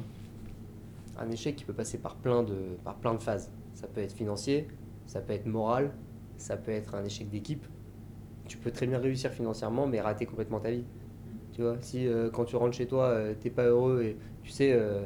Un 1.17 1.32
échec 1.32 1.56
qui 1.56 1.63
peut 1.63 1.73
passer 1.73 1.97
par 1.97 2.15
plein 2.15 2.43
de, 2.43 2.56
par 2.84 2.95
plein 2.95 3.13
de 3.13 3.23
phases. 3.23 3.50
Ça 3.73 3.88
peut 3.88 4.02
être 4.02 4.12
financier, 4.12 4.67
ça 5.06 5.21
peut 5.21 5.34
être 5.34 5.45
moral, 5.45 5.91
ça 6.38 6.58
peut 6.58 6.71
être 6.71 6.95
un 6.95 7.04
échec 7.06 7.30
d'équipe. 7.30 7.65
Tu 8.45 8.58
peux 8.58 8.71
très 8.71 8.88
bien 8.88 9.00
réussir 9.00 9.32
financièrement, 9.32 9.88
mais 9.88 10.02
rater 10.02 10.26
complètement 10.26 10.60
ta 10.60 10.71
vie. 10.71 10.86
Tu 11.54 11.62
vois, 11.62 11.78
si 11.82 12.08
euh, 12.08 12.30
quand 12.30 12.45
tu 12.45 12.56
rentres 12.56 12.78
chez 12.78 12.88
toi, 12.88 13.06
euh, 13.06 13.34
t'es 13.39 13.50
pas 13.50 13.63
heureux 13.63 14.04
et 14.04 14.17
tu 14.43 14.52
sais, 14.52 14.73
euh, 14.73 15.04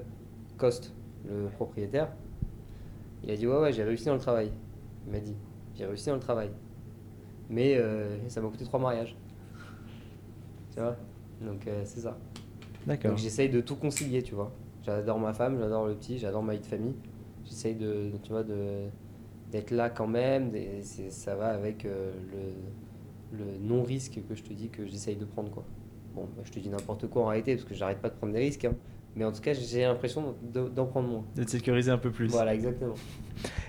Coste, 0.58 0.94
le 1.28 1.48
propriétaire, 1.50 2.12
il 3.24 3.32
a 3.32 3.38
dit 3.38 3.48
ouais 3.48 3.58
ouais 3.58 3.74
j'ai 3.74 3.84
réussi 3.84 4.06
dans 4.06 4.16
le 4.16 4.20
travail. 4.20 4.52
Il 5.06 5.14
m'a 5.14 5.20
dit 5.20 5.36
j'ai 5.76 5.86
réussi 5.86 6.08
dans 6.08 6.16
le 6.16 6.20
travail, 6.20 6.50
mais 7.52 7.76
euh, 7.78 8.18
ça 8.30 8.42
m'a 8.42 8.50
coûté 8.50 8.66
trois 8.66 8.80
mariages. 8.80 9.16
Tu 10.74 10.80
vois, 10.80 10.96
donc 11.42 11.68
euh, 11.68 11.82
c'est 11.86 12.00
ça. 12.02 12.18
D'accord. 12.86 13.12
Donc 13.12 13.20
j'essaye 13.20 13.50
de 13.50 13.62
tout 13.62 13.76
concilier, 13.76 14.24
tu 14.24 14.34
vois. 14.36 14.52
J'adore 14.84 15.20
ma 15.20 15.34
femme, 15.34 15.60
j'adore 15.60 15.86
le 15.86 15.96
petit, 15.96 16.18
j'adore 16.18 16.42
ma 16.44 16.54
vie 16.54 16.60
de 16.62 16.66
famille. 16.66 16.96
J'essaye 17.46 17.76
de, 17.76 18.12
tu 18.24 18.32
vois, 18.32 18.44
de 18.44 18.88
d'être 19.52 19.72
là 19.72 19.90
quand 19.90 20.08
même. 20.08 20.52
ça 21.10 21.36
va 21.36 21.50
avec 21.50 21.86
euh, 21.86 22.12
le, 23.34 23.38
le 23.38 23.58
non-risque 23.60 24.20
que 24.28 24.34
je 24.36 24.44
te 24.44 24.54
dis 24.54 24.70
que 24.70 24.86
j'essaye 24.86 25.18
de 25.18 25.26
prendre, 25.26 25.52
quoi. 25.52 25.64
Bon, 26.16 26.24
bah, 26.36 26.44
je 26.46 26.52
te 26.52 26.60
dis 26.60 26.70
n'importe 26.70 27.08
quoi 27.08 27.24
en 27.24 27.28
réalité 27.28 27.56
parce 27.56 27.68
que 27.68 27.76
j'arrête 27.76 28.00
pas 28.00 28.10
de 28.10 28.16
prendre 28.16 28.34
des 28.34 28.40
risques. 28.40 28.66
hein. 28.66 28.76
Mais 29.16 29.26
en 29.26 29.32
tout 29.32 29.42
cas, 29.42 29.54
j'ai 29.54 29.82
l'impression 29.82 30.36
de- 30.42 30.70
d'en 30.70 30.86
prendre 30.86 31.10
moins. 31.10 31.26
De 31.36 31.44
te 31.44 31.52
sécuriser 31.52 31.92
un 31.92 31.98
peu 31.98 32.12
plus. 32.12 32.28
Voilà, 32.28 32.54
exactement. 32.56 32.96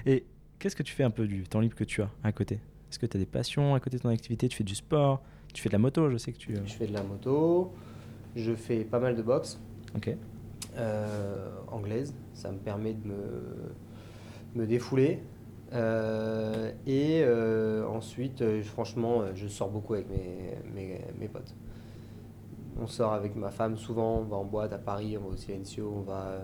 Et 0.07 0.25
qu'est-ce 0.59 0.77
que 0.77 0.83
tu 0.85 0.95
fais 0.95 1.03
un 1.03 1.11
peu 1.11 1.27
du 1.27 1.43
temps 1.45 1.61
libre 1.61 1.75
que 1.75 1.85
tu 1.85 2.01
as 2.01 2.11
à 2.23 2.31
côté? 2.33 2.59
Est-ce 2.93 2.99
que 2.99 3.07
tu 3.07 3.17
as 3.17 3.21
des 3.21 3.25
passions 3.25 3.75
à 3.75 3.81
côté 3.81 3.97
de 3.97 4.03
ton 4.03 4.11
activité? 4.11 4.49
Tu 4.49 4.57
fais 4.59 4.65
du 4.65 4.75
sport 4.75 5.23
Tu 5.55 5.63
fais 5.63 5.71
de 5.71 5.73
la 5.73 5.79
moto 5.79 6.11
Je 6.11 6.19
sais 6.19 6.31
que 6.31 6.37
tu. 6.37 6.53
euh, 6.55 6.61
Je 6.67 6.75
fais 6.75 6.87
de 6.87 6.93
la 6.93 7.03
moto, 7.03 7.73
je 8.37 8.53
fais 8.55 8.85
pas 8.85 8.99
mal 9.01 9.17
de 9.17 9.23
boxe 9.23 9.59
Ok. 9.97 10.15
euh, 10.77 11.49
anglaise. 11.69 12.15
Ça 12.35 12.53
me 12.53 12.59
permet 12.59 12.93
de 12.93 13.09
me, 13.09 13.15
me 14.57 14.67
défouler. 14.67 15.23
Euh, 15.73 16.71
et 16.87 17.23
euh, 17.25 17.87
ensuite, 17.87 18.45
franchement, 18.63 19.23
je 19.35 19.49
sors 19.49 19.71
beaucoup 19.71 19.95
avec 19.95 20.11
mes, 20.11 20.59
mes, 20.75 21.01
mes 21.19 21.29
potes. 21.29 21.55
On 22.79 22.87
sort 22.87 23.15
avec 23.15 23.37
ma 23.37 23.51
femme 23.51 23.79
souvent, 23.79 24.19
on 24.19 24.25
va 24.25 24.37
en 24.37 24.45
boîte 24.45 24.75
à 24.75 24.79
Paris, 24.79 25.17
on 25.17 25.23
va 25.23 25.29
au 25.29 25.37
Silencio, 25.39 25.91
on 25.97 26.03
va 26.03 26.43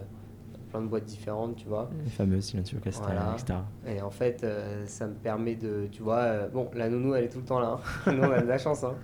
plein 0.68 0.81
de 0.83 0.87
boîtes 0.87 1.04
différentes, 1.04 1.57
tu 1.57 1.66
vois. 1.68 1.90
Les 2.04 2.11
fameuses 2.11 2.44
Silencio 2.44 2.78
Castel, 2.78 3.04
Voilà. 3.14 3.35
etc. 3.38 3.59
Et 3.87 4.00
en 4.02 4.11
fait, 4.11 4.44
euh, 4.44 4.85
ça 4.87 5.07
me 5.07 5.14
permet 5.14 5.54
de, 5.54 5.88
tu 5.90 6.02
vois, 6.02 6.16
euh, 6.18 6.48
bon, 6.48 6.68
la 6.74 6.88
nounou, 6.88 7.14
elle 7.14 7.24
est 7.24 7.28
tout 7.28 7.38
le 7.40 7.44
temps 7.44 7.61
là. 7.61 7.78
hein. 8.07 8.12
Nous, 8.12 8.22
on 8.22 8.31
a 8.31 8.40
de 8.40 8.46
la 8.46 8.59
chance. 8.59 8.85
hein. 8.85 8.94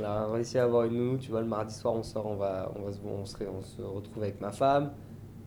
On 0.00 0.02
a 0.04 0.26
réussi 0.26 0.58
à 0.58 0.64
avoir 0.64 0.84
une 0.84 0.94
nounou, 0.96 1.18
tu 1.18 1.30
vois, 1.30 1.40
le 1.40 1.46
mardi 1.46 1.74
soir, 1.74 1.94
on 1.94 2.02
sort, 2.02 2.26
on 2.26 2.36
va, 2.36 2.72
on 2.76 2.82
va 2.82 2.92
se, 2.92 2.98
on 3.04 3.24
se, 3.24 3.36
ré- 3.36 3.48
on 3.48 3.60
se 3.62 3.80
retrouve 3.82 4.22
avec 4.22 4.40
ma 4.40 4.50
femme. 4.50 4.90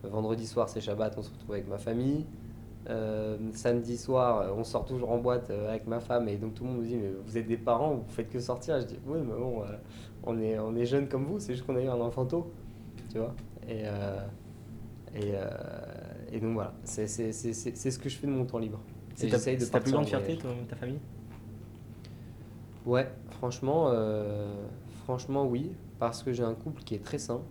Le 0.04 0.08
vendredi 0.08 0.46
soir, 0.46 0.68
c'est 0.68 0.80
Shabbat, 0.80 1.14
on 1.18 1.22
se 1.22 1.30
retrouve 1.30 1.52
avec 1.54 1.68
ma 1.68 1.78
famille. 1.78 2.24
Euh, 2.88 3.36
samedi 3.52 3.98
soir, 3.98 4.46
on 4.56 4.64
sort 4.64 4.86
toujours 4.86 5.10
en 5.10 5.18
boîte 5.18 5.50
avec 5.50 5.86
ma 5.86 6.00
femme 6.00 6.26
et 6.28 6.36
donc 6.36 6.54
tout 6.54 6.64
le 6.64 6.70
monde 6.70 6.80
me 6.80 6.86
dit 6.86 6.96
mais 6.96 7.10
vous 7.26 7.36
êtes 7.36 7.46
des 7.46 7.58
parents, 7.58 7.94
vous 7.96 8.04
faites 8.08 8.30
que 8.30 8.38
sortir. 8.40 8.80
Je 8.80 8.86
dis 8.86 8.98
oui 9.06 9.18
mais 9.22 9.34
bon, 9.38 9.62
on 10.24 10.40
est 10.40 10.58
on 10.58 10.74
est 10.74 10.86
jeunes 10.86 11.06
comme 11.08 11.24
vous, 11.24 11.38
c'est 11.38 11.52
juste 11.52 11.66
qu'on 11.66 11.76
a 11.76 11.82
eu 11.82 11.88
un 11.88 12.00
enfant 12.00 12.24
tôt, 12.24 12.50
tu 13.12 13.18
vois. 13.18 13.34
Et 13.68 13.82
et, 15.14 15.32
euh, 15.34 15.48
et 16.32 16.40
donc 16.40 16.54
voilà, 16.54 16.74
c'est 16.84 17.06
c'est- 17.06 17.32
c'est- 17.32 17.52
c'est- 17.52 17.76
c'est 17.76 17.90
ce 17.90 17.98
que 17.98 18.08
je 18.08 18.16
fais 18.16 18.26
de 18.26 18.32
mon 18.32 18.44
temps 18.44 18.58
libre. 18.58 18.80
C'est 19.14 19.28
ta, 19.28 19.36
j'essaye 19.36 19.56
de 19.56 19.64
ta 19.64 19.80
plus 19.80 19.92
grande 19.92 20.06
fierté, 20.06 20.36
toi, 20.36 20.50
ta 20.68 20.76
famille? 20.76 20.98
Ouais, 22.86 23.08
franchement, 23.30 23.90
euh, 23.92 24.54
franchement 25.04 25.44
oui, 25.46 25.70
parce 25.98 26.22
que 26.22 26.32
j'ai 26.32 26.42
un 26.44 26.54
couple 26.54 26.82
qui 26.82 26.94
est 26.94 27.04
très 27.04 27.18
sain. 27.18 27.42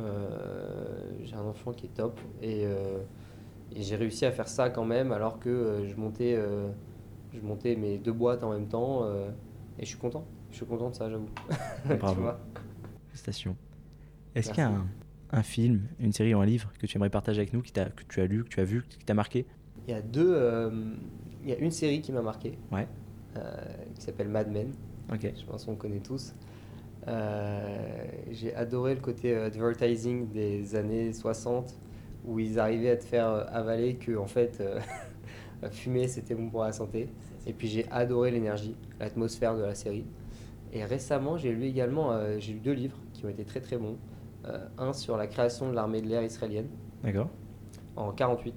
Euh, 0.00 1.10
j'ai 1.24 1.36
un 1.36 1.44
enfant 1.44 1.72
qui 1.72 1.86
est 1.86 1.90
top 1.90 2.18
et, 2.42 2.64
euh, 2.64 2.98
et 3.74 3.82
j'ai 3.82 3.96
réussi 3.96 4.26
à 4.26 4.32
faire 4.32 4.48
ça 4.48 4.70
quand 4.70 4.84
même 4.84 5.12
alors 5.12 5.40
que 5.40 5.48
euh, 5.50 5.88
je 5.88 5.96
montais, 5.96 6.34
euh, 6.36 6.68
je 7.34 7.40
montais 7.40 7.76
mes 7.76 7.98
deux 7.98 8.12
boîtes 8.12 8.44
en 8.44 8.52
même 8.52 8.68
temps 8.68 9.04
euh, 9.04 9.30
et 9.78 9.84
je 9.84 9.88
suis 9.90 9.98
content. 9.98 10.24
Je 10.50 10.56
suis 10.56 10.66
content 10.66 10.90
de 10.90 10.94
ça, 10.96 11.10
j'avoue. 11.10 11.28
Tu 11.88 11.96
Bravo. 11.98 12.22
vois 12.22 12.40
Félicitations. 13.08 13.56
Est-ce 14.34 14.50
qu'il 14.50 14.58
y 14.62 14.66
a 14.66 14.70
un, 14.70 14.86
un 15.32 15.42
film, 15.42 15.82
une 15.98 16.12
série 16.12 16.34
ou 16.34 16.40
un 16.40 16.46
livre 16.46 16.72
que 16.78 16.86
tu 16.86 16.96
aimerais 16.96 17.10
partager 17.10 17.40
avec 17.40 17.52
nous, 17.52 17.62
qui 17.62 17.72
que 17.72 17.82
tu 18.08 18.20
as 18.20 18.26
lu, 18.26 18.44
que 18.44 18.48
tu 18.48 18.60
as 18.60 18.64
vu, 18.64 18.82
qui 18.88 18.98
t'a 19.04 19.14
marqué? 19.14 19.46
Il 19.86 19.92
y 19.92 19.94
a 19.96 20.02
deux, 20.02 20.32
euh, 20.34 20.70
il 21.42 21.50
y 21.50 21.52
a 21.52 21.58
une 21.58 21.70
série 21.70 22.00
qui 22.00 22.12
m'a 22.12 22.22
marqué 22.22 22.58
Ouais. 22.70 22.86
euh, 23.36 23.56
qui 23.94 24.02
s'appelle 24.02 24.28
Mad 24.28 24.50
Men. 24.50 24.72
Ok. 25.12 25.32
Je 25.38 25.44
pense 25.44 25.64
qu'on 25.64 25.76
connaît 25.76 26.00
tous. 26.00 26.34
Euh, 27.08 28.04
j'ai 28.30 28.54
adoré 28.54 28.94
le 28.94 29.00
côté 29.00 29.34
advertising 29.34 30.28
des 30.30 30.74
années 30.76 31.12
60 31.12 31.74
où 32.26 32.38
ils 32.38 32.58
arrivaient 32.58 32.90
à 32.90 32.96
te 32.96 33.04
faire 33.04 33.26
avaler 33.54 33.94
que 33.96 34.16
en 34.18 34.26
fait 34.26 34.62
fumer 35.70 36.08
c'était 36.08 36.34
bon 36.34 36.50
pour 36.50 36.62
la 36.62 36.72
santé. 36.72 37.08
Et 37.46 37.52
puis 37.54 37.68
j'ai 37.68 37.86
adoré 37.90 38.30
l'énergie, 38.30 38.76
l'atmosphère 39.00 39.56
de 39.56 39.62
la 39.62 39.74
série. 39.74 40.04
Et 40.72 40.84
récemment 40.84 41.38
j'ai 41.38 41.52
lu 41.52 41.64
également 41.64 42.12
j'ai 42.38 42.52
lu 42.52 42.60
deux 42.60 42.72
livres 42.74 42.98
qui 43.14 43.24
ont 43.24 43.30
été 43.30 43.44
très 43.44 43.60
très 43.60 43.78
bons. 43.78 43.96
Euh, 44.50 44.58
un 44.78 44.92
sur 44.92 45.16
la 45.16 45.26
création 45.26 45.68
de 45.70 45.74
l'armée 45.74 46.00
de 46.02 46.08
l'air 46.08 46.22
israélienne 46.22 46.68
D'accord. 47.04 47.28
en 47.96 48.10
48. 48.12 48.54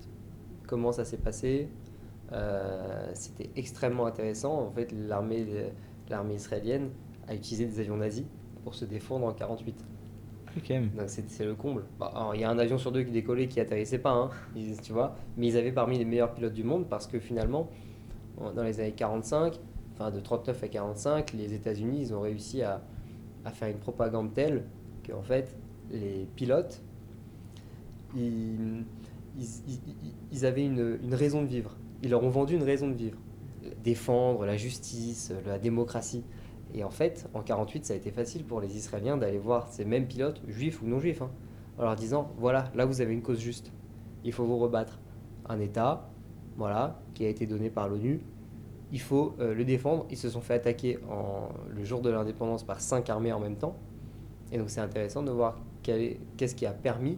Comment 0.67 0.91
ça 0.91 1.05
s'est 1.05 1.17
passé 1.17 1.67
Euh, 2.31 3.11
C'était 3.13 3.49
extrêmement 3.55 4.05
intéressant. 4.05 4.53
En 4.67 4.71
fait, 4.71 4.91
l'armée 4.91 5.45
l'armée 6.09 6.35
israélienne 6.35 6.89
a 7.27 7.33
utilisé 7.35 7.65
des 7.65 7.79
avions 7.79 7.97
nazis 7.97 8.25
pour 8.63 8.75
se 8.75 8.85
défendre 8.85 9.25
en 9.27 9.33
48. 9.33 9.85
Ok. 10.57 10.71
Donc 10.95 11.03
c'est 11.07 11.45
le 11.45 11.55
comble. 11.55 11.83
Bah, 11.99 12.31
Il 12.33 12.41
y 12.41 12.43
a 12.43 12.49
un 12.49 12.59
avion 12.59 12.77
sur 12.77 12.91
deux 12.91 13.03
qui 13.03 13.11
décollait 13.11 13.47
qui 13.47 13.59
atterrissait 13.59 13.99
pas, 13.99 14.11
hein, 14.11 14.29
ils- 14.55 14.79
tu 14.81 14.93
vois. 14.93 15.15
Mais 15.37 15.47
ils 15.47 15.57
avaient 15.57 15.71
parmi 15.71 15.97
les 15.97 16.05
meilleurs 16.05 16.33
pilotes 16.33 16.53
du 16.53 16.63
monde 16.63 16.87
parce 16.89 17.07
que 17.07 17.19
finalement, 17.19 17.69
en- 18.39 18.51
dans 18.51 18.63
les 18.63 18.79
années 18.79 18.91
45, 18.93 19.59
enfin 19.93 20.11
de 20.11 20.19
39 20.19 20.63
à 20.63 20.67
45, 20.67 21.33
les 21.33 21.53
États-Unis, 21.53 21.99
ils 22.01 22.13
ont 22.13 22.21
réussi 22.21 22.61
à, 22.61 22.81
à 23.45 23.51
faire 23.51 23.69
une 23.69 23.79
propagande 23.79 24.33
telle 24.33 24.63
qu'en 25.07 25.21
fait, 25.23 25.55
les 25.91 26.27
pilotes, 26.35 26.81
ils, 28.15 28.85
avaient 30.43 30.65
une, 30.65 31.13
raison 31.13 31.41
de 31.41 31.47
vivre. 31.47 31.75
Ils 32.01 32.09
leur 32.11 32.23
ont 32.23 32.29
vendu 32.29 32.55
une 32.55 32.63
raison 32.63 32.87
de 32.87 32.95
vivre. 32.95 33.17
Défendre 33.83 34.45
la 34.45 34.57
justice, 34.57 35.33
la 35.45 35.57
démocratie. 35.57 36.23
Et 36.73 36.83
en 36.83 36.89
fait, 36.89 37.27
en 37.33 37.41
48, 37.41 37.85
ça 37.85 37.93
a 37.93 37.97
été 37.97 38.11
facile 38.11 38.43
pour 38.43 38.59
les 38.61 38.75
Israéliens 38.77 39.17
d'aller 39.17 39.37
voir 39.37 39.67
ces 39.69 39.85
mêmes 39.85 40.07
pilotes, 40.07 40.41
juifs 40.47 40.81
ou 40.81 40.87
non 40.87 40.99
juifs, 40.99 41.21
hein, 41.21 41.29
en 41.77 41.83
leur 41.83 41.95
disant 41.95 42.31
voilà, 42.37 42.71
là 42.75 42.85
vous 42.85 43.01
avez 43.01 43.13
une 43.13 43.21
cause 43.21 43.39
juste, 43.39 43.71
il 44.23 44.31
faut 44.31 44.45
vous 44.45 44.57
rebattre. 44.57 44.99
Un 45.47 45.59
État, 45.59 46.09
voilà, 46.57 47.01
qui 47.13 47.25
a 47.25 47.29
été 47.29 47.45
donné 47.45 47.69
par 47.69 47.89
l'ONU, 47.89 48.21
il 48.93 49.01
faut 49.01 49.35
euh, 49.39 49.53
le 49.53 49.65
défendre. 49.65 50.05
Ils 50.09 50.17
se 50.17 50.29
sont 50.29 50.41
fait 50.41 50.53
attaquer 50.53 50.99
en, 51.09 51.49
le 51.69 51.83
jour 51.83 52.01
de 52.01 52.09
l'indépendance 52.09 52.63
par 52.63 52.79
cinq 52.79 53.09
armées 53.09 53.33
en 53.33 53.39
même 53.39 53.57
temps. 53.57 53.75
Et 54.51 54.57
donc 54.57 54.69
c'est 54.69 54.81
intéressant 54.81 55.23
de 55.23 55.31
voir 55.31 55.59
qu'est-ce 55.83 56.55
qui 56.55 56.65
a 56.65 56.73
permis 56.73 57.17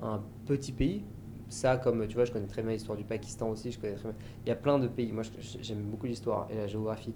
à 0.00 0.06
un 0.06 0.22
petit 0.46 0.72
pays, 0.72 1.04
ça 1.48 1.76
comme 1.76 2.06
tu 2.06 2.14
vois, 2.14 2.24
je 2.24 2.32
connais 2.32 2.46
très 2.46 2.62
bien 2.62 2.72
l'histoire 2.72 2.96
du 2.96 3.04
Pakistan 3.04 3.50
aussi, 3.50 3.70
je 3.70 3.78
connais 3.78 3.94
très 3.94 4.08
bien. 4.08 4.16
Il 4.44 4.48
y 4.48 4.52
a 4.52 4.56
plein 4.56 4.78
de 4.78 4.88
pays, 4.88 5.12
moi 5.12 5.22
j'aime 5.60 5.82
beaucoup 5.82 6.06
l'histoire 6.06 6.48
et 6.50 6.56
la 6.56 6.66
géographie, 6.66 7.14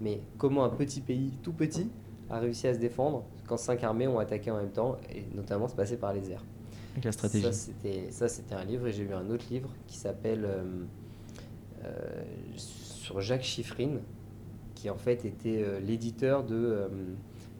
mais 0.00 0.20
comment 0.36 0.64
un 0.64 0.70
petit 0.70 1.00
pays, 1.00 1.38
tout 1.42 1.52
petit, 1.52 1.90
a 2.30 2.38
réussi 2.38 2.66
à 2.66 2.74
se 2.74 2.78
défendre 2.78 3.24
quand 3.46 3.56
cinq 3.56 3.82
armées 3.84 4.06
ont 4.06 4.18
attaqué 4.18 4.50
en 4.50 4.58
même 4.58 4.70
temps, 4.70 4.96
et 5.12 5.24
notamment 5.34 5.68
c'est 5.68 5.76
passé 5.76 5.96
par 5.96 6.12
les 6.12 6.30
airs. 6.30 6.44
Avec 6.92 7.04
la 7.04 7.12
stratégie. 7.12 7.44
Ça, 7.44 7.52
c'était, 7.52 8.10
ça, 8.10 8.28
c'était 8.28 8.54
un 8.54 8.64
livre, 8.64 8.86
et 8.86 8.92
j'ai 8.92 9.04
lu 9.04 9.14
un 9.14 9.30
autre 9.30 9.46
livre 9.50 9.70
qui 9.86 9.96
s'appelle 9.96 10.44
euh, 10.44 10.62
euh, 11.84 12.22
sur 12.56 13.20
Jacques 13.20 13.42
Chiffrine, 13.42 14.00
qui 14.74 14.90
en 14.90 14.96
fait 14.96 15.24
était 15.24 15.62
euh, 15.62 15.80
l'éditeur 15.80 16.44
de. 16.44 16.88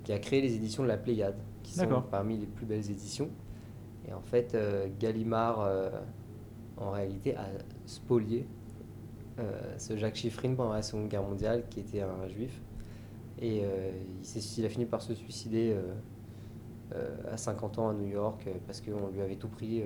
qui 0.05 0.13
a 0.13 0.19
créé 0.19 0.41
les 0.41 0.55
éditions 0.55 0.83
de 0.83 0.89
la 0.89 0.99
Pléiade, 0.99 1.39
qui 1.69 1.75
sont 1.75 1.83
D'accord. 1.83 2.05
parmi 2.05 2.39
les 2.39 2.47
plus 2.47 2.65
belles 2.65 2.91
éditions. 2.91 3.29
Et 4.09 4.15
en 4.15 4.23
fait, 4.23 4.55
euh, 4.55 4.89
Gallimard, 4.99 5.61
euh, 5.61 5.91
en 6.79 6.91
réalité, 6.93 7.37
a 7.37 7.45
spolié 7.85 8.47
euh, 9.39 9.75
ce 9.77 9.95
Jacques 9.99 10.17
Chiffrine 10.17 10.57
pendant 10.57 10.73
la 10.73 10.81
Seconde 10.81 11.09
Guerre 11.09 11.23
mondiale, 11.23 11.65
qui 11.69 11.81
était 11.81 12.01
un 12.01 12.27
juif. 12.27 12.63
Et 13.41 13.63
il, 14.57 14.65
a 14.65 14.69
fini 14.69 14.85
par 14.85 15.01
se 15.01 15.15
suicider 15.15 15.77
à 17.31 17.37
50 17.37 17.79
ans 17.79 17.89
à 17.91 17.95
New 17.95 18.09
York 18.09 18.49
parce 18.67 18.81
qu'on 18.81 19.11
lui 19.13 19.21
avait 19.21 19.37
tout 19.37 19.47
pris. 19.47 19.85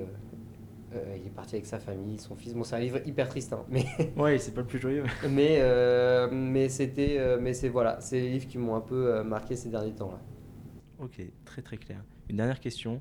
euh, 0.94 1.16
il 1.20 1.26
est 1.26 1.30
parti 1.34 1.56
avec 1.56 1.66
sa 1.66 1.78
famille, 1.78 2.18
son 2.18 2.34
fils. 2.34 2.54
Bon, 2.54 2.64
c'est 2.64 2.76
un 2.76 2.80
livre 2.80 3.00
hyper 3.06 3.28
triste, 3.28 3.52
hein, 3.52 3.62
mais, 3.68 3.84
Ouais, 4.16 4.38
c'est 4.38 4.52
pas 4.52 4.62
le 4.62 4.66
plus 4.66 4.78
joyeux. 4.78 5.04
mais, 5.28 5.58
euh, 5.60 6.30
mais 6.32 6.70
c'était, 6.70 7.18
mais 7.38 7.52
c'est 7.52 7.68
voilà, 7.68 8.00
c'est 8.00 8.20
les 8.20 8.30
livres 8.30 8.46
qui 8.46 8.56
m'ont 8.56 8.74
un 8.74 8.80
peu 8.80 9.22
marqué 9.22 9.54
ces 9.54 9.68
derniers 9.68 9.92
temps 9.92 10.12
là. 10.12 10.20
Ok, 11.02 11.20
très 11.44 11.62
très 11.62 11.76
clair. 11.76 11.98
Une 12.30 12.36
dernière 12.36 12.60
question. 12.60 13.00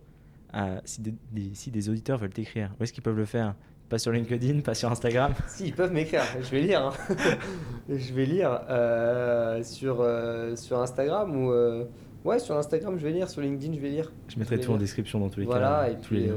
Euh, 0.53 0.79
si, 0.83 1.01
des, 1.01 1.13
des- 1.31 1.53
si 1.53 1.71
des 1.71 1.89
auditeurs 1.89 2.17
veulent 2.17 2.33
t'écrire, 2.33 2.71
où 2.79 2.83
est-ce 2.83 2.91
qu'ils 2.93 3.03
peuvent 3.03 3.17
le 3.17 3.25
faire? 3.25 3.55
Pas 3.89 3.97
sur 3.97 4.11
LinkedIn, 4.11 4.61
pas 4.61 4.73
sur 4.73 4.91
Instagram? 4.91 5.33
Si, 5.47 5.67
ils 5.67 5.73
peuvent 5.73 5.91
m'écrire, 5.93 6.23
je 6.41 6.49
vais 6.49 6.61
lire. 6.61 6.87
hein. 6.87 7.15
je 7.89 8.13
vais 8.13 8.25
lire 8.25 8.61
euh, 8.69 9.61
sur, 9.63 9.97
euh, 10.01 10.55
sur 10.55 10.79
Instagram 10.79 11.35
ou. 11.35 11.51
euh, 11.51 11.85
ouais, 12.25 12.39
sur 12.39 12.57
Instagram, 12.57 12.97
je 12.97 13.03
vais 13.03 13.11
lire. 13.11 13.29
Sur 13.29 13.41
LinkedIn, 13.41 13.73
je 13.73 13.79
vais 13.79 13.89
lire. 13.89 14.11
Je 14.27 14.39
mettrai 14.39 14.59
tout 14.59 14.71
en 14.71 14.77
description 14.77 15.19
dans 15.19 15.29
tous 15.29 15.41
les 15.41 15.45
Voilà, 15.45 15.85
cas. 15.85 15.91
et 15.91 15.97
tous 16.01 16.13
les 16.13 16.31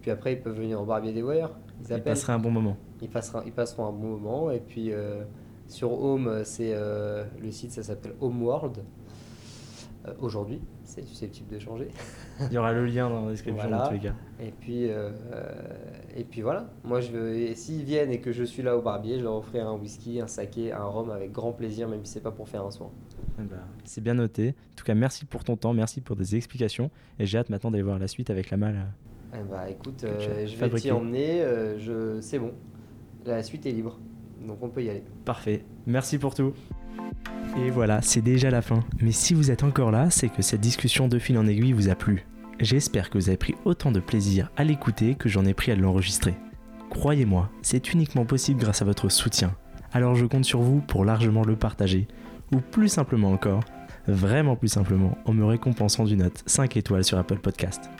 puis, 0.00 0.10
après, 0.12 0.32
ils 0.34 0.40
peuvent 0.40 0.56
venir 0.56 0.80
au 0.80 0.84
Barbier 0.86 1.12
des 1.12 1.22
Warriors. 1.22 1.54
Ils 1.88 1.94
Ils 1.96 2.02
passeraient 2.02 2.32
un 2.32 2.38
bon 2.38 2.50
moment. 2.50 2.76
Ils, 3.02 3.08
passeront, 3.10 3.42
ils 3.44 3.52
passeront 3.52 3.86
un 3.88 3.92
bon 3.92 4.16
moment. 4.16 4.50
Et 4.50 4.60
puis 4.60 4.90
sur 5.66 5.92
Home, 5.92 6.40
c'est 6.44 6.74
le 6.74 7.50
site, 7.50 7.72
ça 7.72 7.82
s'appelle 7.82 8.14
Homeworld. 8.20 8.78
Euh, 10.08 10.14
Aujourd'hui, 10.20 10.60
c'est 10.84 11.04
susceptible 11.04 11.54
de 11.54 11.58
changer. 11.58 11.88
Il 12.40 12.52
y 12.52 12.58
aura 12.58 12.72
le 12.72 12.86
lien 12.86 13.08
dans 13.08 13.24
la 13.26 13.30
description 13.32 13.62
Voilà. 13.68 13.84
dans 13.84 13.88
tous 13.88 13.94
les 13.94 14.00
cas. 14.00 14.14
Et 14.40 14.50
puis, 14.52 14.88
euh, 14.90 15.10
et 16.16 16.24
puis 16.24 16.42
voilà. 16.42 16.70
Moi, 16.84 17.00
je 17.00 17.10
veux, 17.12 17.54
s'ils 17.54 17.84
viennent 17.84 18.10
et 18.10 18.20
que 18.20 18.32
je 18.32 18.44
suis 18.44 18.62
là 18.62 18.76
au 18.76 18.82
barbier, 18.82 19.18
je 19.18 19.24
leur 19.24 19.34
offrirai 19.34 19.64
un 19.64 19.72
whisky, 19.74 20.20
un 20.20 20.26
saké, 20.26 20.72
un 20.72 20.84
rhum 20.84 21.10
avec 21.10 21.32
grand 21.32 21.52
plaisir, 21.52 21.88
même 21.88 22.04
si 22.04 22.12
c'est 22.12 22.22
pas 22.22 22.30
pour 22.30 22.48
faire 22.48 22.64
un 22.64 22.70
soin. 22.70 22.90
Eh 23.38 23.42
ben, 23.42 23.58
c'est 23.84 24.02
bien 24.02 24.14
noté. 24.14 24.50
En 24.50 24.74
tout 24.76 24.84
cas, 24.84 24.94
merci 24.94 25.24
pour 25.24 25.44
ton 25.44 25.56
temps, 25.56 25.72
merci 25.74 26.00
pour 26.00 26.16
des 26.16 26.36
explications. 26.36 26.90
Et 27.18 27.26
j'ai 27.26 27.38
hâte 27.38 27.50
maintenant 27.50 27.70
d'aller 27.70 27.82
voir 27.82 27.98
la 27.98 28.08
suite 28.08 28.30
avec 28.30 28.50
la 28.50 28.56
malle. 28.56 28.86
Eh 29.34 29.42
bah, 29.50 29.68
écoute, 29.68 30.04
euh, 30.04 30.46
je 30.46 30.56
vais 30.56 30.70
t'y 30.70 30.90
emmener. 30.90 31.42
je, 31.78 32.18
c'est 32.20 32.38
bon. 32.38 32.52
La 33.26 33.42
suite 33.42 33.66
est 33.66 33.72
libre, 33.72 33.98
donc 34.46 34.62
on 34.62 34.68
peut 34.70 34.82
y 34.82 34.88
aller. 34.88 35.02
Parfait. 35.24 35.64
Merci 35.86 36.18
pour 36.18 36.34
tout. 36.34 36.54
Et 37.56 37.70
voilà, 37.70 38.02
c'est 38.02 38.20
déjà 38.20 38.50
la 38.50 38.62
fin. 38.62 38.84
Mais 39.00 39.12
si 39.12 39.34
vous 39.34 39.50
êtes 39.50 39.64
encore 39.64 39.90
là, 39.90 40.10
c'est 40.10 40.28
que 40.28 40.42
cette 40.42 40.60
discussion 40.60 41.08
de 41.08 41.18
fil 41.18 41.38
en 41.38 41.46
aiguille 41.46 41.72
vous 41.72 41.88
a 41.88 41.94
plu. 41.94 42.24
j'espère 42.60 43.08
que 43.08 43.18
vous 43.18 43.28
avez 43.28 43.36
pris 43.36 43.54
autant 43.64 43.92
de 43.92 44.00
plaisir 44.00 44.50
à 44.56 44.64
l'écouter 44.64 45.14
que 45.14 45.28
j'en 45.28 45.44
ai 45.44 45.54
pris 45.54 45.72
à 45.72 45.76
l'enregistrer. 45.76 46.34
Croyez-moi, 46.90 47.50
c'est 47.62 47.92
uniquement 47.92 48.24
possible 48.24 48.60
grâce 48.60 48.82
à 48.82 48.84
votre 48.84 49.08
soutien. 49.08 49.54
Alors 49.92 50.14
je 50.14 50.26
compte 50.26 50.44
sur 50.44 50.60
vous 50.60 50.80
pour 50.80 51.04
largement 51.04 51.44
le 51.44 51.56
partager, 51.56 52.08
ou 52.52 52.58
plus 52.58 52.88
simplement 52.88 53.32
encore, 53.32 53.62
vraiment 54.06 54.56
plus 54.56 54.68
simplement, 54.68 55.16
en 55.24 55.32
me 55.32 55.44
récompensant 55.44 56.04
d'une 56.04 56.20
note 56.20 56.42
5 56.46 56.76
étoiles 56.76 57.04
sur 57.04 57.18
Apple 57.18 57.38
Podcast. 57.38 57.90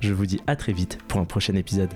Je 0.00 0.12
vous 0.12 0.26
dis 0.26 0.40
à 0.46 0.56
très 0.56 0.72
vite 0.72 0.98
pour 1.08 1.20
un 1.20 1.24
prochain 1.24 1.54
épisode. 1.54 1.92